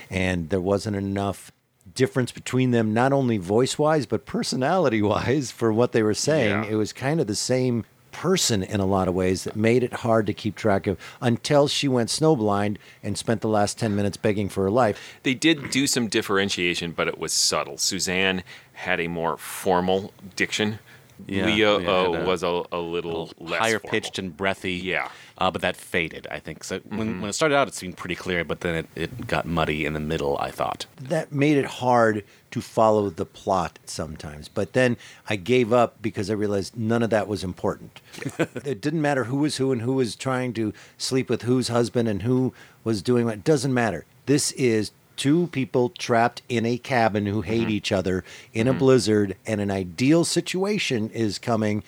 And 0.08 0.48
there 0.48 0.62
wasn't 0.62 0.96
enough 0.96 1.52
difference 1.94 2.32
between 2.32 2.70
them, 2.70 2.94
not 2.94 3.12
only 3.12 3.36
voice 3.36 3.78
wise, 3.78 4.06
but 4.06 4.24
personality 4.24 5.02
wise 5.02 5.50
for 5.60 5.70
what 5.74 5.92
they 5.92 6.02
were 6.02 6.14
saying. 6.14 6.64
Yeah. 6.64 6.70
It 6.70 6.76
was 6.76 6.94
kind 6.94 7.20
of 7.20 7.26
the 7.26 7.34
same 7.36 7.84
person 8.14 8.62
in 8.62 8.78
a 8.78 8.86
lot 8.86 9.08
of 9.08 9.14
ways 9.14 9.42
that 9.42 9.56
made 9.56 9.82
it 9.82 9.92
hard 9.92 10.24
to 10.26 10.32
keep 10.32 10.54
track 10.54 10.86
of 10.86 10.96
until 11.20 11.66
she 11.66 11.88
went 11.88 12.08
snowblind 12.08 12.76
and 13.02 13.18
spent 13.18 13.40
the 13.40 13.48
last 13.48 13.76
10 13.76 13.96
minutes 13.96 14.16
begging 14.16 14.48
for 14.48 14.62
her 14.62 14.70
life. 14.70 15.18
They 15.24 15.34
did 15.34 15.70
do 15.70 15.88
some 15.88 16.06
differentiation, 16.06 16.92
but 16.92 17.08
it 17.08 17.18
was 17.18 17.32
subtle. 17.32 17.76
Suzanne 17.76 18.44
had 18.74 19.00
a 19.00 19.08
more 19.08 19.36
formal 19.36 20.12
diction. 20.36 20.78
Yeah, 21.26 21.46
Leah 21.46 21.78
yeah, 21.78 22.04
and, 22.06 22.26
was 22.26 22.42
a, 22.42 22.62
a 22.72 22.78
little 22.78 23.30
less 23.38 23.60
higher 23.60 23.78
formal. 23.78 23.90
pitched 23.90 24.18
and 24.18 24.36
breathy. 24.36 24.74
Yeah. 24.74 25.08
Uh, 25.38 25.50
but 25.50 25.62
that 25.62 25.76
faded, 25.76 26.26
I 26.30 26.38
think. 26.38 26.62
So 26.62 26.80
when, 26.80 27.20
when 27.20 27.30
it 27.30 27.32
started 27.32 27.56
out, 27.56 27.66
it 27.66 27.74
seemed 27.74 27.96
pretty 27.96 28.14
clear, 28.14 28.44
but 28.44 28.60
then 28.60 28.74
it, 28.74 28.88
it 28.94 29.26
got 29.26 29.46
muddy 29.46 29.84
in 29.84 29.92
the 29.92 30.00
middle, 30.00 30.38
I 30.38 30.50
thought. 30.50 30.86
that 31.00 31.32
made 31.32 31.56
it 31.56 31.64
hard 31.64 32.24
to 32.52 32.60
follow 32.60 33.10
the 33.10 33.26
plot 33.26 33.80
sometimes. 33.84 34.48
But 34.48 34.74
then 34.74 34.96
I 35.28 35.34
gave 35.34 35.72
up 35.72 36.00
because 36.00 36.30
I 36.30 36.34
realized 36.34 36.76
none 36.76 37.02
of 37.02 37.10
that 37.10 37.26
was 37.26 37.42
important. 37.42 38.00
it 38.38 38.80
didn't 38.80 39.02
matter 39.02 39.24
who 39.24 39.38
was 39.38 39.56
who 39.56 39.72
and 39.72 39.82
who 39.82 39.94
was 39.94 40.14
trying 40.14 40.52
to 40.54 40.72
sleep 40.96 41.28
with 41.28 41.42
whose 41.42 41.66
husband 41.66 42.08
and 42.08 42.22
who 42.22 42.54
was 42.84 43.02
doing 43.02 43.24
what. 43.24 43.34
It 43.34 43.44
doesn't 43.44 43.74
matter. 43.74 44.04
This 44.26 44.52
is 44.52 44.92
two 45.16 45.48
people 45.48 45.90
trapped 45.90 46.42
in 46.48 46.64
a 46.66 46.78
cabin 46.78 47.26
who 47.26 47.42
hate 47.42 47.70
each 47.70 47.92
other 47.92 48.24
in 48.52 48.68
a 48.68 48.72
blizzard, 48.72 49.36
and 49.46 49.60
an 49.60 49.70
ideal 49.70 50.24
situation 50.24 51.10
is 51.10 51.38
coming 51.38 51.82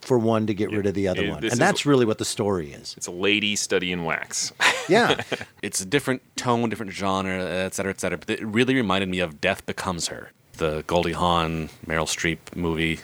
for 0.00 0.18
one 0.18 0.46
to 0.46 0.54
get 0.54 0.70
rid 0.70 0.86
of 0.86 0.94
the 0.94 1.06
other 1.08 1.24
it- 1.24 1.28
one. 1.28 1.38
And 1.44 1.52
is- 1.52 1.58
that's 1.58 1.84
really 1.84 2.06
what 2.06 2.18
the 2.18 2.24
story 2.24 2.72
is. 2.72 2.94
It's 2.96 3.06
a 3.06 3.10
lady 3.12 3.56
studying 3.56 4.04
wax. 4.04 4.52
Yeah. 4.88 5.22
It's 5.62 5.80
a 5.80 5.86
different 5.86 6.22
tone, 6.36 6.68
different 6.68 6.90
genre, 6.92 7.44
et 7.44 7.74
cetera, 7.74 7.90
et 7.92 8.00
cetera. 8.00 8.18
But 8.18 8.30
it 8.30 8.44
really 8.44 8.74
reminded 8.74 9.08
me 9.08 9.20
of 9.20 9.40
Death 9.40 9.64
Becomes 9.66 10.08
Her, 10.08 10.32
the 10.56 10.82
Goldie 10.88 11.12
Hawn, 11.12 11.68
Meryl 11.86 12.06
Streep 12.08 12.38
movie. 12.56 12.98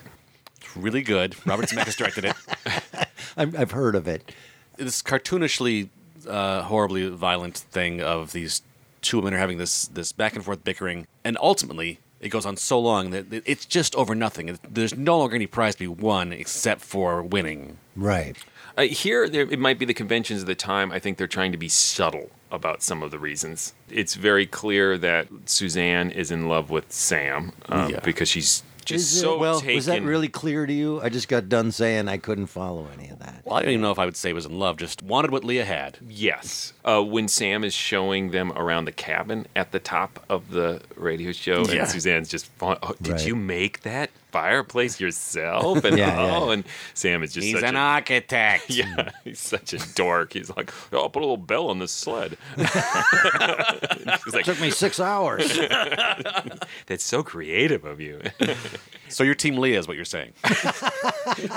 It's 0.57 0.77
really 0.77 1.03
good. 1.03 1.37
Robert 1.47 1.67
Zemeckis 1.69 1.97
directed 1.97 2.25
it. 2.25 2.35
I've, 3.37 3.55
I've 3.61 3.71
heard 3.73 3.95
of 3.95 4.09
it. 4.09 4.33
this 4.79 5.01
cartoonishly 5.03 5.91
uh, 6.27 6.62
horribly 6.62 7.09
violent 7.11 7.57
thing 7.57 8.01
of 8.01 8.33
these 8.33 8.62
two 9.07 9.19
women 9.19 9.35
are 9.35 9.39
having 9.39 9.59
this 9.59 9.87
this 9.89 10.13
back 10.13 10.35
and 10.35 10.45
forth 10.45 10.65
bickering, 10.65 11.07
and 11.25 11.39
ultimately 11.41 11.99
it 12.21 12.31
goes 12.31 12.47
on 12.47 12.57
so 12.57 12.79
long 12.81 13.11
that 13.11 13.27
it's 13.45 13.67
just 13.67 13.95
over 13.95 14.15
nothing. 14.15 14.59
There's 14.69 14.97
no 14.97 15.19
longer 15.19 15.37
any 15.37 15.47
prize 15.47 15.75
to 15.75 15.79
be 15.81 15.87
won 15.89 16.33
except 16.33 16.81
for 16.81 17.23
winning. 17.23 17.77
Right. 17.95 18.37
Uh, 18.77 18.83
here, 18.83 19.29
there, 19.29 19.43
it 19.51 19.59
might 19.59 19.79
be 19.79 19.85
the 19.87 19.95
conventions 19.95 20.41
of 20.41 20.47
the 20.47 20.55
time. 20.55 20.93
I 20.93 20.99
think 20.99 21.19
they're 21.19 21.27
trying 21.27 21.53
to 21.53 21.59
be 21.59 21.69
subtle 21.69 22.31
about 22.51 22.83
some 22.83 23.03
of 23.03 23.11
the 23.11 23.19
reasons. 23.19 23.75
It's 23.91 24.15
very 24.15 24.47
clear 24.47 24.97
that 24.99 25.29
Suzanne 25.47 26.11
is 26.11 26.31
in 26.31 26.49
love 26.49 26.71
with 26.71 26.91
Sam 26.93 27.53
um, 27.69 27.91
Yeah. 27.91 28.01
because 28.01 28.29
she's 28.29 28.63
just 28.87 29.12
Is 29.12 29.16
it- 29.18 29.20
so 29.20 29.37
well, 29.39 29.61
taken. 29.61 29.74
was 29.76 29.87
that 29.87 30.03
really 30.03 30.28
clear 30.28 30.64
to 30.66 30.72
you? 30.72 31.01
I 31.03 31.09
just 31.11 31.28
got 31.28 31.49
done 31.49 31.70
saying 31.72 32.09
I 32.09 32.16
couldn't 32.16 32.47
follow 32.47 32.89
any 32.99 33.09
of 33.11 33.18
that. 33.18 33.43
Well, 33.45 33.57
I 33.57 33.61
don't 33.62 33.70
even 33.72 33.82
know 33.82 33.91
if 33.91 33.99
I 33.99 34.05
would 34.07 34.16
say 34.16 34.32
was 34.32 34.47
in 34.47 34.59
love. 34.59 34.78
Just 34.78 35.03
wanted 35.03 35.30
what 35.30 35.45
Leah 35.45 35.64
had. 35.66 35.99
Yes. 36.09 36.72
Uh, 36.84 37.03
when 37.03 37.28
Sam 37.28 37.64
is 37.64 37.74
showing 37.74 38.30
them 38.30 38.53
around 38.53 38.87
the 38.87 38.93
cabin 38.93 39.47
at 39.55 39.72
the 39.72 39.78
top 39.78 40.24
of 40.28 40.51
the 40.51 40.80
radio 40.97 41.32
show, 41.32 41.64
Yeah. 41.66 41.80
and 41.82 41.89
Suzanne's 41.91 42.28
just, 42.28 42.47
fun, 42.53 42.78
oh, 42.82 42.95
did 43.03 43.12
Right. 43.12 43.26
you 43.26 43.37
make 43.37 43.82
that 43.82 44.11
fireplace 44.37 45.01
yourself? 45.01 45.84
And 45.84 45.97
Yeah, 46.07 46.22
yeah, 46.22 46.37
oh, 46.37 46.47
yeah. 46.47 46.53
and 46.53 46.64
Sam 46.95 47.22
is 47.22 47.32
just 47.32 47.47
He's 47.47 47.55
such 47.57 47.64
an 47.64 47.76
a, 47.76 47.78
architect. 47.78 48.68
yeah, 48.70 49.11
he's 49.24 49.41
such 49.41 49.72
a 49.72 49.78
dork. 49.95 50.34
He's 50.34 50.55
like, 50.55 50.70
oh, 50.93 51.03
I'll 51.03 51.09
put 51.09 51.20
a 51.20 51.26
little 51.26 51.37
bell 51.39 51.68
on 51.68 51.78
this 51.78 51.93
sled. 51.93 52.37
He's 52.57 54.34
like, 54.34 54.45
took 54.45 54.61
me 54.61 54.70
six 54.70 55.01
hours. 55.01 55.59
that's 56.87 57.05
so 57.05 57.22
creative 57.22 57.84
of 57.84 58.01
you. 58.01 58.20
So 59.09 59.24
you're 59.24 59.34
Team 59.34 59.57
Leah, 59.57 59.78
is 59.78 59.89
what 59.89 59.97
you're 59.97 60.05
saying. 60.05 60.32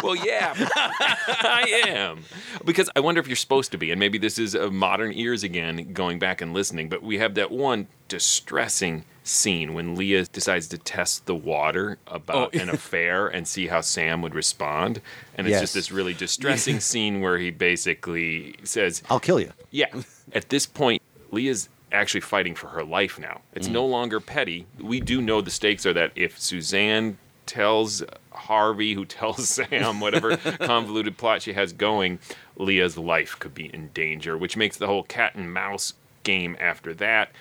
well, 0.04 0.16
yeah, 0.16 0.54
I 0.58 1.84
am. 1.88 2.24
Because 2.64 2.90
I 2.96 3.02
wonder 3.02 3.20
if 3.20 3.28
you're 3.28 3.36
supposed 3.36 3.72
to 3.72 3.78
be, 3.78 3.92
and 3.92 4.00
maybe 4.00 4.18
this 4.18 4.38
is 4.38 4.56
uh, 4.56 4.70
modern 4.70 5.12
ears 5.14 5.44
again, 5.44 5.92
going 5.94 6.20
back 6.20 6.42
and 6.42 6.54
listening. 6.54 6.88
But 6.90 7.04
we 7.04 7.18
have 7.18 7.36
that 7.36 7.52
one 7.52 7.88
distressing 8.08 9.04
scene 9.30 9.74
when 9.74 9.96
Leah 9.96 10.26
decides 10.26 10.68
to 10.70 10.78
test 10.78 11.26
the 11.26 11.36
water 11.36 11.98
about 12.08 12.56
Oh. 12.56 12.60
an 12.60 12.70
affair 12.80 13.28
and 13.28 13.48
see 13.48 13.68
how 13.68 13.82
Sam 13.82 14.22
would 14.22 14.36
respond. 14.36 15.02
And 15.38 15.48
it's 15.48 15.52
Yes. 15.54 15.62
just 15.62 15.74
this 15.76 15.92
really 15.92 16.14
distressing 16.26 16.80
scene 16.80 17.22
where 17.22 17.38
he 17.38 17.52
basically 17.52 18.56
says, 18.64 19.02
I'll 19.10 19.20
kill 19.20 19.40
you. 19.40 19.52
yeah. 19.72 19.88
At 20.34 20.50
this 20.50 20.66
point, 20.66 21.02
Leah's 21.32 21.70
actually 21.92 22.22
fighting 22.22 22.54
for 22.56 22.68
her 22.68 22.84
life 22.84 23.18
now. 23.18 23.42
It's 23.54 23.68
mm. 23.68 23.72
no 23.74 23.86
longer 23.86 24.20
petty. 24.20 24.68
We 24.80 25.00
do 25.00 25.22
know 25.22 25.42
the 25.42 25.50
stakes 25.52 25.86
are 25.86 25.94
that 25.94 26.12
if 26.16 26.40
Suzanne 26.40 27.18
tells 27.48 28.04
Harvey, 28.32 28.94
who 28.94 29.06
tells 29.20 29.50
Sam, 29.50 30.00
whatever 30.00 30.38
convoluted 30.38 31.18
plot 31.18 31.42
she 31.42 31.54
has 31.54 31.74
going, 31.74 32.20
Leah's 32.58 32.98
life 32.98 33.38
could 33.40 33.56
be 33.56 33.74
in 33.74 33.90
danger, 33.94 34.38
which 34.38 34.56
makes 34.56 34.78
the 34.78 34.86
whole 34.88 35.04
cat 35.04 35.34
and 35.36 35.52
mouse 35.52 35.94
game 36.24 36.56
after 36.60 36.94
that 36.94 37.32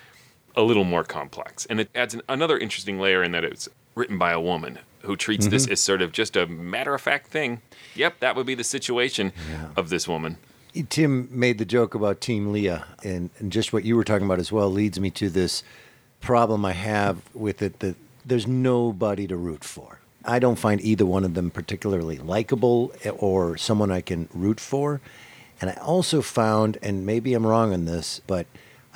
a 0.55 0.61
little 0.61 0.83
more 0.83 1.03
complex. 1.03 1.65
And 1.65 1.79
it 1.79 1.89
adds 1.95 2.13
an, 2.13 2.21
another 2.27 2.57
interesting 2.57 2.99
layer 2.99 3.23
in 3.23 3.31
that 3.33 3.43
it's 3.43 3.69
written 3.95 4.17
by 4.17 4.31
a 4.31 4.39
woman 4.39 4.79
who 5.01 5.15
treats 5.15 5.47
this 5.47 5.63
mm-hmm. 5.63 5.73
as 5.73 5.79
sort 5.81 6.01
of 6.01 6.11
just 6.11 6.35
a 6.35 6.45
matter 6.47 6.93
of 6.93 7.01
fact 7.01 7.27
thing. 7.27 7.61
Yep, 7.95 8.19
that 8.19 8.35
would 8.35 8.45
be 8.45 8.55
the 8.55 8.63
situation 8.63 9.31
of 9.75 9.89
this 9.89 10.07
woman. 10.07 10.37
Tim 10.89 11.27
made 11.31 11.57
the 11.57 11.65
joke 11.65 11.95
about 11.95 12.21
Team 12.21 12.51
Leah, 12.51 12.85
and, 13.03 13.29
and 13.39 13.51
just 13.51 13.73
what 13.73 13.83
you 13.83 13.95
were 13.95 14.03
talking 14.03 14.25
about 14.25 14.39
as 14.39 14.51
well 14.51 14.69
leads 14.69 14.99
me 14.99 15.09
to 15.11 15.29
this 15.29 15.63
problem 16.21 16.65
I 16.65 16.73
have 16.73 17.21
with 17.33 17.61
it 17.61 17.79
that 17.79 17.95
there's 18.25 18.45
nobody 18.45 19.25
to 19.27 19.35
root 19.35 19.63
for. 19.63 19.99
I 20.25 20.39
don't 20.39 20.59
find 20.59 20.81
either 20.81 21.05
one 21.05 21.23
of 21.23 21.33
them 21.33 21.49
particularly 21.49 22.17
likable 22.17 22.91
eh, 23.03 23.09
or 23.09 23.57
someone 23.57 23.91
I 23.91 24.01
can 24.01 24.27
root 24.33 24.59
for. 24.59 25.01
And 25.61 25.69
I 25.69 25.73
also 25.75 26.21
found, 26.21 26.77
and 26.81 27.05
maybe 27.05 27.33
I'm 27.33 27.45
wrong 27.45 27.73
on 27.73 27.85
this, 27.85 28.21
but 28.27 28.45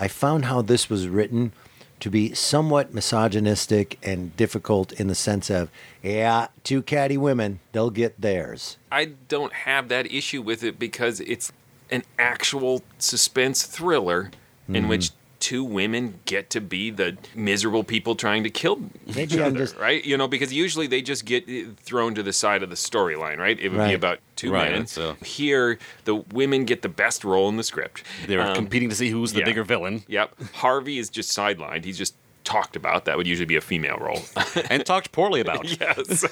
I 0.03 0.09
found 0.09 0.45
how 0.45 0.61
this 0.61 0.89
was 0.89 1.07
written 1.07 1.53
to 2.01 2.09
be 2.09 2.33
somewhat 2.33 2.93
misogynistic 2.93 3.97
and 4.03 4.35
difficult 4.35 4.91
in 4.99 5.07
the 5.07 5.15
sense 5.15 5.49
of, 5.49 5.69
yeah, 6.01 6.47
two 6.65 6.81
catty 6.81 7.15
women, 7.15 7.61
they'll 7.71 7.89
get 7.89 8.19
theirs. 8.19 8.75
I 8.91 9.05
don't 9.29 9.53
have 9.53 9.87
that 9.87 10.11
issue 10.11 10.41
with 10.41 10.61
it 10.61 10.77
because 10.77 11.21
it's 11.21 11.53
an 11.89 12.03
actual 12.19 12.83
suspense 12.99 13.63
thriller 13.63 14.31
Mm-hmm. 14.63 14.75
in 14.77 14.87
which 14.87 15.11
two 15.43 15.61
women 15.63 16.19
get 16.23 16.49
to 16.51 16.61
be 16.61 16.89
the 16.89 17.17
miserable 17.35 17.83
people 17.83 18.15
trying 18.15 18.43
to 18.45 18.49
kill 18.49 18.79
each 19.05 19.15
Maybe 19.15 19.35
I'm 19.41 19.47
other, 19.47 19.57
just- 19.59 19.75
right? 19.75 20.01
You 20.05 20.15
know, 20.15 20.27
because 20.29 20.53
usually 20.53 20.87
they 20.87 21.01
just 21.01 21.25
get 21.25 21.43
eh, 21.49 21.65
thrown 21.81 22.15
to 22.15 22.23
the 22.23 22.31
side 22.31 22.63
of 22.63 22.69
the 22.69 22.77
storyline, 22.77 23.37
right? 23.39 23.59
It 23.59 23.67
would 23.69 23.85
be 23.85 23.93
about 23.93 24.19
two 24.37 24.53
Right, 24.53 24.71
men. 24.71 24.87
so- 24.87 25.15
Here, 25.23 25.77
the 26.05 26.15
women 26.15 26.63
get 26.63 26.81
the 26.81 26.87
best 26.87 27.25
role 27.25 27.49
in 27.49 27.57
the 27.57 27.63
script. 27.63 28.03
They're 28.25 28.41
Um, 28.41 28.55
competing 28.55 28.87
to 28.89 28.95
see 28.95 29.09
who's 29.09 29.33
the 29.33 29.39
yeah. 29.39 29.45
bigger 29.45 29.63
villain 29.65 30.03
Yep. 30.07 30.35
Harvey 30.53 30.97
is 30.97 31.09
just 31.09 31.29
sidelined. 31.37 31.83
He's 31.83 31.97
just 31.97 32.15
talked 32.45 32.75
about. 32.77 33.03
That 33.03 33.17
would 33.17 33.27
usually 33.27 33.45
be 33.45 33.57
a 33.57 33.61
female 33.61 33.97
role. 33.97 34.21
and 34.69 34.85
talked 34.85 35.11
poorly 35.11 35.41
about. 35.41 35.65
yes. 35.81 36.25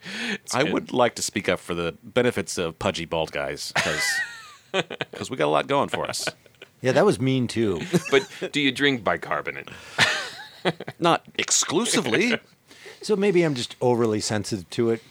I 0.54 0.62
would 0.64 0.92
like 0.94 1.14
to 1.16 1.22
speak 1.22 1.48
up 1.50 1.60
for 1.60 1.74
the 1.74 1.94
benefits 2.02 2.56
of 2.56 2.78
pudgy 2.78 3.04
bald 3.04 3.32
guys 3.32 3.72
because 4.72 5.30
we 5.30 5.36
got 5.36 5.46
a 5.46 5.54
lot 5.58 5.66
going 5.66 5.88
for 5.90 6.06
us. 6.08 6.26
Yeah, 6.80 6.92
that 6.92 7.04
was 7.04 7.20
mean 7.20 7.48
too. 7.48 7.80
but 8.10 8.28
do 8.52 8.60
you 8.60 8.72
drink 8.72 9.02
bicarbonate? 9.02 9.68
Not 10.98 11.24
exclusively. 11.36 12.38
So 13.02 13.16
maybe 13.16 13.42
I'm 13.42 13.54
just 13.54 13.76
overly 13.80 14.20
sensitive 14.20 14.68
to 14.70 14.90
it. 14.90 15.02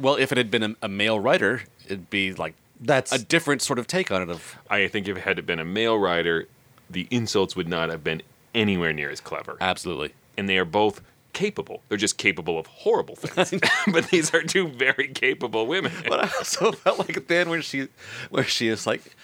Well, 0.00 0.16
if 0.16 0.32
it 0.32 0.38
had 0.38 0.50
been 0.50 0.62
a, 0.62 0.76
a 0.82 0.88
male 0.88 1.18
writer, 1.18 1.62
it'd 1.86 2.10
be 2.10 2.34
like 2.34 2.54
That's 2.80 3.12
a 3.12 3.24
different 3.24 3.62
sort 3.62 3.78
of 3.78 3.86
take 3.86 4.10
on 4.10 4.22
it. 4.22 4.30
Of 4.30 4.56
I 4.68 4.88
think 4.88 5.08
if 5.08 5.16
it 5.16 5.22
had 5.22 5.44
been 5.46 5.58
a 5.58 5.64
male 5.64 5.98
writer, 5.98 6.48
the 6.90 7.06
insults 7.10 7.56
would 7.56 7.68
not 7.68 7.88
have 7.88 8.04
been 8.04 8.22
anywhere 8.54 8.92
near 8.92 9.10
as 9.10 9.20
clever. 9.20 9.56
Absolutely. 9.60 10.12
And 10.36 10.48
they 10.48 10.58
are 10.58 10.64
both 10.64 11.00
capable. 11.32 11.82
They're 11.88 11.98
just 11.98 12.16
capable 12.16 12.58
of 12.58 12.66
horrible 12.66 13.16
things. 13.16 13.60
but 13.92 14.08
these 14.08 14.32
are 14.34 14.42
two 14.42 14.68
very 14.68 15.08
capable 15.08 15.66
women. 15.66 15.92
But 16.08 16.24
I 16.24 16.38
also 16.38 16.72
felt 16.72 16.98
like 16.98 17.14
then 17.14 17.24
the 17.26 17.36
end 17.36 17.50
when 17.50 17.62
she, 17.62 17.88
where 18.30 18.44
she 18.44 18.68
is 18.68 18.86
like, 18.86 19.14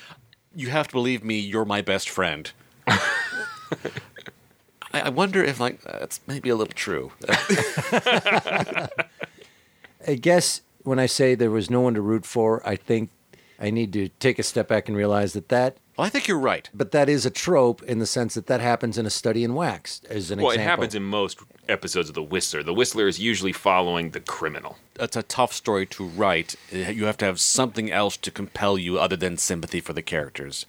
"You 0.55 0.71
have 0.71 0.89
to 0.89 0.93
believe 0.93 1.25
me. 1.25 1.39
You're 1.39 1.65
my 1.65 1.83
best 1.83 2.09
friend." 2.09 2.51
I, 4.93 5.01
I 5.01 5.09
wonder 5.09 5.43
if 5.43 5.59
like 5.59 5.81
that's 5.83 6.21
maybe 6.27 6.51
a 6.51 6.57
little 6.57 6.75
true. 6.75 7.13
I 10.07 10.15
guess 10.21 10.63
when 10.83 10.99
I 10.99 11.07
say 11.07 11.35
there 11.35 11.51
was 11.51 11.71
no 11.71 11.81
one 11.81 11.95
to 11.95 12.03
root 12.03 12.27
for, 12.27 12.67
I 12.67 12.77
think 12.77 13.11
I 13.63 13.71
need 13.71 13.93
to 13.93 14.09
take 14.19 14.41
a 14.41 14.43
step 14.43 14.67
back 14.69 14.89
and 14.89 14.97
realize 14.97 15.33
that 15.35 15.49
that. 15.49 15.77
Well, 15.97 16.07
I 16.07 16.11
think 16.11 16.27
you're 16.27 16.39
right. 16.39 16.69
But 16.75 16.91
that 16.91 17.09
is 17.09 17.25
a 17.25 17.31
trope 17.31 17.83
in 17.85 18.01
the 18.01 18.07
sense 18.07 18.35
that 18.35 18.47
that 18.49 18.61
happens 18.61 18.99
in 18.99 19.07
a 19.07 19.11
study 19.11 19.45
in 19.45 19.55
wax, 19.55 20.01
as 20.11 20.31
an 20.33 20.41
well, 20.41 20.51
example. 20.51 20.63
it 20.63 20.69
happens 20.69 20.95
in 20.97 21.03
most 21.05 21.39
episodes 21.69 22.09
of 22.09 22.15
The 22.15 22.23
Whistler. 22.23 22.63
The 22.65 22.75
Whistler 22.75 23.07
is 23.07 23.21
usually 23.21 23.53
following 23.53 24.11
the 24.11 24.21
criminal. 24.21 24.79
It's 24.99 25.17
a 25.17 25.23
tough 25.23 25.53
story 25.53 25.87
to 25.87 26.05
write. 26.05 26.57
You 26.73 27.05
have 27.05 27.19
to 27.19 27.25
have 27.25 27.39
something 27.39 27.91
else 27.93 28.17
to 28.17 28.31
compel 28.31 28.77
you 28.79 28.99
other 28.99 29.17
than 29.17 29.37
sympathy 29.37 29.81
for 29.81 29.93
the 29.93 30.03
characters. 30.03 30.67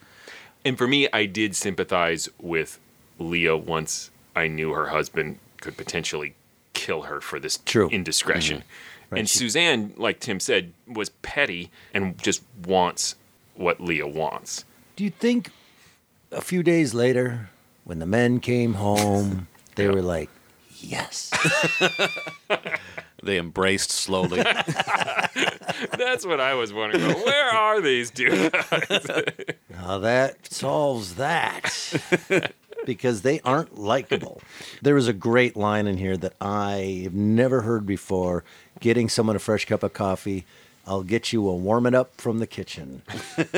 And 0.63 0.77
for 0.77 0.87
me, 0.87 1.07
I 1.11 1.25
did 1.25 1.55
sympathize 1.55 2.29
with 2.39 2.79
Leah 3.17 3.57
once 3.57 4.11
I 4.35 4.47
knew 4.47 4.71
her 4.73 4.87
husband 4.87 5.39
could 5.61 5.77
potentially 5.77 6.35
kill 6.73 7.03
her 7.03 7.21
for 7.21 7.39
this 7.39 7.59
True. 7.65 7.89
indiscretion. 7.89 8.59
Mm-hmm. 8.59 8.67
Right, 9.13 9.19
and 9.19 9.29
she- 9.29 9.39
Suzanne, 9.39 9.93
like 9.97 10.19
Tim 10.19 10.39
said, 10.39 10.73
was 10.87 11.09
petty 11.09 11.71
and 11.93 12.21
just 12.21 12.43
wants 12.65 13.15
what 13.55 13.79
Leah 13.81 14.07
wants. 14.07 14.65
Do 14.95 15.03
you 15.03 15.09
think 15.09 15.49
a 16.31 16.41
few 16.41 16.63
days 16.63 16.93
later, 16.93 17.49
when 17.83 17.99
the 17.99 18.05
men 18.05 18.39
came 18.39 18.73
home, 18.75 19.47
they 19.75 19.87
were 19.87 20.01
like, 20.01 20.29
yes? 20.79 21.31
They 23.23 23.37
embraced 23.39 23.89
slowly. 23.89 24.41
That's 25.97 26.25
what 26.25 26.41
I 26.41 26.55
was 26.55 26.73
wondering. 26.73 27.05
About. 27.09 27.23
Where 27.25 27.49
are 27.51 27.79
these 27.79 28.11
dudes? 28.11 28.53
Now 29.69 29.99
that 29.99 30.51
solves 30.51 31.15
that. 31.15 31.63
Because 32.85 33.21
they 33.21 33.39
aren't 33.41 33.77
likable. 33.77 34.41
There 34.81 34.95
was 34.95 35.07
a 35.07 35.13
great 35.13 35.55
line 35.55 35.87
in 35.87 35.97
here 35.97 36.17
that 36.17 36.33
I 36.41 37.01
have 37.03 37.13
never 37.13 37.61
heard 37.61 37.85
before 37.85 38.43
getting 38.79 39.09
someone 39.09 39.35
a 39.35 39.39
fresh 39.39 39.65
cup 39.65 39.83
of 39.83 39.93
coffee. 39.93 40.45
I'll 40.85 41.03
get 41.03 41.31
you 41.31 41.47
a 41.47 41.55
warm 41.55 41.85
it 41.85 41.95
up 41.95 42.13
from 42.19 42.39
the 42.39 42.47
kitchen. 42.47 43.03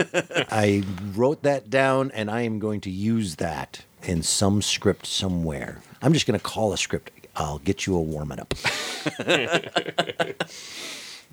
I 0.51 0.83
wrote 1.15 1.41
that 1.43 1.69
down 1.71 2.11
and 2.11 2.29
I 2.29 2.41
am 2.41 2.59
going 2.59 2.81
to 2.81 2.91
use 2.91 3.37
that 3.37 3.83
in 4.03 4.21
some 4.21 4.61
script 4.61 5.07
somewhere. 5.07 5.81
I'm 6.03 6.13
just 6.13 6.27
going 6.27 6.39
to 6.39 6.43
call 6.43 6.71
a 6.71 6.77
script. 6.77 7.09
I'll 7.35 7.57
get 7.59 7.87
you 7.87 7.95
a 7.95 8.01
warm 8.01 8.31
it 8.31 8.39
up. 8.39 8.53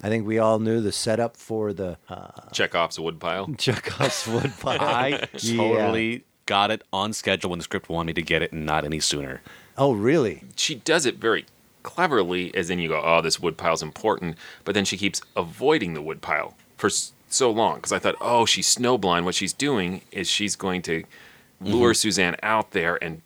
I 0.05 0.09
think 0.09 0.27
we 0.27 0.39
all 0.39 0.59
knew 0.59 0.81
the 0.81 0.91
setup 0.93 1.37
for 1.37 1.73
the 1.73 1.97
uh, 2.09 2.29
Chekhov's 2.53 2.99
woodpile. 2.99 3.55
Chekhov's 3.57 4.27
wood 4.27 4.53
pile. 4.61 4.81
I 4.81 5.29
Yeah. 5.39 5.57
totally 5.57 6.25
got 6.53 6.71
it 6.71 6.83
on 6.93 7.15
schedule 7.15 7.49
when 7.49 7.59
the 7.59 7.63
script 7.63 7.89
wanted 7.89 8.09
me 8.09 8.13
to 8.13 8.21
get 8.21 8.43
it, 8.43 8.53
and 8.53 8.67
not 8.67 8.85
any 8.85 9.01
sooner. 9.01 9.41
Oh, 9.79 9.95
really? 9.95 10.43
She 10.55 10.75
does 10.75 11.07
it 11.07 11.17
very 11.17 11.47
cleverly, 11.83 12.55
as 12.55 12.69
in 12.69 12.79
you 12.79 12.89
go, 12.89 13.01
oh, 13.03 13.23
this 13.23 13.41
woodpile's 13.41 13.83
important, 13.83 14.37
but 14.63 14.75
then 14.75 14.85
she 14.85 14.99
keeps 14.99 15.23
avoiding 15.35 15.95
the 15.95 16.03
woodpile 16.03 16.55
for 16.77 16.91
so 16.91 17.51
long. 17.51 17.77
Because 17.77 17.93
I 17.93 17.99
thought, 17.99 18.17
oh, 18.21 18.45
she's 18.45 18.67
snowblind. 18.67 19.25
What 19.25 19.35
she's 19.35 19.55
doing 19.55 20.03
is 20.11 20.29
she's 20.29 20.55
going 20.55 20.83
to 20.83 21.05
lure 21.59 21.93
mm-hmm. 21.93 21.95
Suzanne 21.95 22.37
out 22.43 22.73
there 22.73 23.03
and 23.03 23.23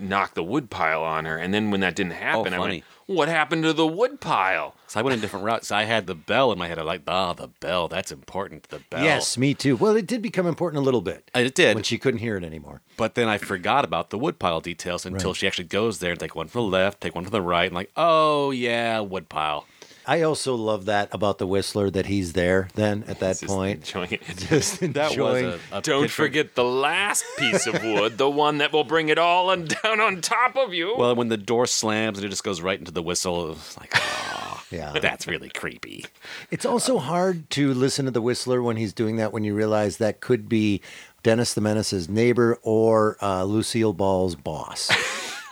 knock 0.00 0.34
the 0.34 0.42
woodpile 0.42 1.04
on 1.04 1.26
her. 1.26 1.38
And 1.38 1.54
then 1.54 1.70
when 1.70 1.78
that 1.78 1.94
didn't 1.94 2.14
oh, 2.14 2.16
happen, 2.16 2.54
I 2.54 2.56
funny. 2.56 2.72
went, 2.78 2.84
what 3.06 3.28
happened 3.28 3.62
to 3.64 3.72
the 3.72 3.86
woodpile? 3.86 4.74
So 4.86 5.00
I 5.00 5.02
went 5.02 5.14
in 5.14 5.20
different 5.20 5.44
routes. 5.44 5.70
I 5.72 5.84
had 5.84 6.06
the 6.06 6.14
bell 6.14 6.52
in 6.52 6.58
my 6.58 6.68
head. 6.68 6.78
I'm 6.78 6.86
like, 6.86 7.02
ah, 7.08 7.32
the 7.32 7.48
bell. 7.48 7.88
That's 7.88 8.12
important. 8.12 8.64
The 8.68 8.80
bell. 8.90 9.02
Yes, 9.02 9.36
me 9.36 9.54
too. 9.54 9.76
Well, 9.76 9.96
it 9.96 10.06
did 10.06 10.22
become 10.22 10.46
important 10.46 10.80
a 10.80 10.84
little 10.84 11.00
bit 11.00 11.30
it 11.34 11.54
did. 11.54 11.74
when 11.74 11.82
she 11.84 11.98
couldn't 11.98 12.20
hear 12.20 12.36
it 12.36 12.44
anymore. 12.44 12.80
But 12.96 13.14
then 13.14 13.28
I 13.28 13.38
forgot 13.38 13.84
about 13.84 14.10
the 14.10 14.18
woodpile 14.18 14.60
details 14.60 15.04
until 15.04 15.30
Right. 15.30 15.36
she 15.36 15.46
actually 15.46 15.64
goes 15.64 15.98
there 15.98 16.12
and 16.12 16.20
take 16.20 16.34
one 16.36 16.48
from 16.48 16.62
the 16.62 16.68
left, 16.68 17.00
take 17.00 17.14
one 17.14 17.24
from 17.24 17.32
the 17.32 17.42
right, 17.42 17.66
and 17.66 17.74
like, 17.74 17.90
oh 17.96 18.50
yeah, 18.52 19.00
woodpile. 19.00 19.66
I 20.06 20.22
also 20.22 20.54
love 20.54 20.84
that 20.86 21.08
about 21.12 21.38
the 21.38 21.46
Whistler 21.46 21.90
that 21.90 22.06
he's 22.06 22.32
there 22.34 22.68
then 22.74 23.04
at 23.08 23.20
that 23.20 23.38
Just 23.40 23.46
point. 23.46 23.80
enjoying 23.80 24.12
it. 24.12 24.22
Just 24.36 24.80
That 24.80 25.10
enjoying. 25.10 25.46
was 25.46 25.60
a, 25.72 25.78
a 25.78 25.80
Don't 25.82 26.02
picture- 26.02 26.22
forget 26.24 26.54
the 26.54 26.64
last 26.64 27.24
piece 27.38 27.66
of 27.66 27.82
wood, 27.82 28.18
the 28.18 28.28
one 28.28 28.58
that 28.58 28.72
will 28.72 28.84
bring 28.84 29.08
it 29.08 29.18
all 29.18 29.50
on 29.50 29.64
down 29.82 30.00
on 30.00 30.20
top 30.20 30.56
of 30.56 30.74
you. 30.74 30.94
Well, 30.96 31.14
when 31.14 31.28
the 31.28 31.36
door 31.36 31.66
slams 31.66 32.18
and 32.18 32.26
it 32.26 32.28
just 32.30 32.44
goes 32.44 32.60
right 32.60 32.78
into 32.78 32.92
the 32.92 33.02
whistle, 33.02 33.52
it's 33.52 33.78
like, 33.78 33.92
oh, 33.94 34.62
Yeah. 34.70 34.92
that's 35.00 35.26
really 35.26 35.48
creepy. 35.50 36.04
It's 36.50 36.66
also 36.66 36.98
hard 36.98 37.48
to 37.50 37.72
listen 37.72 38.04
to 38.06 38.10
the 38.10 38.20
Whistler 38.22 38.60
when 38.62 38.76
he's 38.76 38.92
doing 38.92 39.16
that 39.16 39.32
when 39.32 39.44
you 39.44 39.54
realize 39.54 39.98
that 39.98 40.20
could 40.20 40.48
be 40.48 40.80
Dennis 41.22 41.54
the 41.54 41.60
Menace's 41.60 42.08
neighbor 42.08 42.58
or 42.62 43.16
uh, 43.22 43.44
Lucille 43.44 43.92
Ball's 43.92 44.34
boss. 44.34 44.90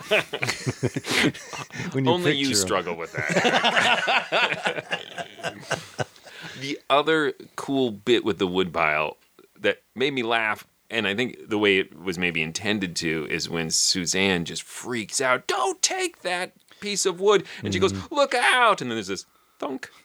when 1.92 2.08
Only 2.08 2.32
you 2.36 2.54
struggle 2.54 2.94
with 2.96 3.12
that. 3.12 4.86
the 6.60 6.78
other 6.90 7.34
cool 7.56 7.90
bit 7.90 8.24
with 8.24 8.38
the 8.38 8.46
woodpile 8.46 9.16
that 9.60 9.82
made 9.94 10.12
me 10.12 10.22
laugh, 10.22 10.66
and 10.90 11.06
I 11.06 11.14
think 11.14 11.48
the 11.48 11.58
way 11.58 11.78
it 11.78 11.98
was 11.98 12.18
maybe 12.18 12.42
intended 12.42 12.96
to, 12.96 13.26
is 13.30 13.48
when 13.48 13.70
Suzanne 13.70 14.44
just 14.44 14.62
freaks 14.62 15.20
out, 15.20 15.46
Don't 15.46 15.80
take 15.82 16.22
that 16.22 16.52
piece 16.80 17.06
of 17.06 17.20
wood. 17.20 17.44
And 17.62 17.72
she 17.72 17.80
goes, 17.80 17.92
Mm-hmm. 17.92 18.14
Look 18.14 18.34
out. 18.34 18.80
And 18.80 18.90
then 18.90 18.96
there's 18.96 19.06
this 19.06 19.26
thunk. 19.58 19.88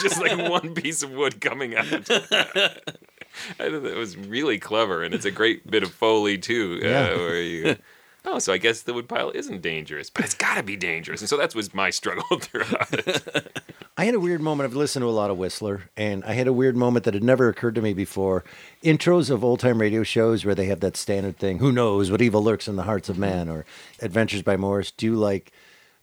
just 0.00 0.20
like 0.20 0.36
one 0.50 0.74
piece 0.74 1.02
of 1.02 1.12
wood 1.12 1.40
coming 1.40 1.76
out. 1.76 1.86
I 1.86 3.70
thought 3.70 3.82
that 3.84 3.94
was 3.96 4.16
really 4.16 4.58
clever, 4.58 5.04
and 5.04 5.14
it's 5.14 5.24
a 5.24 5.30
great 5.30 5.70
bit 5.70 5.82
of 5.84 5.92
foley 5.92 6.36
too, 6.36 6.80
uh, 6.82 6.86
Yeah. 6.86 7.16
where 7.16 7.40
you. 7.40 7.76
Oh, 8.24 8.38
so 8.38 8.52
I 8.52 8.58
guess 8.58 8.82
the 8.82 8.92
woodpile 8.92 9.30
isn't 9.30 9.62
dangerous, 9.62 10.10
but 10.10 10.24
it's 10.24 10.34
got 10.34 10.56
to 10.56 10.62
be 10.62 10.76
dangerous, 10.76 11.20
and 11.22 11.28
so 11.28 11.36
that 11.38 11.54
was 11.54 11.72
my 11.74 11.88
struggle 11.90 12.24
throughout 12.40 12.92
it. 12.92 13.58
I 13.96 14.04
had 14.04 14.14
a 14.14 14.20
weird 14.20 14.40
moment. 14.40 14.68
I've 14.70 14.76
listened 14.76 15.02
to 15.02 15.08
a 15.08 15.10
lot 15.10 15.30
of 15.30 15.38
Whistler, 15.38 15.90
and 15.96 16.22
I 16.24 16.34
had 16.34 16.46
a 16.46 16.52
weird 16.52 16.76
moment 16.76 17.04
that 17.06 17.14
had 17.14 17.24
never 17.24 17.48
occurred 17.48 17.74
to 17.76 17.82
me 17.82 17.92
before. 17.94 18.44
Intros 18.82 19.30
of 19.30 19.42
old 19.42 19.60
time 19.60 19.80
radio 19.80 20.02
shows 20.02 20.44
where 20.44 20.54
they 20.54 20.66
have 20.66 20.80
that 20.80 20.96
standard 20.96 21.38
thing, 21.38 21.58
who 21.58 21.72
knows 21.72 22.10
what 22.10 22.20
evil 22.22 22.42
lurks 22.42 22.68
in 22.68 22.76
the 22.76 22.82
hearts 22.84 23.08
of 23.08 23.18
man, 23.18 23.48
or 23.48 23.64
Adventures 24.00 24.42
by 24.42 24.56
Morse, 24.56 24.90
do 24.90 25.14
like 25.14 25.50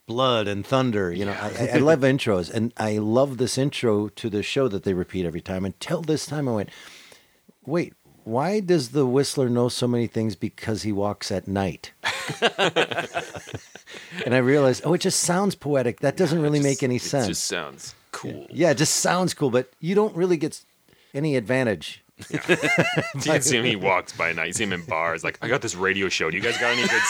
blood 0.07 0.47
and 0.47 0.65
thunder. 0.65 1.11
You 1.11 1.25
know, 1.25 1.33
I, 1.39 1.65
I- 1.65 1.69
I 1.75 1.77
love 1.77 1.99
intros, 1.99 2.51
and 2.51 2.73
I 2.77 2.97
love 2.97 3.37
this 3.37 3.57
intro 3.57 4.09
to 4.09 4.29
the 4.29 4.41
show 4.43 4.67
that 4.67 4.83
they 4.83 4.93
repeat 4.93 5.25
every 5.25 5.41
time. 5.41 5.65
Until 5.65 6.01
this 6.01 6.25
time, 6.25 6.47
I 6.49 6.51
went, 6.53 6.69
wait, 7.65 7.93
why 8.27 8.59
does 8.59 8.89
the 8.89 9.05
Whistler 9.05 9.47
know 9.47 9.69
so 9.69 9.87
many 9.87 10.05
things? 10.05 10.35
Because 10.35 10.83
he 10.83 10.91
walks 10.91 11.31
at 11.31 11.47
night. 11.47 11.93
and 14.25 14.35
I 14.35 14.39
realized, 14.39 14.81
oh, 14.83 14.93
it 14.93 14.99
just 14.99 15.21
sounds 15.21 15.55
poetic. 15.55 16.01
That 16.01 16.17
doesn't 16.17 16.41
really 16.41 16.59
make 16.59 16.83
any 16.83 16.97
sense. 16.97 17.25
It 17.25 17.29
just 17.29 17.45
sounds 17.45 17.95
cool. 18.11 18.45
Yeah, 18.49 18.71
it 18.71 18.77
just 18.77 18.97
sounds 18.97 19.33
cool, 19.33 19.49
but 19.49 19.71
you 19.79 19.95
don't 19.95 20.13
really 20.13 20.35
get 20.35 20.61
any 21.13 21.37
advantage. 21.37 22.03
You 22.31 22.39
can 22.39 23.41
see 23.43 23.57
him, 23.57 23.63
he 23.63 23.75
walks 23.75 24.11
by 24.11 24.33
night. 24.33 24.47
You 24.47 24.53
see 24.53 24.63
him 24.63 24.73
in 24.73 24.81
bars, 24.81 25.23
like, 25.23 25.37
I 25.41 25.47
got 25.47 25.61
this 25.61 25.75
radio 25.75 26.09
show. 26.09 26.31
Do 26.31 26.37
you 26.37 26.41
guys 26.43 26.57
got 26.57 26.75
any 26.75 26.87
good 26.87 27.01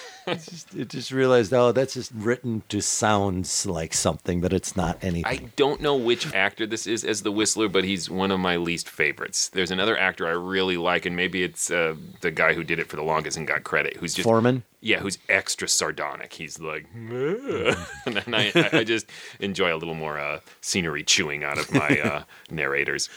stories? 0.22 0.66
It 0.76 0.88
just 0.88 1.10
realized, 1.12 1.52
oh, 1.52 1.72
that's 1.72 1.94
just 1.94 2.12
written 2.14 2.62
to 2.68 2.80
sound 2.80 3.50
like 3.66 3.94
something, 3.94 4.40
but 4.40 4.52
it's 4.52 4.76
not 4.76 4.98
anything. 5.02 5.24
I 5.26 5.50
don't 5.56 5.80
know 5.80 5.96
which 5.96 6.32
actor 6.34 6.66
this 6.66 6.86
is 6.86 7.04
as 7.04 7.22
the 7.22 7.32
Whistler, 7.32 7.68
but 7.68 7.84
he's 7.84 8.08
one 8.10 8.30
of 8.30 8.40
my 8.40 8.56
least 8.56 8.88
favorites. 8.88 9.48
There's 9.48 9.70
another 9.70 9.98
actor 9.98 10.26
I 10.26 10.30
really 10.32 10.76
like, 10.76 11.06
and 11.06 11.16
maybe 11.16 11.42
it's 11.42 11.70
uh, 11.70 11.94
the 12.20 12.30
guy 12.30 12.54
who 12.54 12.64
did 12.64 12.78
it 12.78 12.88
for 12.88 12.96
the 12.96 13.02
longest 13.02 13.36
and 13.36 13.46
got 13.46 13.64
credit, 13.64 13.96
who's 13.96 14.14
just 14.14 14.24
Forman? 14.24 14.62
Yeah, 14.82 15.00
who's 15.00 15.18
extra 15.28 15.68
sardonic. 15.68 16.32
He's 16.32 16.58
like, 16.58 16.86
and 16.94 17.76
then 18.16 18.34
I, 18.34 18.50
I- 18.54 18.70
I 18.80 18.84
just 18.84 19.06
enjoy 19.40 19.74
a 19.74 19.76
little 19.76 19.94
more 19.94 20.18
uh, 20.18 20.40
scenery 20.60 21.02
chewing 21.02 21.44
out 21.44 21.58
of 21.58 21.72
my 21.72 22.00
uh, 22.00 22.22
narrators. 22.50 23.08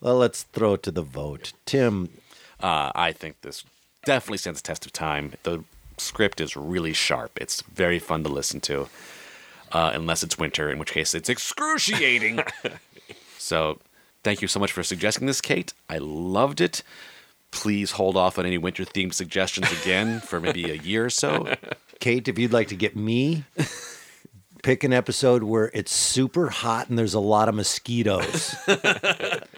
Well, 0.00 0.16
let's 0.16 0.42
throw 0.44 0.74
it 0.74 0.82
to 0.84 0.90
the 0.90 1.02
vote. 1.02 1.52
Tim, 1.66 2.10
Uh, 2.60 2.90
I 2.94 3.12
think 3.12 3.40
this 3.42 3.64
definitely 4.04 4.38
stands 4.38 4.60
the 4.60 4.66
test 4.66 4.84
of 4.86 4.92
time. 4.92 5.32
The 5.44 5.64
script 5.98 6.40
is 6.40 6.56
really 6.56 6.92
sharp. 6.92 7.38
It's 7.40 7.62
very 7.62 7.98
fun 7.98 8.22
to 8.24 8.28
listen 8.28 8.60
to, 8.62 8.88
uh, 9.72 9.92
unless 9.94 10.22
it's 10.22 10.38
winter, 10.38 10.70
in 10.70 10.78
which 10.78 10.92
case 10.92 11.14
it's 11.14 11.28
excruciating. 11.28 12.40
so, 13.38 13.80
thank 14.22 14.42
you 14.42 14.48
so 14.48 14.60
much 14.60 14.72
for 14.72 14.82
suggesting 14.82 15.26
this, 15.26 15.40
Kate. 15.40 15.72
I 15.88 15.98
loved 15.98 16.60
it. 16.60 16.82
Please 17.50 17.92
hold 17.92 18.16
off 18.16 18.38
on 18.38 18.46
any 18.46 18.58
winter 18.58 18.84
themed 18.84 19.14
suggestions 19.14 19.70
again 19.80 20.20
for 20.20 20.40
maybe 20.40 20.70
a 20.70 20.74
year 20.74 21.06
or 21.06 21.10
so. 21.10 21.54
Kate, 22.00 22.26
if 22.26 22.38
you'd 22.38 22.52
like 22.52 22.68
to 22.68 22.76
get 22.76 22.96
me, 22.96 23.44
pick 24.62 24.82
an 24.82 24.92
episode 24.92 25.42
where 25.42 25.70
it's 25.74 25.92
super 25.92 26.48
hot 26.48 26.88
and 26.88 26.98
there's 26.98 27.14
a 27.14 27.20
lot 27.20 27.48
of 27.48 27.54
mosquitoes. 27.54 28.56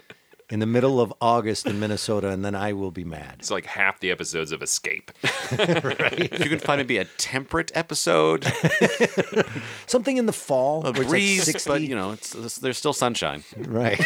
in 0.49 0.59
the 0.59 0.65
middle 0.65 1.01
of 1.01 1.13
August 1.19 1.65
in 1.67 1.79
Minnesota, 1.79 2.29
and 2.29 2.43
then 2.45 2.55
I 2.55 2.71
will 2.73 2.91
be 2.91 3.03
mad. 3.03 3.35
It's 3.39 3.51
like 3.51 3.65
half 3.65 3.99
the 3.99 4.11
episodes 4.11 4.51
of 4.51 4.61
Escape. 4.61 5.11
If 5.51 6.43
you 6.43 6.49
can 6.49 6.59
find 6.59 6.79
maybe 6.79 6.97
a 6.97 7.05
temperate 7.05 7.71
episode, 7.75 8.45
Something 9.87 10.17
in 10.17 10.25
the 10.25 10.33
fall, 10.33 10.79
a 10.85 10.91
where 10.91 10.91
it's 10.91 10.99
like 10.99 11.09
breeze, 11.09 11.65
but 11.65 11.81
you 11.81 11.95
know, 11.95 12.11
it's, 12.11 12.33
it's- 12.35 12.57
there's 12.57 12.77
still 12.77 12.93
sunshine. 12.93 13.43
right? 13.57 13.99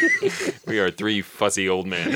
we 0.66 0.78
are 0.78 0.90
three 0.90 1.22
fussy 1.22 1.68
old 1.68 1.86
men. 1.86 2.10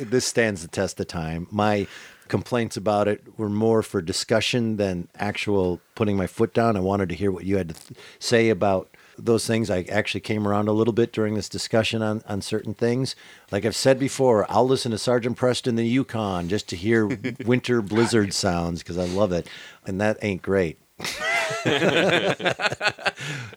this 0.00 0.24
stands 0.26 0.62
the 0.62 0.68
test 0.68 1.00
of 1.00 1.06
time. 1.08 1.46
My 1.50 1.86
complaints 2.28 2.76
about 2.76 3.08
it 3.08 3.22
were 3.38 3.48
more 3.48 3.82
for 3.82 4.00
discussion 4.00 4.76
than 4.76 5.08
actual 5.18 5.80
putting 5.94 6.16
my 6.16 6.26
foot 6.26 6.54
down. 6.54 6.76
I 6.76 6.80
wanted 6.80 7.08
to 7.10 7.14
hear 7.14 7.30
what 7.30 7.44
you 7.44 7.56
had 7.56 7.68
to 7.70 7.74
th- 7.74 7.98
say 8.18 8.48
about 8.48 8.91
those 9.18 9.46
things. 9.46 9.70
I 9.70 9.82
actually 9.82 10.20
came 10.20 10.46
around 10.46 10.68
a 10.68 10.72
little 10.72 10.92
bit 10.92 11.12
during 11.12 11.34
this 11.34 11.48
discussion 11.48 12.02
on, 12.02 12.22
on 12.26 12.42
certain 12.42 12.74
things. 12.74 13.14
Like 13.50 13.64
I've 13.64 13.76
said 13.76 13.98
before, 13.98 14.46
I'll 14.50 14.66
listen 14.66 14.92
to 14.92 14.98
Sergeant 14.98 15.36
Preston 15.36 15.76
the 15.76 15.86
Yukon 15.86 16.48
just 16.48 16.68
to 16.70 16.76
hear 16.76 17.06
winter 17.44 17.82
blizzard 17.82 18.32
sounds 18.32 18.82
because 18.82 18.98
I 18.98 19.04
love 19.04 19.32
it. 19.32 19.48
And 19.86 20.00
that 20.00 20.18
ain't 20.22 20.42
great. 20.42 20.78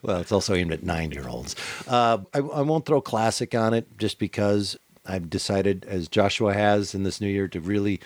well, 0.02 0.20
it's 0.20 0.32
also 0.32 0.56
aimed 0.56 0.72
at 0.72 0.84
nine 0.84 1.12
year 1.12 1.28
olds. 1.28 1.56
Uh, 1.88 2.20
I, 2.34 2.40
I 2.40 2.62
won't 2.62 2.86
throw 2.86 3.02
classic 3.02 3.54
on 3.54 3.74
it 3.74 3.98
just 3.98 4.20
because 4.20 4.78
I've 5.06 5.30
decided, 5.30 5.86
as 5.86 6.08
Joshua 6.08 6.54
has 6.54 6.96
in 6.96 7.04
this 7.04 7.22
new 7.22 7.28
year, 7.28 7.48
to 7.50 7.60
really 7.60 8.02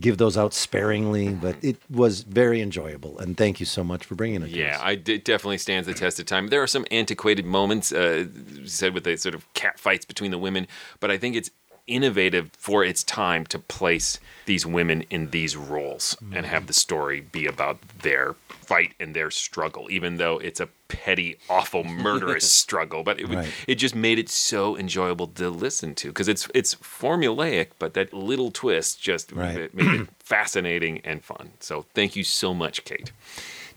give 0.00 0.18
those 0.18 0.36
out 0.36 0.54
sparingly. 0.54 1.30
But 1.30 1.56
it 1.62 1.76
was 1.90 2.22
very 2.22 2.60
enjoyable. 2.60 3.18
And 3.18 3.36
thank 3.36 3.60
you 3.60 3.66
so 3.66 3.84
much 3.84 4.04
for 4.04 4.14
bringing 4.14 4.42
it 4.42 4.48
Yeah. 4.48 4.78
I, 4.80 4.92
it 4.92 5.24
definitely 5.24 5.58
stands 5.58 5.86
the 5.86 5.94
test 5.94 6.18
of 6.18 6.26
time. 6.26 6.48
There 6.48 6.62
are 6.62 6.66
some 6.66 6.86
antiquated 6.90 7.44
moments, 7.44 7.92
uh, 7.92 8.26
said 8.64 8.94
with 8.94 9.04
the 9.04 9.16
sort 9.16 9.34
of 9.34 9.52
cat 9.54 9.78
fights 9.78 10.04
between 10.04 10.30
the 10.30 10.38
women, 10.38 10.66
but 11.00 11.10
I 11.10 11.18
think 11.18 11.36
it's 11.36 11.50
innovative 11.86 12.50
for 12.56 12.84
its 12.84 13.02
time 13.04 13.44
to 13.46 13.58
place 13.58 14.20
these 14.46 14.64
women 14.64 15.02
in 15.10 15.30
these 15.30 15.56
roles 15.56 16.16
and 16.32 16.46
have 16.46 16.62
mm-hmm. 16.62 16.66
the 16.66 16.72
story 16.72 17.20
be 17.20 17.46
about 17.46 17.78
their 18.02 18.34
fight 18.48 18.94
and 19.00 19.14
their 19.14 19.30
struggle, 19.30 19.88
even 19.90 20.16
though 20.16 20.38
it's 20.38 20.60
a 20.60 20.68
petty, 20.88 21.36
awful, 21.50 21.84
murderous 22.08 22.50
struggle. 22.52 23.02
But 23.02 23.20
it, 23.20 23.28
would- 23.28 23.38
Right. 23.38 23.52
it 23.66 23.74
just 23.76 23.94
made 23.94 24.18
it 24.18 24.28
so 24.28 24.76
enjoyable 24.76 25.26
to 25.28 25.50
listen 25.50 25.94
to 25.96 26.08
because 26.08 26.28
it's 26.28 26.48
it's 26.54 26.74
formulaic, 26.76 27.68
but 27.78 27.94
that 27.94 28.12
little 28.12 28.50
twist 28.50 29.00
just 29.00 29.32
Right. 29.32 29.74
made 29.74 30.00
it 30.00 30.08
fascinating 30.20 31.00
and 31.04 31.24
fun. 31.24 31.52
So 31.60 31.86
thank 31.94 32.14
you 32.16 32.24
so 32.24 32.54
much, 32.54 32.84
Kate. 32.84 33.12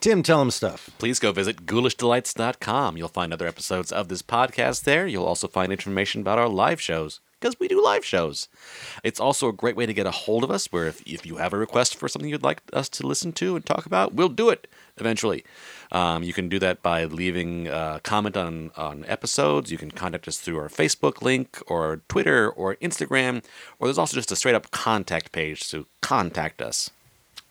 Tim, 0.01 0.21
tell 0.21 0.39
them 0.39 0.51
stuff. 0.51 0.89
Please 0.99 1.19
go 1.19 1.31
visit 1.31 1.65
ghoulishdelights.com. 1.65 2.97
You'll 2.97 3.07
find 3.07 3.33
other 3.33 3.47
episodes 3.47 3.91
of 3.91 4.07
this 4.07 4.21
podcast 4.21 4.83
there. 4.83 5.07
You'll 5.07 5.25
also 5.25 5.47
find 5.47 5.71
information 5.71 6.21
about 6.21 6.37
our 6.37 6.49
live 6.49 6.79
shows 6.79 7.21
because 7.39 7.59
we 7.59 7.67
do 7.67 7.83
live 7.83 8.05
shows. 8.05 8.47
It's 9.03 9.19
also 9.19 9.47
a 9.49 9.53
great 9.53 9.75
way 9.75 9.85
to 9.85 9.93
get 9.93 10.05
a 10.05 10.11
hold 10.11 10.43
of 10.43 10.51
us 10.51 10.67
where 10.67 10.87
if, 10.87 11.01
if 11.05 11.25
you 11.25 11.37
have 11.37 11.53
a 11.53 11.57
request 11.57 11.95
for 11.95 12.07
something 12.07 12.29
you'd 12.29 12.43
like 12.43 12.61
us 12.73 12.89
to 12.89 13.07
listen 13.07 13.33
to 13.33 13.55
and 13.55 13.65
talk 13.65 13.85
about, 13.85 14.13
we'll 14.13 14.29
do 14.29 14.49
it 14.49 14.67
eventually. 14.97 15.43
Um, 15.91 16.23
you 16.23 16.33
can 16.33 16.49
do 16.49 16.59
that 16.59 16.81
by 16.81 17.05
leaving 17.05 17.67
a 17.67 17.99
comment 18.03 18.35
on, 18.37 18.71
on 18.75 19.05
episodes. 19.07 19.71
You 19.71 19.77
can 19.77 19.91
contact 19.91 20.27
us 20.27 20.37
through 20.37 20.57
our 20.57 20.69
Facebook 20.69 21.21
link 21.21 21.61
or 21.67 22.01
Twitter 22.07 22.49
or 22.49 22.75
Instagram, 22.77 23.43
or 23.79 23.87
there's 23.87 23.97
also 23.97 24.15
just 24.15 24.31
a 24.31 24.35
straight 24.35 24.55
up 24.55 24.71
contact 24.71 25.31
page 25.31 25.69
to 25.69 25.85
contact 26.01 26.61
us. 26.61 26.89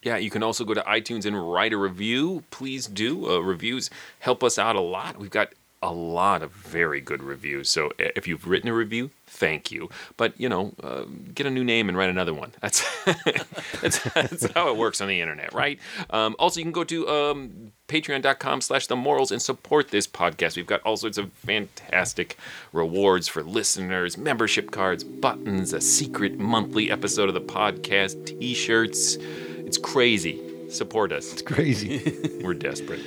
Yeah, 0.02 0.18
you 0.18 0.28
can 0.28 0.42
also 0.42 0.64
go 0.64 0.74
to 0.74 0.82
iTunes 0.82 1.24
and 1.24 1.50
write 1.50 1.72
a 1.72 1.78
review. 1.78 2.44
Please 2.50 2.86
do. 2.86 3.30
Uh, 3.30 3.38
reviews 3.38 3.88
help 4.18 4.44
us 4.44 4.58
out 4.58 4.76
a 4.76 4.80
lot. 4.80 5.18
We've 5.18 5.30
got 5.30 5.54
a 5.84 5.92
lot 5.92 6.42
of 6.42 6.50
very 6.50 7.00
good 7.00 7.22
reviews. 7.22 7.68
So 7.68 7.92
if 7.98 8.26
you've 8.26 8.46
written 8.46 8.70
a 8.70 8.74
review, 8.74 9.10
thank 9.26 9.70
you. 9.70 9.90
But 10.16 10.38
you 10.40 10.48
know, 10.48 10.72
uh, 10.82 11.04
get 11.34 11.46
a 11.46 11.50
new 11.50 11.62
name 11.62 11.90
and 11.90 11.96
write 11.96 12.08
another 12.08 12.32
one. 12.32 12.52
That's 12.60 12.82
that's, 13.82 14.02
that's 14.14 14.50
how 14.52 14.70
it 14.70 14.76
works 14.78 15.02
on 15.02 15.08
the 15.08 15.20
internet, 15.20 15.52
right? 15.52 15.78
Um, 16.08 16.34
also, 16.38 16.58
you 16.58 16.64
can 16.64 16.72
go 16.72 16.84
to 16.84 17.06
um, 17.08 17.72
patreon.com 17.86 18.62
slash 18.62 18.86
the 18.86 18.96
MORLS 18.96 19.30
and 19.30 19.42
support 19.42 19.90
this 19.90 20.06
podcast. 20.06 20.56
We've 20.56 20.66
got 20.66 20.80
all 20.82 20.96
sorts 20.96 21.18
of 21.18 21.30
fantastic 21.34 22.38
rewards 22.72 23.28
for 23.28 23.42
listeners, 23.42 24.16
membership 24.16 24.70
cards, 24.70 25.04
buttons, 25.04 25.74
a 25.74 25.82
secret 25.82 26.38
monthly 26.38 26.90
episode 26.90 27.28
of 27.28 27.34
the 27.34 27.42
podcast, 27.42 28.26
t-shirts. 28.26 29.16
It's 29.16 29.76
crazy. 29.76 30.40
Support 30.70 31.12
us. 31.12 31.30
It's 31.30 31.42
crazy. 31.42 32.40
We're 32.42 32.54
desperate. 32.54 33.00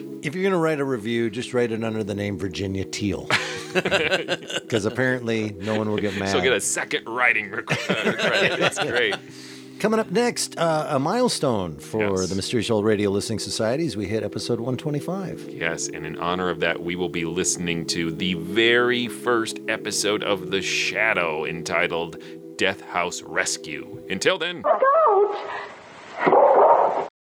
if 0.24 0.34
you're 0.34 0.42
going 0.42 0.52
to 0.52 0.58
write 0.58 0.80
a 0.80 0.84
review, 0.84 1.30
just 1.30 1.54
write 1.54 1.70
it 1.72 1.84
under 1.84 2.02
the 2.02 2.14
name 2.14 2.38
Virginia 2.38 2.84
Teal. 2.84 3.28
Because 3.74 4.84
apparently 4.84 5.50
no 5.58 5.76
one 5.76 5.90
will 5.90 5.98
get 5.98 6.16
mad. 6.16 6.28
So 6.28 6.40
get 6.40 6.52
a 6.52 6.60
second 6.60 7.08
writing 7.08 7.50
rec- 7.50 7.72
uh, 7.72 8.12
credit. 8.12 8.60
It's 8.60 8.78
great. 8.84 9.16
Coming 9.80 9.98
up 9.98 10.12
next, 10.12 10.56
uh, 10.56 10.86
a 10.90 11.00
milestone 11.00 11.78
for 11.78 12.20
Yes. 12.20 12.28
the 12.28 12.36
Mysterious 12.36 12.70
Old 12.70 12.84
Radio 12.84 13.10
Listening 13.10 13.40
Societies. 13.40 13.96
We 13.96 14.06
hit 14.06 14.22
episode 14.22 14.60
125. 14.60 15.48
Yes, 15.50 15.88
and 15.88 16.06
in 16.06 16.16
honor 16.18 16.50
of 16.50 16.60
that, 16.60 16.84
we 16.84 16.94
will 16.94 17.08
be 17.08 17.24
listening 17.24 17.84
to 17.86 18.12
the 18.12 18.34
very 18.34 19.08
first 19.08 19.58
episode 19.66 20.22
of 20.22 20.52
The 20.52 20.62
Shadow 20.62 21.44
entitled 21.44 22.22
Death 22.56 22.80
House 22.82 23.22
Rescue. 23.22 24.04
Until 24.08 24.38
then. 24.38 24.62
Coach! 24.62 25.36